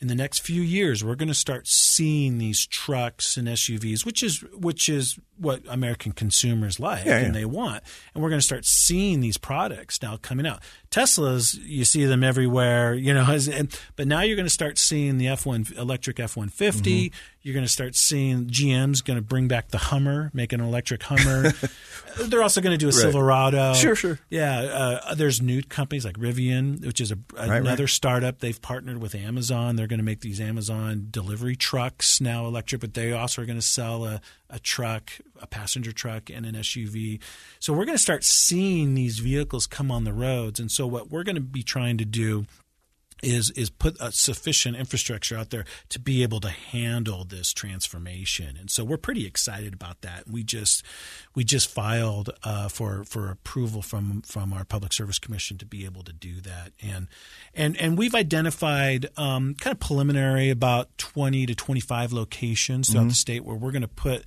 in 0.02 0.08
the 0.08 0.16
next 0.16 0.40
few 0.40 0.62
years, 0.62 1.04
we're 1.04 1.16
going 1.16 1.28
to 1.28 1.34
start 1.34 1.68
seeing 1.68 2.38
these 2.38 2.66
trucks 2.66 3.36
and 3.36 3.48
SUVs, 3.50 4.06
which 4.06 4.24
is 4.24 4.42
which 4.54 4.88
is 4.88 5.20
what 5.38 5.62
American 5.68 6.13
consumers 6.13 6.80
like 6.80 7.06
yeah, 7.06 7.17
and 7.17 7.28
yeah. 7.28 7.42
they 7.42 7.46
want, 7.46 7.84
and 8.13 8.23
we're 8.23 8.30
going 8.30 8.40
to 8.40 8.46
start 8.46 8.65
seeing 8.65 9.19
these 9.19 9.38
products 9.38 10.02
now 10.02 10.15
coming 10.17 10.48
out. 10.48 10.62
Teslas, 10.92 11.56
you 11.62 11.85
see 11.85 12.06
them 12.06 12.23
everywhere, 12.23 12.96
you 12.96 13.13
know, 13.13 13.25
and, 13.52 13.79
but 13.96 14.08
now 14.08 14.21
you're 14.21 14.35
going 14.35 14.46
to 14.46 14.50
start 14.50 14.77
seeing 14.77 15.17
the 15.17 15.27
F1 15.27 15.77
electric 15.77 16.17
F150. 16.17 16.50
Mm-hmm. 16.50 17.15
You're 17.42 17.54
going 17.54 17.65
to 17.65 17.71
start 17.71 17.96
seeing 17.96 18.48
GM's 18.48 19.02
going 19.02 19.17
to 19.17 19.23
bring 19.23 19.48
back 19.48 19.69
the 19.69 19.77
Hummer, 19.77 20.29
make 20.33 20.52
an 20.52 20.60
electric 20.60 21.04
Hummer. 21.04 21.54
They're 22.21 22.44
also 22.44 22.60
going 22.60 22.73
to 22.73 22.77
do 22.77 22.87
a 22.87 22.92
right. 22.92 23.00
Silverado. 23.00 23.73
Sure, 23.75 23.96
sure. 23.96 24.19
Yeah, 24.29 24.60
uh, 24.60 25.15
there's 25.15 25.42
new 25.42 25.63
companies 25.63 26.04
like 26.04 26.17
Rivian, 26.17 26.85
which 26.85 27.00
is 27.00 27.12
a, 27.12 27.17
right, 27.33 27.62
another 27.62 27.83
right. 27.83 27.90
startup. 27.90 28.40
They've 28.40 28.62
partnered 28.62 29.02
with 29.02 29.15
Amazon. 29.15 29.77
They're 29.77 29.87
going 29.87 30.00
to 30.00 30.06
make 30.06 30.19
these 30.19 30.42
Amazon 30.42 31.08
delivery 31.12 31.56
trucks 31.56 32.19
now 32.19 32.46
electric, 32.46 32.81
but 32.81 32.94
they 32.94 33.13
also 33.13 33.42
are 33.42 33.46
going 33.46 33.60
to 33.60 33.65
sell 33.65 34.06
a, 34.06 34.21
a 34.50 34.60
truck, 34.60 35.12
a 35.41 35.47
passenger 35.47 35.91
truck, 35.91 36.29
and 36.29 36.45
an 36.45 36.56
SUV. 36.56 37.19
So 37.60 37.73
we're 37.73 37.85
going 37.85 37.97
to 37.97 38.02
start 38.02 38.23
seeing 38.23 38.95
these 38.95 39.19
vehicles 39.19 39.67
come 39.67 39.91
on 39.91 40.04
the 40.04 40.13
roads. 40.13 40.60
And 40.60 40.71
so 40.71 40.87
what 40.87 41.10
we're 41.10 41.23
going 41.23 41.35
to 41.35 41.41
be 41.41 41.63
trying 41.63 41.97
to 41.97 42.06
do 42.06 42.45
is 43.22 43.52
is 43.52 43.70
put 43.70 43.98
a 44.00 44.12
sufficient 44.12 44.76
infrastructure 44.78 45.38
out 45.38 45.50
there 45.50 45.65
to 45.90 46.00
be 46.00 46.24
able 46.24 46.40
to 46.42 46.50
handle 46.50 47.24
this 47.24 47.54
transformation, 47.54 48.58
and 48.58 48.70
so 48.70 48.84
we're 48.84 48.98
pretty 48.98 49.26
excited 49.26 49.74
about 49.74 50.02
that. 50.02 50.28
We 50.28 50.44
just 50.44 50.84
we 51.36 51.44
just 51.44 51.70
filed 51.70 52.30
uh, 52.44 52.70
for 52.70 53.04
for 53.04 53.30
approval 53.30 53.82
from 53.82 54.22
from 54.22 54.54
our 54.54 54.63
public 54.63 54.94
service 54.94 55.20
commission 55.20 55.58
to 55.58 55.65
be 55.65 55.86
able 55.86 56.04
to 56.04 56.13
do 56.13 56.42
that, 56.42 56.72
and 56.82 57.08
and 57.54 57.78
and 57.78 57.98
we've 57.98 58.15
identified 58.15 59.08
um, 59.17 59.56
kind 59.56 59.74
of 59.74 59.80
preliminary 59.80 60.50
about 60.50 60.98
twenty 60.98 61.46
to 61.46 61.56
twenty 61.56 61.82
five 61.82 62.13
locations 62.13 62.90
throughout 62.90 63.02
mm-hmm. 63.02 63.10
the 63.10 63.15
state 63.15 63.44
where 63.46 63.56
we're 63.56 63.72
going 63.72 63.82
to 63.82 63.88
put 63.88 64.26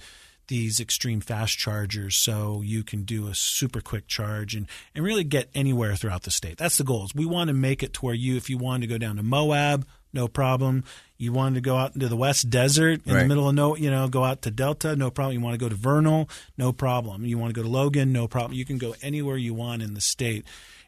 these 0.49 0.81
extreme 0.81 1.21
fast 1.21 1.59
chargers 1.59 2.17
so 2.17 2.61
you 2.63 2.83
can 2.83 3.03
do 3.05 3.29
a 3.29 3.35
super 3.35 3.81
quick 3.81 4.07
charge 4.07 4.55
and, 4.55 4.67
and 4.95 5.05
really 5.05 5.25
get 5.25 5.49
anywhere 5.55 5.95
throughout 5.97 6.23
the 6.23 6.31
state. 6.31 6.59
That's 6.59 6.77
the 6.77 6.85
goal. 6.85 7.05
Is 7.05 7.15
we 7.15 7.27
want 7.27 7.49
to 7.49 7.55
make 7.55 7.83
it 7.83 7.95
to 7.95 8.01
where 8.01 8.15
you, 8.15 8.37
if 8.37 8.51
you 8.51 8.59
wanted 8.59 8.83
to 8.83 8.87
go 8.89 8.99
down 8.99 9.17
to 9.17 9.23
Moab, 9.23 9.87
no 10.13 10.29
problem. 10.29 10.85
You 11.17 11.33
wanted 11.33 11.55
to 11.55 11.61
go 11.61 11.77
out 11.77 11.95
into 11.95 12.09
the 12.09 12.17
West 12.17 12.51
Desert 12.51 13.01
in 13.07 13.15
right. 13.15 13.23
the 13.23 13.29
middle 13.29 13.49
of 13.49 13.55
no, 13.55 13.77
you 13.77 13.91
know, 13.91 14.09
go 14.09 14.25
out 14.25 14.43
to 14.43 14.51
Delta, 14.51 14.97
no 14.97 15.11
problem. 15.11 15.35
You 15.35 15.41
want 15.41 15.55
to 15.55 15.65
go 15.65 15.69
to 15.69 15.75
Vernal, 15.75 16.29
no 16.59 16.73
problem. 16.73 17.25
You 17.25 17.39
want 17.39 17.55
to 17.55 17.59
go 17.59 17.63
to 17.63 17.73
Logan, 17.73 18.13
no 18.13 18.29
problem. 18.29 18.55
You 18.55 18.65
can 18.65 18.79
go 18.79 18.95
anywhere 19.03 19.37
you 19.37 19.55
want 19.55 19.83
in 19.83 19.95
the 19.95 20.01
state, 20.01 20.45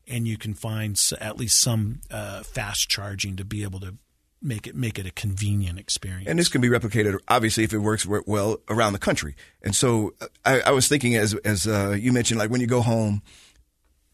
and 0.06 0.26
you 0.28 0.36
can 0.36 0.52
find 0.52 1.00
at 1.20 1.38
least 1.38 1.60
some 1.60 2.00
uh, 2.10 2.42
fast 2.42 2.88
charging 2.88 3.36
to 3.36 3.44
be 3.44 3.62
able 3.62 3.80
to 3.80 3.94
make 4.44 4.66
it 4.66 4.76
make 4.76 4.98
it 4.98 5.06
a 5.06 5.10
convenient 5.10 5.78
experience. 5.78 6.28
And 6.28 6.38
this 6.38 6.48
can 6.48 6.60
be 6.60 6.68
replicated, 6.68 7.18
obviously, 7.26 7.64
if 7.64 7.72
it 7.72 7.78
works 7.78 8.06
well 8.06 8.58
around 8.68 8.92
the 8.92 8.98
country. 8.98 9.34
And 9.62 9.74
so 9.74 10.14
uh, 10.20 10.26
I, 10.44 10.60
I 10.60 10.70
was 10.70 10.86
thinking, 10.86 11.16
as 11.16 11.34
as 11.44 11.66
uh, 11.66 11.96
you 11.98 12.12
mentioned, 12.12 12.38
like 12.38 12.50
when 12.50 12.60
you 12.60 12.66
go 12.66 12.82
home. 12.82 13.22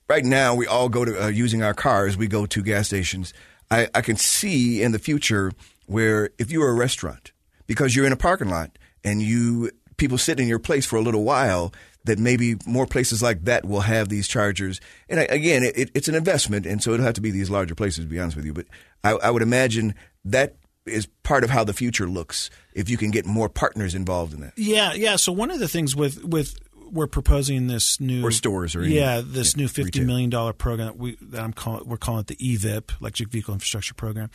Right 0.09 0.25
now, 0.25 0.57
we 0.57 0.67
all 0.67 0.89
go 0.89 1.05
to 1.05 1.27
uh, 1.27 1.29
using 1.29 1.63
our 1.63 1.73
cars. 1.73 2.17
We 2.17 2.27
go 2.27 2.45
to 2.45 2.63
gas 2.63 2.89
stations. 2.89 3.33
I, 3.71 3.89
I 3.95 4.01
can 4.01 4.17
see 4.17 4.83
in 4.83 4.91
the 4.91 4.99
future 4.99 5.53
where 5.87 6.31
if 6.37 6.51
you're 6.51 6.69
a 6.69 6.75
restaurant, 6.75 7.31
because 7.69 7.95
you're 7.95 8.07
in 8.07 8.13
a 8.13 8.17
parking 8.17 8.49
lot 8.49 8.77
and 9.05 9.23
you 9.23 9.71
people 9.99 10.19
sit 10.19 10.41
in 10.41 10.49
your 10.49 10.59
place 10.59 10.85
for 10.85 10.97
a 10.97 11.01
little 11.01 11.23
while, 11.23 11.73
that 12.05 12.19
maybe 12.19 12.57
more 12.67 12.87
places 12.87 13.23
like 13.23 13.45
that 13.45 13.65
will 13.65 13.83
have 13.83 14.09
these 14.09 14.27
chargers. 14.27 14.81
And 15.09 15.21
again, 15.21 15.63
it, 15.63 15.91
it's 15.95 16.09
an 16.09 16.17
investment, 16.17 16.67
and 16.67 16.83
so 16.83 16.93
it'll 16.93 17.07
have 17.07 17.15
to 17.15 17.21
be 17.21 17.31
these 17.31 17.51
larger 17.51 17.77
places. 17.77 18.05
To 18.05 18.11
be 18.11 18.19
honest 18.19 18.37
with 18.37 18.47
you, 18.47 18.53
but 18.53 18.67
I, 19.05 19.13
I 19.13 19.31
would 19.31 19.43
imagine 19.43 19.95
that 20.25 20.57
is 20.87 21.07
part 21.23 21.45
of 21.45 21.51
how 21.51 21.65
the 21.65 21.73
future 21.73 22.07
looks 22.07 22.51
if 22.75 22.89
you 22.89 22.97
can 22.97 23.11
get 23.11 23.27
more 23.27 23.49
partners 23.49 23.95
involved 23.95 24.35
in 24.35 24.41
that. 24.41 24.53
Yeah, 24.57 24.93
yeah. 24.93 25.17
So 25.17 25.33
one 25.33 25.51
of 25.51 25.59
the 25.59 25.69
things 25.69 25.95
with 25.95 26.25
with 26.25 26.57
we're 26.91 27.07
proposing 27.07 27.69
this 27.69 28.01
new 28.01 28.25
or 28.25 28.31
stores 28.31 28.75
or 28.75 28.85
yeah 28.85 29.23
this 29.25 29.55
yeah, 29.55 29.63
new 29.63 29.69
fifty 29.69 30.05
million 30.05 30.31
dollar 30.31 30.53
program 30.53 30.89
that 30.89 30.97
we 30.97 31.17
that 31.21 31.43
I'm 31.43 31.53
calling 31.53 31.89
we're 31.89 31.97
calling 31.97 32.21
it 32.21 32.27
the 32.27 32.37
EVIP 32.37 33.01
Electric 33.01 33.29
Vehicle 33.31 33.55
Infrastructure 33.55 33.95
Program. 33.95 34.31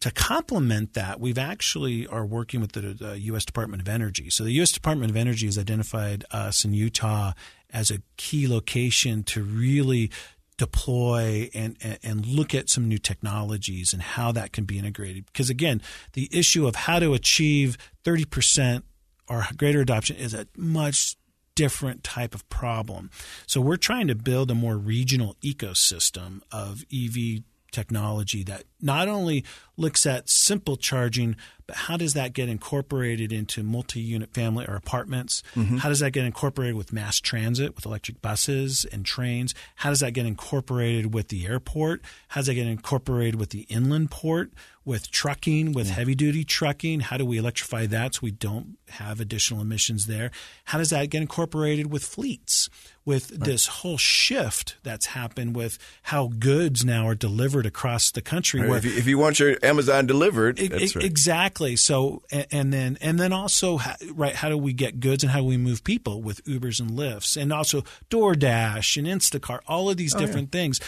To 0.00 0.10
complement 0.10 0.92
that, 0.94 1.18
we've 1.18 1.38
actually 1.38 2.06
are 2.06 2.26
working 2.26 2.60
with 2.60 2.72
the 2.72 2.98
uh, 3.00 3.14
U.S. 3.14 3.46
Department 3.46 3.80
of 3.80 3.88
Energy. 3.88 4.28
So 4.28 4.44
the 4.44 4.52
U.S. 4.52 4.70
Department 4.70 5.10
of 5.10 5.16
Energy 5.16 5.46
has 5.46 5.56
identified 5.56 6.26
us 6.30 6.62
in 6.62 6.74
Utah 6.74 7.32
as 7.70 7.90
a 7.90 7.98
key 8.18 8.46
location 8.46 9.22
to 9.24 9.42
really 9.42 10.10
deploy 10.56 11.50
and, 11.54 11.76
and 12.02 12.26
look 12.26 12.54
at 12.54 12.68
some 12.68 12.88
new 12.88 12.98
technologies 12.98 13.92
and 13.92 14.02
how 14.02 14.32
that 14.32 14.52
can 14.52 14.64
be 14.64 14.78
integrated. 14.78 15.26
Because 15.26 15.50
again, 15.50 15.82
the 16.12 16.28
issue 16.32 16.66
of 16.66 16.76
how 16.76 16.98
to 16.98 17.14
achieve 17.14 17.76
30% 18.04 18.82
or 19.28 19.46
greater 19.56 19.80
adoption 19.80 20.16
is 20.16 20.34
a 20.34 20.46
much 20.56 21.16
different 21.54 22.02
type 22.04 22.34
of 22.34 22.48
problem. 22.48 23.10
So 23.46 23.60
we're 23.60 23.76
trying 23.76 24.08
to 24.08 24.14
build 24.14 24.50
a 24.50 24.54
more 24.54 24.76
regional 24.76 25.36
ecosystem 25.42 26.40
of 26.50 26.84
EV 26.92 27.42
technology 27.70 28.42
that 28.44 28.64
not 28.84 29.08
only 29.08 29.44
looks 29.76 30.06
at 30.06 30.28
simple 30.28 30.76
charging, 30.76 31.34
but 31.66 31.76
how 31.76 31.96
does 31.96 32.12
that 32.14 32.34
get 32.34 32.48
incorporated 32.48 33.32
into 33.32 33.62
multi 33.62 34.00
unit 34.00 34.32
family 34.34 34.66
or 34.68 34.76
apartments? 34.76 35.42
Mm-hmm. 35.56 35.78
How 35.78 35.88
does 35.88 36.00
that 36.00 36.12
get 36.12 36.24
incorporated 36.24 36.76
with 36.76 36.92
mass 36.92 37.18
transit, 37.18 37.74
with 37.74 37.86
electric 37.86 38.20
buses 38.20 38.84
and 38.92 39.04
trains? 39.04 39.54
How 39.76 39.90
does 39.90 40.00
that 40.00 40.12
get 40.12 40.26
incorporated 40.26 41.14
with 41.14 41.28
the 41.28 41.46
airport? 41.46 42.02
How 42.28 42.40
does 42.40 42.46
that 42.46 42.54
get 42.54 42.66
incorporated 42.66 43.36
with 43.36 43.50
the 43.50 43.62
inland 43.62 44.10
port? 44.10 44.50
with 44.84 45.10
trucking, 45.10 45.72
with 45.72 45.88
yeah. 45.88 45.94
heavy 45.94 46.14
duty 46.14 46.44
trucking? 46.44 47.00
How 47.00 47.16
do 47.16 47.24
we 47.24 47.38
electrify 47.38 47.86
that 47.86 48.14
so 48.14 48.20
we 48.22 48.30
don't 48.30 48.76
have 48.90 49.18
additional 49.20 49.62
emissions 49.62 50.06
there? 50.06 50.30
How 50.64 50.78
does 50.78 50.90
that 50.90 51.08
get 51.10 51.22
incorporated 51.22 51.90
with 51.90 52.04
fleets? 52.04 52.68
With 53.06 53.32
right. 53.32 53.40
this 53.40 53.66
whole 53.66 53.98
shift 53.98 54.76
that's 54.82 55.06
happened 55.06 55.54
with 55.54 55.78
how 56.04 56.30
goods 56.38 56.84
now 56.84 57.06
are 57.06 57.14
delivered 57.14 57.66
across 57.66 58.10
the 58.10 58.22
country. 58.22 58.66
If, 58.76 58.84
you, 58.84 58.92
if, 58.92 59.06
you, 59.06 59.18
want 59.18 59.40
your 59.40 59.56
Amazon 59.62 60.06
delivered, 60.06 60.58
it, 60.58 60.72
it, 60.72 60.94
right. 60.94 61.04
exactly. 61.04 61.76
So 61.76 62.22
and 62.50 62.72
then 62.72 62.98
and 63.00 63.18
then 63.18 63.32
also 63.32 63.80
right, 64.12 64.34
how 64.34 64.48
do 64.48 64.58
we 64.58 64.72
get 64.72 65.00
goods 65.00 65.22
and 65.22 65.30
how 65.30 65.40
do 65.40 65.44
we 65.44 65.56
move 65.56 65.84
people 65.84 66.22
with 66.22 66.44
Ubers 66.44 66.80
and 66.80 66.90
Lyfts 66.90 67.40
and 67.40 67.52
also 67.52 67.82
DoorDash 68.10 68.96
and 68.96 69.06
Instacart, 69.06 69.60
all 69.66 69.90
of 69.90 69.96
these 69.96 70.14
oh, 70.14 70.18
different 70.18 70.48
yeah. 70.52 70.60
things. 70.60 70.80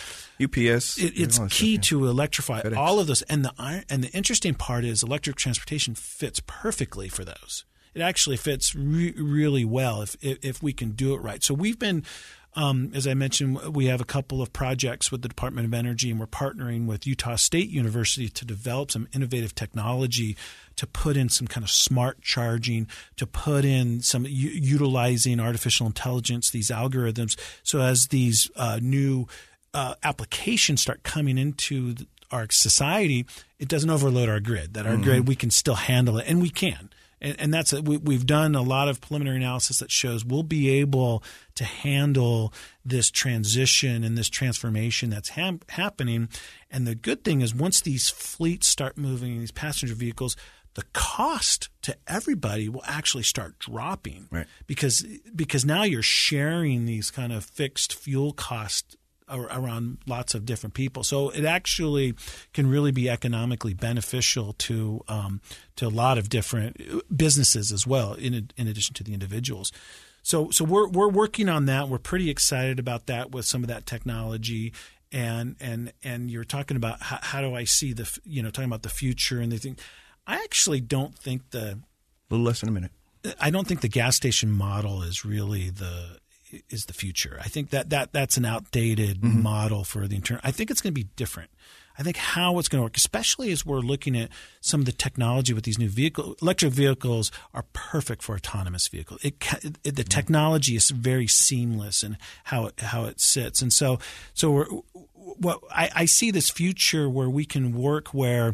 UPS. 0.42 0.98
It, 0.98 1.14
it's 1.16 1.38
key 1.38 1.48
stuff, 1.48 1.62
yeah. 1.62 1.80
to 1.80 2.06
electrify 2.06 2.60
FedEx. 2.62 2.76
all 2.76 3.00
of 3.00 3.06
this, 3.06 3.22
and 3.22 3.44
the 3.44 3.84
and 3.88 4.04
the 4.04 4.10
interesting 4.10 4.54
part 4.54 4.84
is 4.84 5.02
electric 5.02 5.36
transportation 5.36 5.94
fits 5.94 6.40
perfectly 6.46 7.08
for 7.08 7.24
those. 7.24 7.64
It 7.94 8.02
actually 8.02 8.36
fits 8.36 8.74
re- 8.74 9.14
really 9.16 9.64
well 9.64 10.02
if, 10.02 10.16
if, 10.20 10.44
if 10.44 10.62
we 10.62 10.74
can 10.74 10.90
do 10.90 11.14
it 11.14 11.18
right. 11.22 11.42
So 11.42 11.54
we've 11.54 11.78
been. 11.78 12.04
Um, 12.56 12.90
as 12.94 13.06
I 13.06 13.12
mentioned, 13.12 13.76
we 13.76 13.86
have 13.86 14.00
a 14.00 14.04
couple 14.04 14.40
of 14.40 14.50
projects 14.50 15.12
with 15.12 15.20
the 15.20 15.28
Department 15.28 15.66
of 15.66 15.74
Energy, 15.74 16.10
and 16.10 16.18
we're 16.18 16.26
partnering 16.26 16.86
with 16.86 17.06
Utah 17.06 17.36
State 17.36 17.68
University 17.68 18.30
to 18.30 18.46
develop 18.46 18.90
some 18.90 19.08
innovative 19.14 19.54
technology 19.54 20.38
to 20.76 20.86
put 20.86 21.18
in 21.18 21.28
some 21.28 21.46
kind 21.46 21.64
of 21.64 21.70
smart 21.70 22.22
charging, 22.22 22.88
to 23.16 23.26
put 23.26 23.66
in 23.66 24.00
some 24.00 24.24
u- 24.24 24.28
utilizing 24.30 25.38
artificial 25.38 25.86
intelligence, 25.86 26.48
these 26.48 26.70
algorithms. 26.70 27.38
So 27.62 27.82
as 27.82 28.08
these 28.08 28.50
uh, 28.56 28.80
new 28.80 29.26
uh, 29.74 29.94
applications 30.02 30.80
start 30.80 31.02
coming 31.02 31.36
into 31.36 31.94
our 32.30 32.46
society, 32.50 33.26
it 33.58 33.68
doesn't 33.68 33.90
overload 33.90 34.30
our 34.30 34.40
grid. 34.40 34.72
That 34.74 34.86
our 34.86 34.94
mm-hmm. 34.94 35.02
grid 35.02 35.28
we 35.28 35.36
can 35.36 35.50
still 35.50 35.74
handle 35.74 36.16
it, 36.16 36.26
and 36.26 36.40
we 36.40 36.50
can. 36.50 36.88
And, 37.20 37.40
and 37.40 37.54
that's 37.54 37.72
we, 37.72 37.96
we've 37.96 38.26
done 38.26 38.54
a 38.54 38.62
lot 38.62 38.88
of 38.88 39.00
preliminary 39.00 39.38
analysis 39.38 39.78
that 39.78 39.90
shows 39.90 40.24
we'll 40.24 40.42
be 40.42 40.68
able 40.68 41.22
to 41.54 41.64
handle 41.64 42.52
this 42.84 43.10
transition 43.10 44.04
and 44.04 44.16
this 44.16 44.28
transformation 44.28 45.10
that's 45.10 45.30
ha- 45.30 45.58
happening. 45.68 46.28
And 46.70 46.86
the 46.86 46.94
good 46.94 47.24
thing 47.24 47.40
is, 47.40 47.54
once 47.54 47.80
these 47.80 48.10
fleets 48.10 48.66
start 48.66 48.98
moving, 48.98 49.38
these 49.38 49.52
passenger 49.52 49.94
vehicles, 49.94 50.36
the 50.74 50.84
cost 50.92 51.70
to 51.82 51.96
everybody 52.06 52.68
will 52.68 52.84
actually 52.84 53.22
start 53.22 53.58
dropping 53.58 54.28
right. 54.30 54.46
because 54.66 55.06
because 55.34 55.64
now 55.64 55.84
you're 55.84 56.02
sharing 56.02 56.84
these 56.84 57.10
kind 57.10 57.32
of 57.32 57.44
fixed 57.44 57.94
fuel 57.94 58.32
cost 58.32 58.96
around 59.28 59.98
lots 60.06 60.34
of 60.34 60.44
different 60.44 60.74
people. 60.74 61.02
So 61.02 61.30
it 61.30 61.44
actually 61.44 62.14
can 62.52 62.68
really 62.68 62.92
be 62.92 63.08
economically 63.10 63.74
beneficial 63.74 64.52
to 64.54 65.02
um, 65.08 65.40
to 65.76 65.86
a 65.86 65.88
lot 65.88 66.18
of 66.18 66.28
different 66.28 66.80
businesses 67.14 67.72
as 67.72 67.86
well, 67.86 68.14
in 68.14 68.50
in 68.56 68.68
addition 68.68 68.94
to 68.94 69.04
the 69.04 69.12
individuals. 69.12 69.72
So 70.22 70.50
so 70.50 70.64
we're 70.64 70.88
we're 70.88 71.08
working 71.08 71.48
on 71.48 71.66
that. 71.66 71.88
We're 71.88 71.98
pretty 71.98 72.30
excited 72.30 72.78
about 72.78 73.06
that 73.06 73.30
with 73.32 73.46
some 73.46 73.62
of 73.62 73.68
that 73.68 73.86
technology. 73.86 74.72
And 75.12 75.56
and 75.60 75.92
and 76.02 76.30
you're 76.30 76.44
talking 76.44 76.76
about 76.76 77.00
how, 77.00 77.18
how 77.22 77.40
do 77.40 77.54
I 77.54 77.64
see 77.64 77.92
the 77.92 78.10
you 78.24 78.42
know 78.42 78.50
talking 78.50 78.68
about 78.68 78.82
the 78.82 78.88
future 78.88 79.40
and 79.40 79.52
the 79.52 79.58
thing. 79.58 79.76
I 80.26 80.36
actually 80.36 80.80
don't 80.80 81.16
think 81.16 81.50
the 81.50 81.78
a 82.28 82.34
little 82.34 82.44
less 82.44 82.60
than 82.60 82.68
a 82.68 82.72
minute. 82.72 82.90
I 83.40 83.50
don't 83.50 83.66
think 83.66 83.80
the 83.80 83.88
gas 83.88 84.16
station 84.16 84.50
model 84.50 85.02
is 85.02 85.24
really 85.24 85.70
the 85.70 86.18
is 86.70 86.86
the 86.86 86.92
future. 86.92 87.38
I 87.42 87.48
think 87.48 87.70
that, 87.70 87.90
that 87.90 88.12
that's 88.12 88.36
an 88.36 88.44
outdated 88.44 89.20
mm-hmm. 89.20 89.42
model 89.42 89.84
for 89.84 90.06
the 90.06 90.16
internal. 90.16 90.40
I 90.44 90.50
think 90.50 90.70
it's 90.70 90.80
going 90.80 90.92
to 90.94 91.00
be 91.00 91.08
different. 91.16 91.50
I 91.98 92.02
think 92.02 92.18
how 92.18 92.58
it's 92.58 92.68
going 92.68 92.80
to 92.80 92.82
work, 92.82 92.96
especially 92.96 93.50
as 93.52 93.64
we're 93.64 93.80
looking 93.80 94.16
at 94.16 94.28
some 94.60 94.80
of 94.80 94.86
the 94.86 94.92
technology 94.92 95.54
with 95.54 95.64
these 95.64 95.78
new 95.78 95.88
vehicles. 95.88 96.36
Electric 96.42 96.72
vehicles 96.72 97.32
are 97.54 97.64
perfect 97.72 98.22
for 98.22 98.34
autonomous 98.34 98.86
vehicles. 98.88 99.24
It, 99.24 99.42
it, 99.62 99.82
the 99.82 99.90
mm-hmm. 99.90 100.02
technology 100.02 100.76
is 100.76 100.90
very 100.90 101.26
seamless 101.26 102.02
in 102.02 102.18
how 102.44 102.66
it, 102.66 102.80
how 102.80 103.04
it 103.04 103.20
sits, 103.20 103.62
and 103.62 103.72
so 103.72 103.98
so 104.34 104.50
we're, 104.50 104.66
what 105.14 105.60
I, 105.70 105.90
I 105.94 106.04
see 106.04 106.30
this 106.30 106.50
future 106.50 107.08
where 107.08 107.30
we 107.30 107.44
can 107.44 107.72
work 107.72 108.08
where 108.08 108.52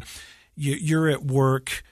you, 0.55 0.73
you're 0.73 1.09
at 1.09 1.23
work 1.23 1.83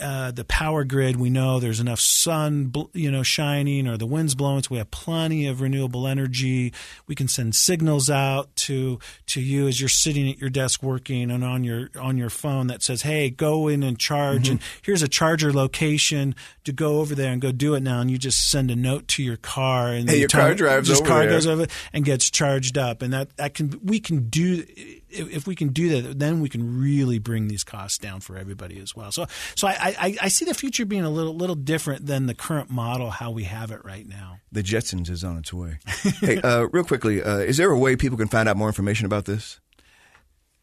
uh, 0.00 0.30
the 0.30 0.44
power 0.44 0.84
grid, 0.84 1.16
we 1.16 1.30
know 1.30 1.60
there's 1.60 1.80
enough 1.80 2.00
sun, 2.00 2.72
you 2.92 3.10
know, 3.10 3.22
shining 3.22 3.86
or 3.86 3.96
the 3.96 4.06
wind's 4.06 4.34
blowing, 4.34 4.62
so 4.62 4.68
we 4.70 4.78
have 4.78 4.90
plenty 4.90 5.46
of 5.46 5.60
renewable 5.60 6.06
energy. 6.06 6.72
We 7.06 7.14
can 7.14 7.28
send 7.28 7.54
signals 7.54 8.08
out 8.08 8.54
to 8.56 8.98
to 9.26 9.40
you 9.40 9.68
as 9.68 9.80
you're 9.80 9.88
sitting 9.88 10.30
at 10.30 10.38
your 10.38 10.50
desk 10.50 10.82
working 10.82 11.30
and 11.30 11.44
on 11.44 11.64
your 11.64 11.90
on 12.00 12.16
your 12.16 12.30
phone 12.30 12.68
that 12.68 12.82
says, 12.82 13.02
"Hey, 13.02 13.30
go 13.30 13.68
in 13.68 13.82
and 13.82 13.98
charge." 13.98 14.44
Mm-hmm. 14.44 14.52
And 14.52 14.60
here's 14.82 15.02
a 15.02 15.08
charger 15.08 15.52
location 15.52 16.34
to 16.64 16.72
go 16.72 17.00
over 17.00 17.14
there 17.14 17.32
and 17.32 17.40
go 17.40 17.52
do 17.52 17.74
it 17.74 17.82
now. 17.82 18.00
And 18.00 18.10
you 18.10 18.18
just 18.18 18.50
send 18.50 18.70
a 18.70 18.76
note 18.76 19.06
to 19.08 19.22
your 19.22 19.36
car, 19.36 19.88
and 19.88 20.08
hey, 20.08 20.20
your 20.20 20.28
car 20.28 20.54
drives 20.54 20.88
just 20.88 21.02
over 21.02 21.08
car 21.08 21.20
there. 21.20 21.30
goes 21.30 21.46
over 21.46 21.66
and 21.92 22.04
gets 22.04 22.30
charged 22.30 22.78
up, 22.78 23.02
and 23.02 23.12
that 23.12 23.36
that 23.36 23.54
can 23.54 23.78
we 23.84 24.00
can 24.00 24.28
do 24.28 24.64
if, 25.10 25.46
we 25.46 25.54
can 25.54 25.68
do 25.68 26.02
that, 26.02 26.18
then 26.18 26.40
we 26.40 26.48
can 26.48 26.80
really 26.80 27.18
bring 27.18 27.48
these 27.48 27.64
costs 27.64 27.98
down 27.98 28.20
for 28.20 28.36
everybody 28.36 28.78
as 28.80 28.94
well. 28.94 29.12
So, 29.12 29.26
so 29.54 29.68
I, 29.68 29.94
I, 29.98 30.16
I, 30.22 30.28
see 30.28 30.44
the 30.44 30.54
future 30.54 30.84
being 30.84 31.02
a 31.02 31.10
little 31.10 31.34
little 31.34 31.56
different 31.56 32.06
than 32.06 32.26
the 32.26 32.34
current 32.34 32.70
model 32.70 33.10
how 33.10 33.30
we 33.30 33.44
have 33.44 33.70
it 33.70 33.84
right 33.84 34.06
now. 34.06 34.38
The 34.52 34.62
Jetsons 34.62 35.10
is 35.10 35.24
on 35.24 35.38
its 35.38 35.52
way. 35.52 35.78
hey, 36.20 36.40
uh, 36.40 36.68
real 36.72 36.84
quickly, 36.84 37.22
uh, 37.22 37.38
is 37.38 37.56
there 37.56 37.70
a 37.70 37.78
way 37.78 37.96
people 37.96 38.18
can 38.18 38.28
find 38.28 38.48
out 38.48 38.56
more 38.56 38.68
information 38.68 39.06
about 39.06 39.24
this? 39.24 39.60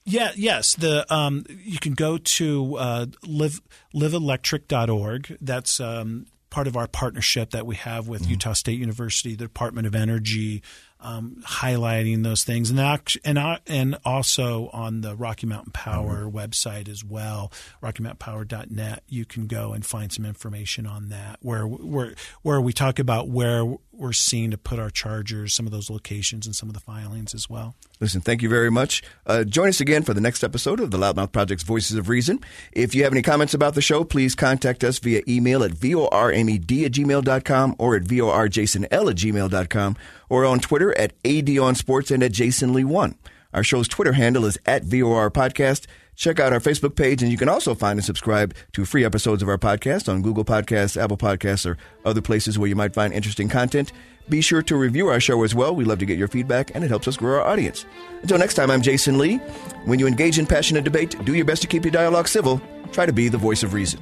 Yeah, 0.05 0.31
yes. 0.35 0.75
The 0.75 1.05
um, 1.13 1.43
you 1.49 1.79
can 1.79 1.93
go 1.93 2.17
to 2.17 2.77
uh, 2.77 3.05
live 3.25 3.61
liveelectric.org. 3.93 5.37
That's 5.41 5.81
um, 5.81 6.27
part 6.49 6.67
of 6.67 6.77
our 6.77 6.87
partnership 6.87 7.51
that 7.51 7.65
we 7.65 7.75
have 7.75 8.07
with 8.07 8.23
mm-hmm. 8.23 8.31
Utah 8.31 8.53
State 8.53 8.79
University, 8.79 9.35
the 9.35 9.43
Department 9.43 9.85
of 9.85 9.95
Energy, 9.95 10.63
um, 10.99 11.43
highlighting 11.45 12.23
those 12.23 12.43
things, 12.43 12.69
and 12.71 12.79
and 13.23 13.59
and 13.67 13.97
also 14.03 14.69
on 14.73 15.01
the 15.01 15.15
Rocky 15.15 15.45
Mountain 15.47 15.73
Power 15.73 16.25
mm-hmm. 16.25 16.37
website 16.37 16.89
as 16.89 17.03
well, 17.03 17.51
RockyMountainPower.net. 17.83 19.03
You 19.07 19.25
can 19.25 19.47
go 19.47 19.73
and 19.73 19.85
find 19.85 20.11
some 20.11 20.25
information 20.25 20.87
on 20.87 21.09
that, 21.09 21.37
where 21.41 21.67
where 21.67 22.13
where 22.41 22.61
we 22.61 22.73
talk 22.73 22.99
about 22.99 23.29
where 23.29 23.77
we're 23.97 24.13
seeing 24.13 24.51
to 24.51 24.57
put 24.57 24.79
our 24.79 24.89
chargers, 24.89 25.53
some 25.53 25.65
of 25.65 25.71
those 25.71 25.89
locations, 25.89 26.45
and 26.45 26.55
some 26.55 26.69
of 26.69 26.73
the 26.73 26.79
filings 26.79 27.33
as 27.33 27.49
well. 27.49 27.75
Listen, 27.99 28.21
thank 28.21 28.41
you 28.41 28.49
very 28.49 28.69
much. 28.69 29.01
Uh, 29.25 29.43
join 29.43 29.69
us 29.69 29.81
again 29.81 30.03
for 30.03 30.13
the 30.13 30.21
next 30.21 30.43
episode 30.43 30.79
of 30.79 30.91
the 30.91 30.97
Loudmouth 30.97 31.31
Project's 31.31 31.63
Voices 31.63 31.97
of 31.97 32.07
Reason. 32.07 32.39
If 32.71 32.93
you 32.93 33.03
have 33.03 33.11
any 33.11 33.23
comments 33.23 33.55
about 33.55 33.73
the 33.73 33.81
show, 33.81 34.03
please 34.03 34.35
contact 34.35 34.83
us 34.83 34.99
via 34.99 35.21
email 35.27 35.63
at 35.63 35.71
vormed 35.71 36.85
at 36.85 36.91
gmail.com 36.91 37.75
or 37.79 37.95
at 37.95 38.03
vorjasonl 38.03 38.85
at 38.85 39.15
gmail.com 39.15 39.97
or 40.29 40.45
on 40.45 40.59
Twitter 40.59 40.97
at 40.97 41.21
adonsports 41.23 42.11
and 42.11 42.23
at 42.23 42.31
jasonlee1. 42.31 43.15
Our 43.53 43.63
show's 43.63 43.87
Twitter 43.87 44.13
handle 44.13 44.45
is 44.45 44.57
at 44.65 44.83
VOR 44.83 45.31
Podcast. 45.31 45.87
Check 46.15 46.39
out 46.39 46.51
our 46.51 46.59
Facebook 46.59 46.95
page, 46.95 47.21
and 47.21 47.31
you 47.31 47.37
can 47.37 47.47
also 47.47 47.75
find 47.75 47.99
and 47.99 48.05
subscribe 48.05 48.55
to 48.73 48.85
free 48.85 49.05
episodes 49.05 49.43
of 49.43 49.49
our 49.49 49.57
podcast 49.59 50.09
on 50.11 50.23
Google 50.23 50.43
Podcasts, 50.43 51.01
Apple 51.01 51.17
Podcasts, 51.17 51.65
or 51.65 51.77
other 52.05 52.21
places 52.21 52.57
where 52.57 52.67
you 52.67 52.75
might 52.75 52.93
find 52.93 53.13
interesting 53.13 53.47
content. 53.47 53.91
Be 54.27 54.41
sure 54.41 54.63
to 54.63 54.75
review 54.75 55.07
our 55.09 55.19
show 55.19 55.43
as 55.43 55.53
well. 55.53 55.75
We 55.75 55.85
love 55.85 55.99
to 55.99 56.05
get 56.05 56.17
your 56.17 56.27
feedback, 56.27 56.71
and 56.73 56.83
it 56.83 56.89
helps 56.89 57.07
us 57.07 57.17
grow 57.17 57.39
our 57.39 57.45
audience. 57.45 57.85
Until 58.23 58.39
next 58.39 58.55
time, 58.55 58.71
I'm 58.71 58.81
Jasen 58.81 59.19
Lee. 59.19 59.37
When 59.85 59.99
you 59.99 60.07
engage 60.07 60.39
in 60.39 60.47
passionate 60.47 60.83
debate, 60.83 61.23
do 61.23 61.35
your 61.35 61.45
best 61.45 61.61
to 61.61 61.67
keep 61.67 61.85
your 61.85 61.91
dialogue 61.91 62.27
civil. 62.27 62.59
Try 62.91 63.05
to 63.05 63.13
be 63.13 63.29
the 63.29 63.37
voice 63.37 63.61
of 63.61 63.73
reason. 63.73 64.01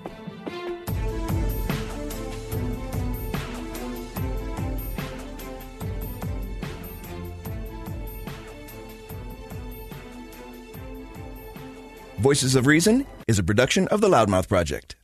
Voices 12.25 12.55
of 12.55 12.65
Reason 12.65 13.05
is 13.27 13.37
a 13.37 13.43
production 13.43 13.87
of 13.89 14.01
the 14.01 14.09
Loudmouth 14.09 14.47
Project. 14.47 14.95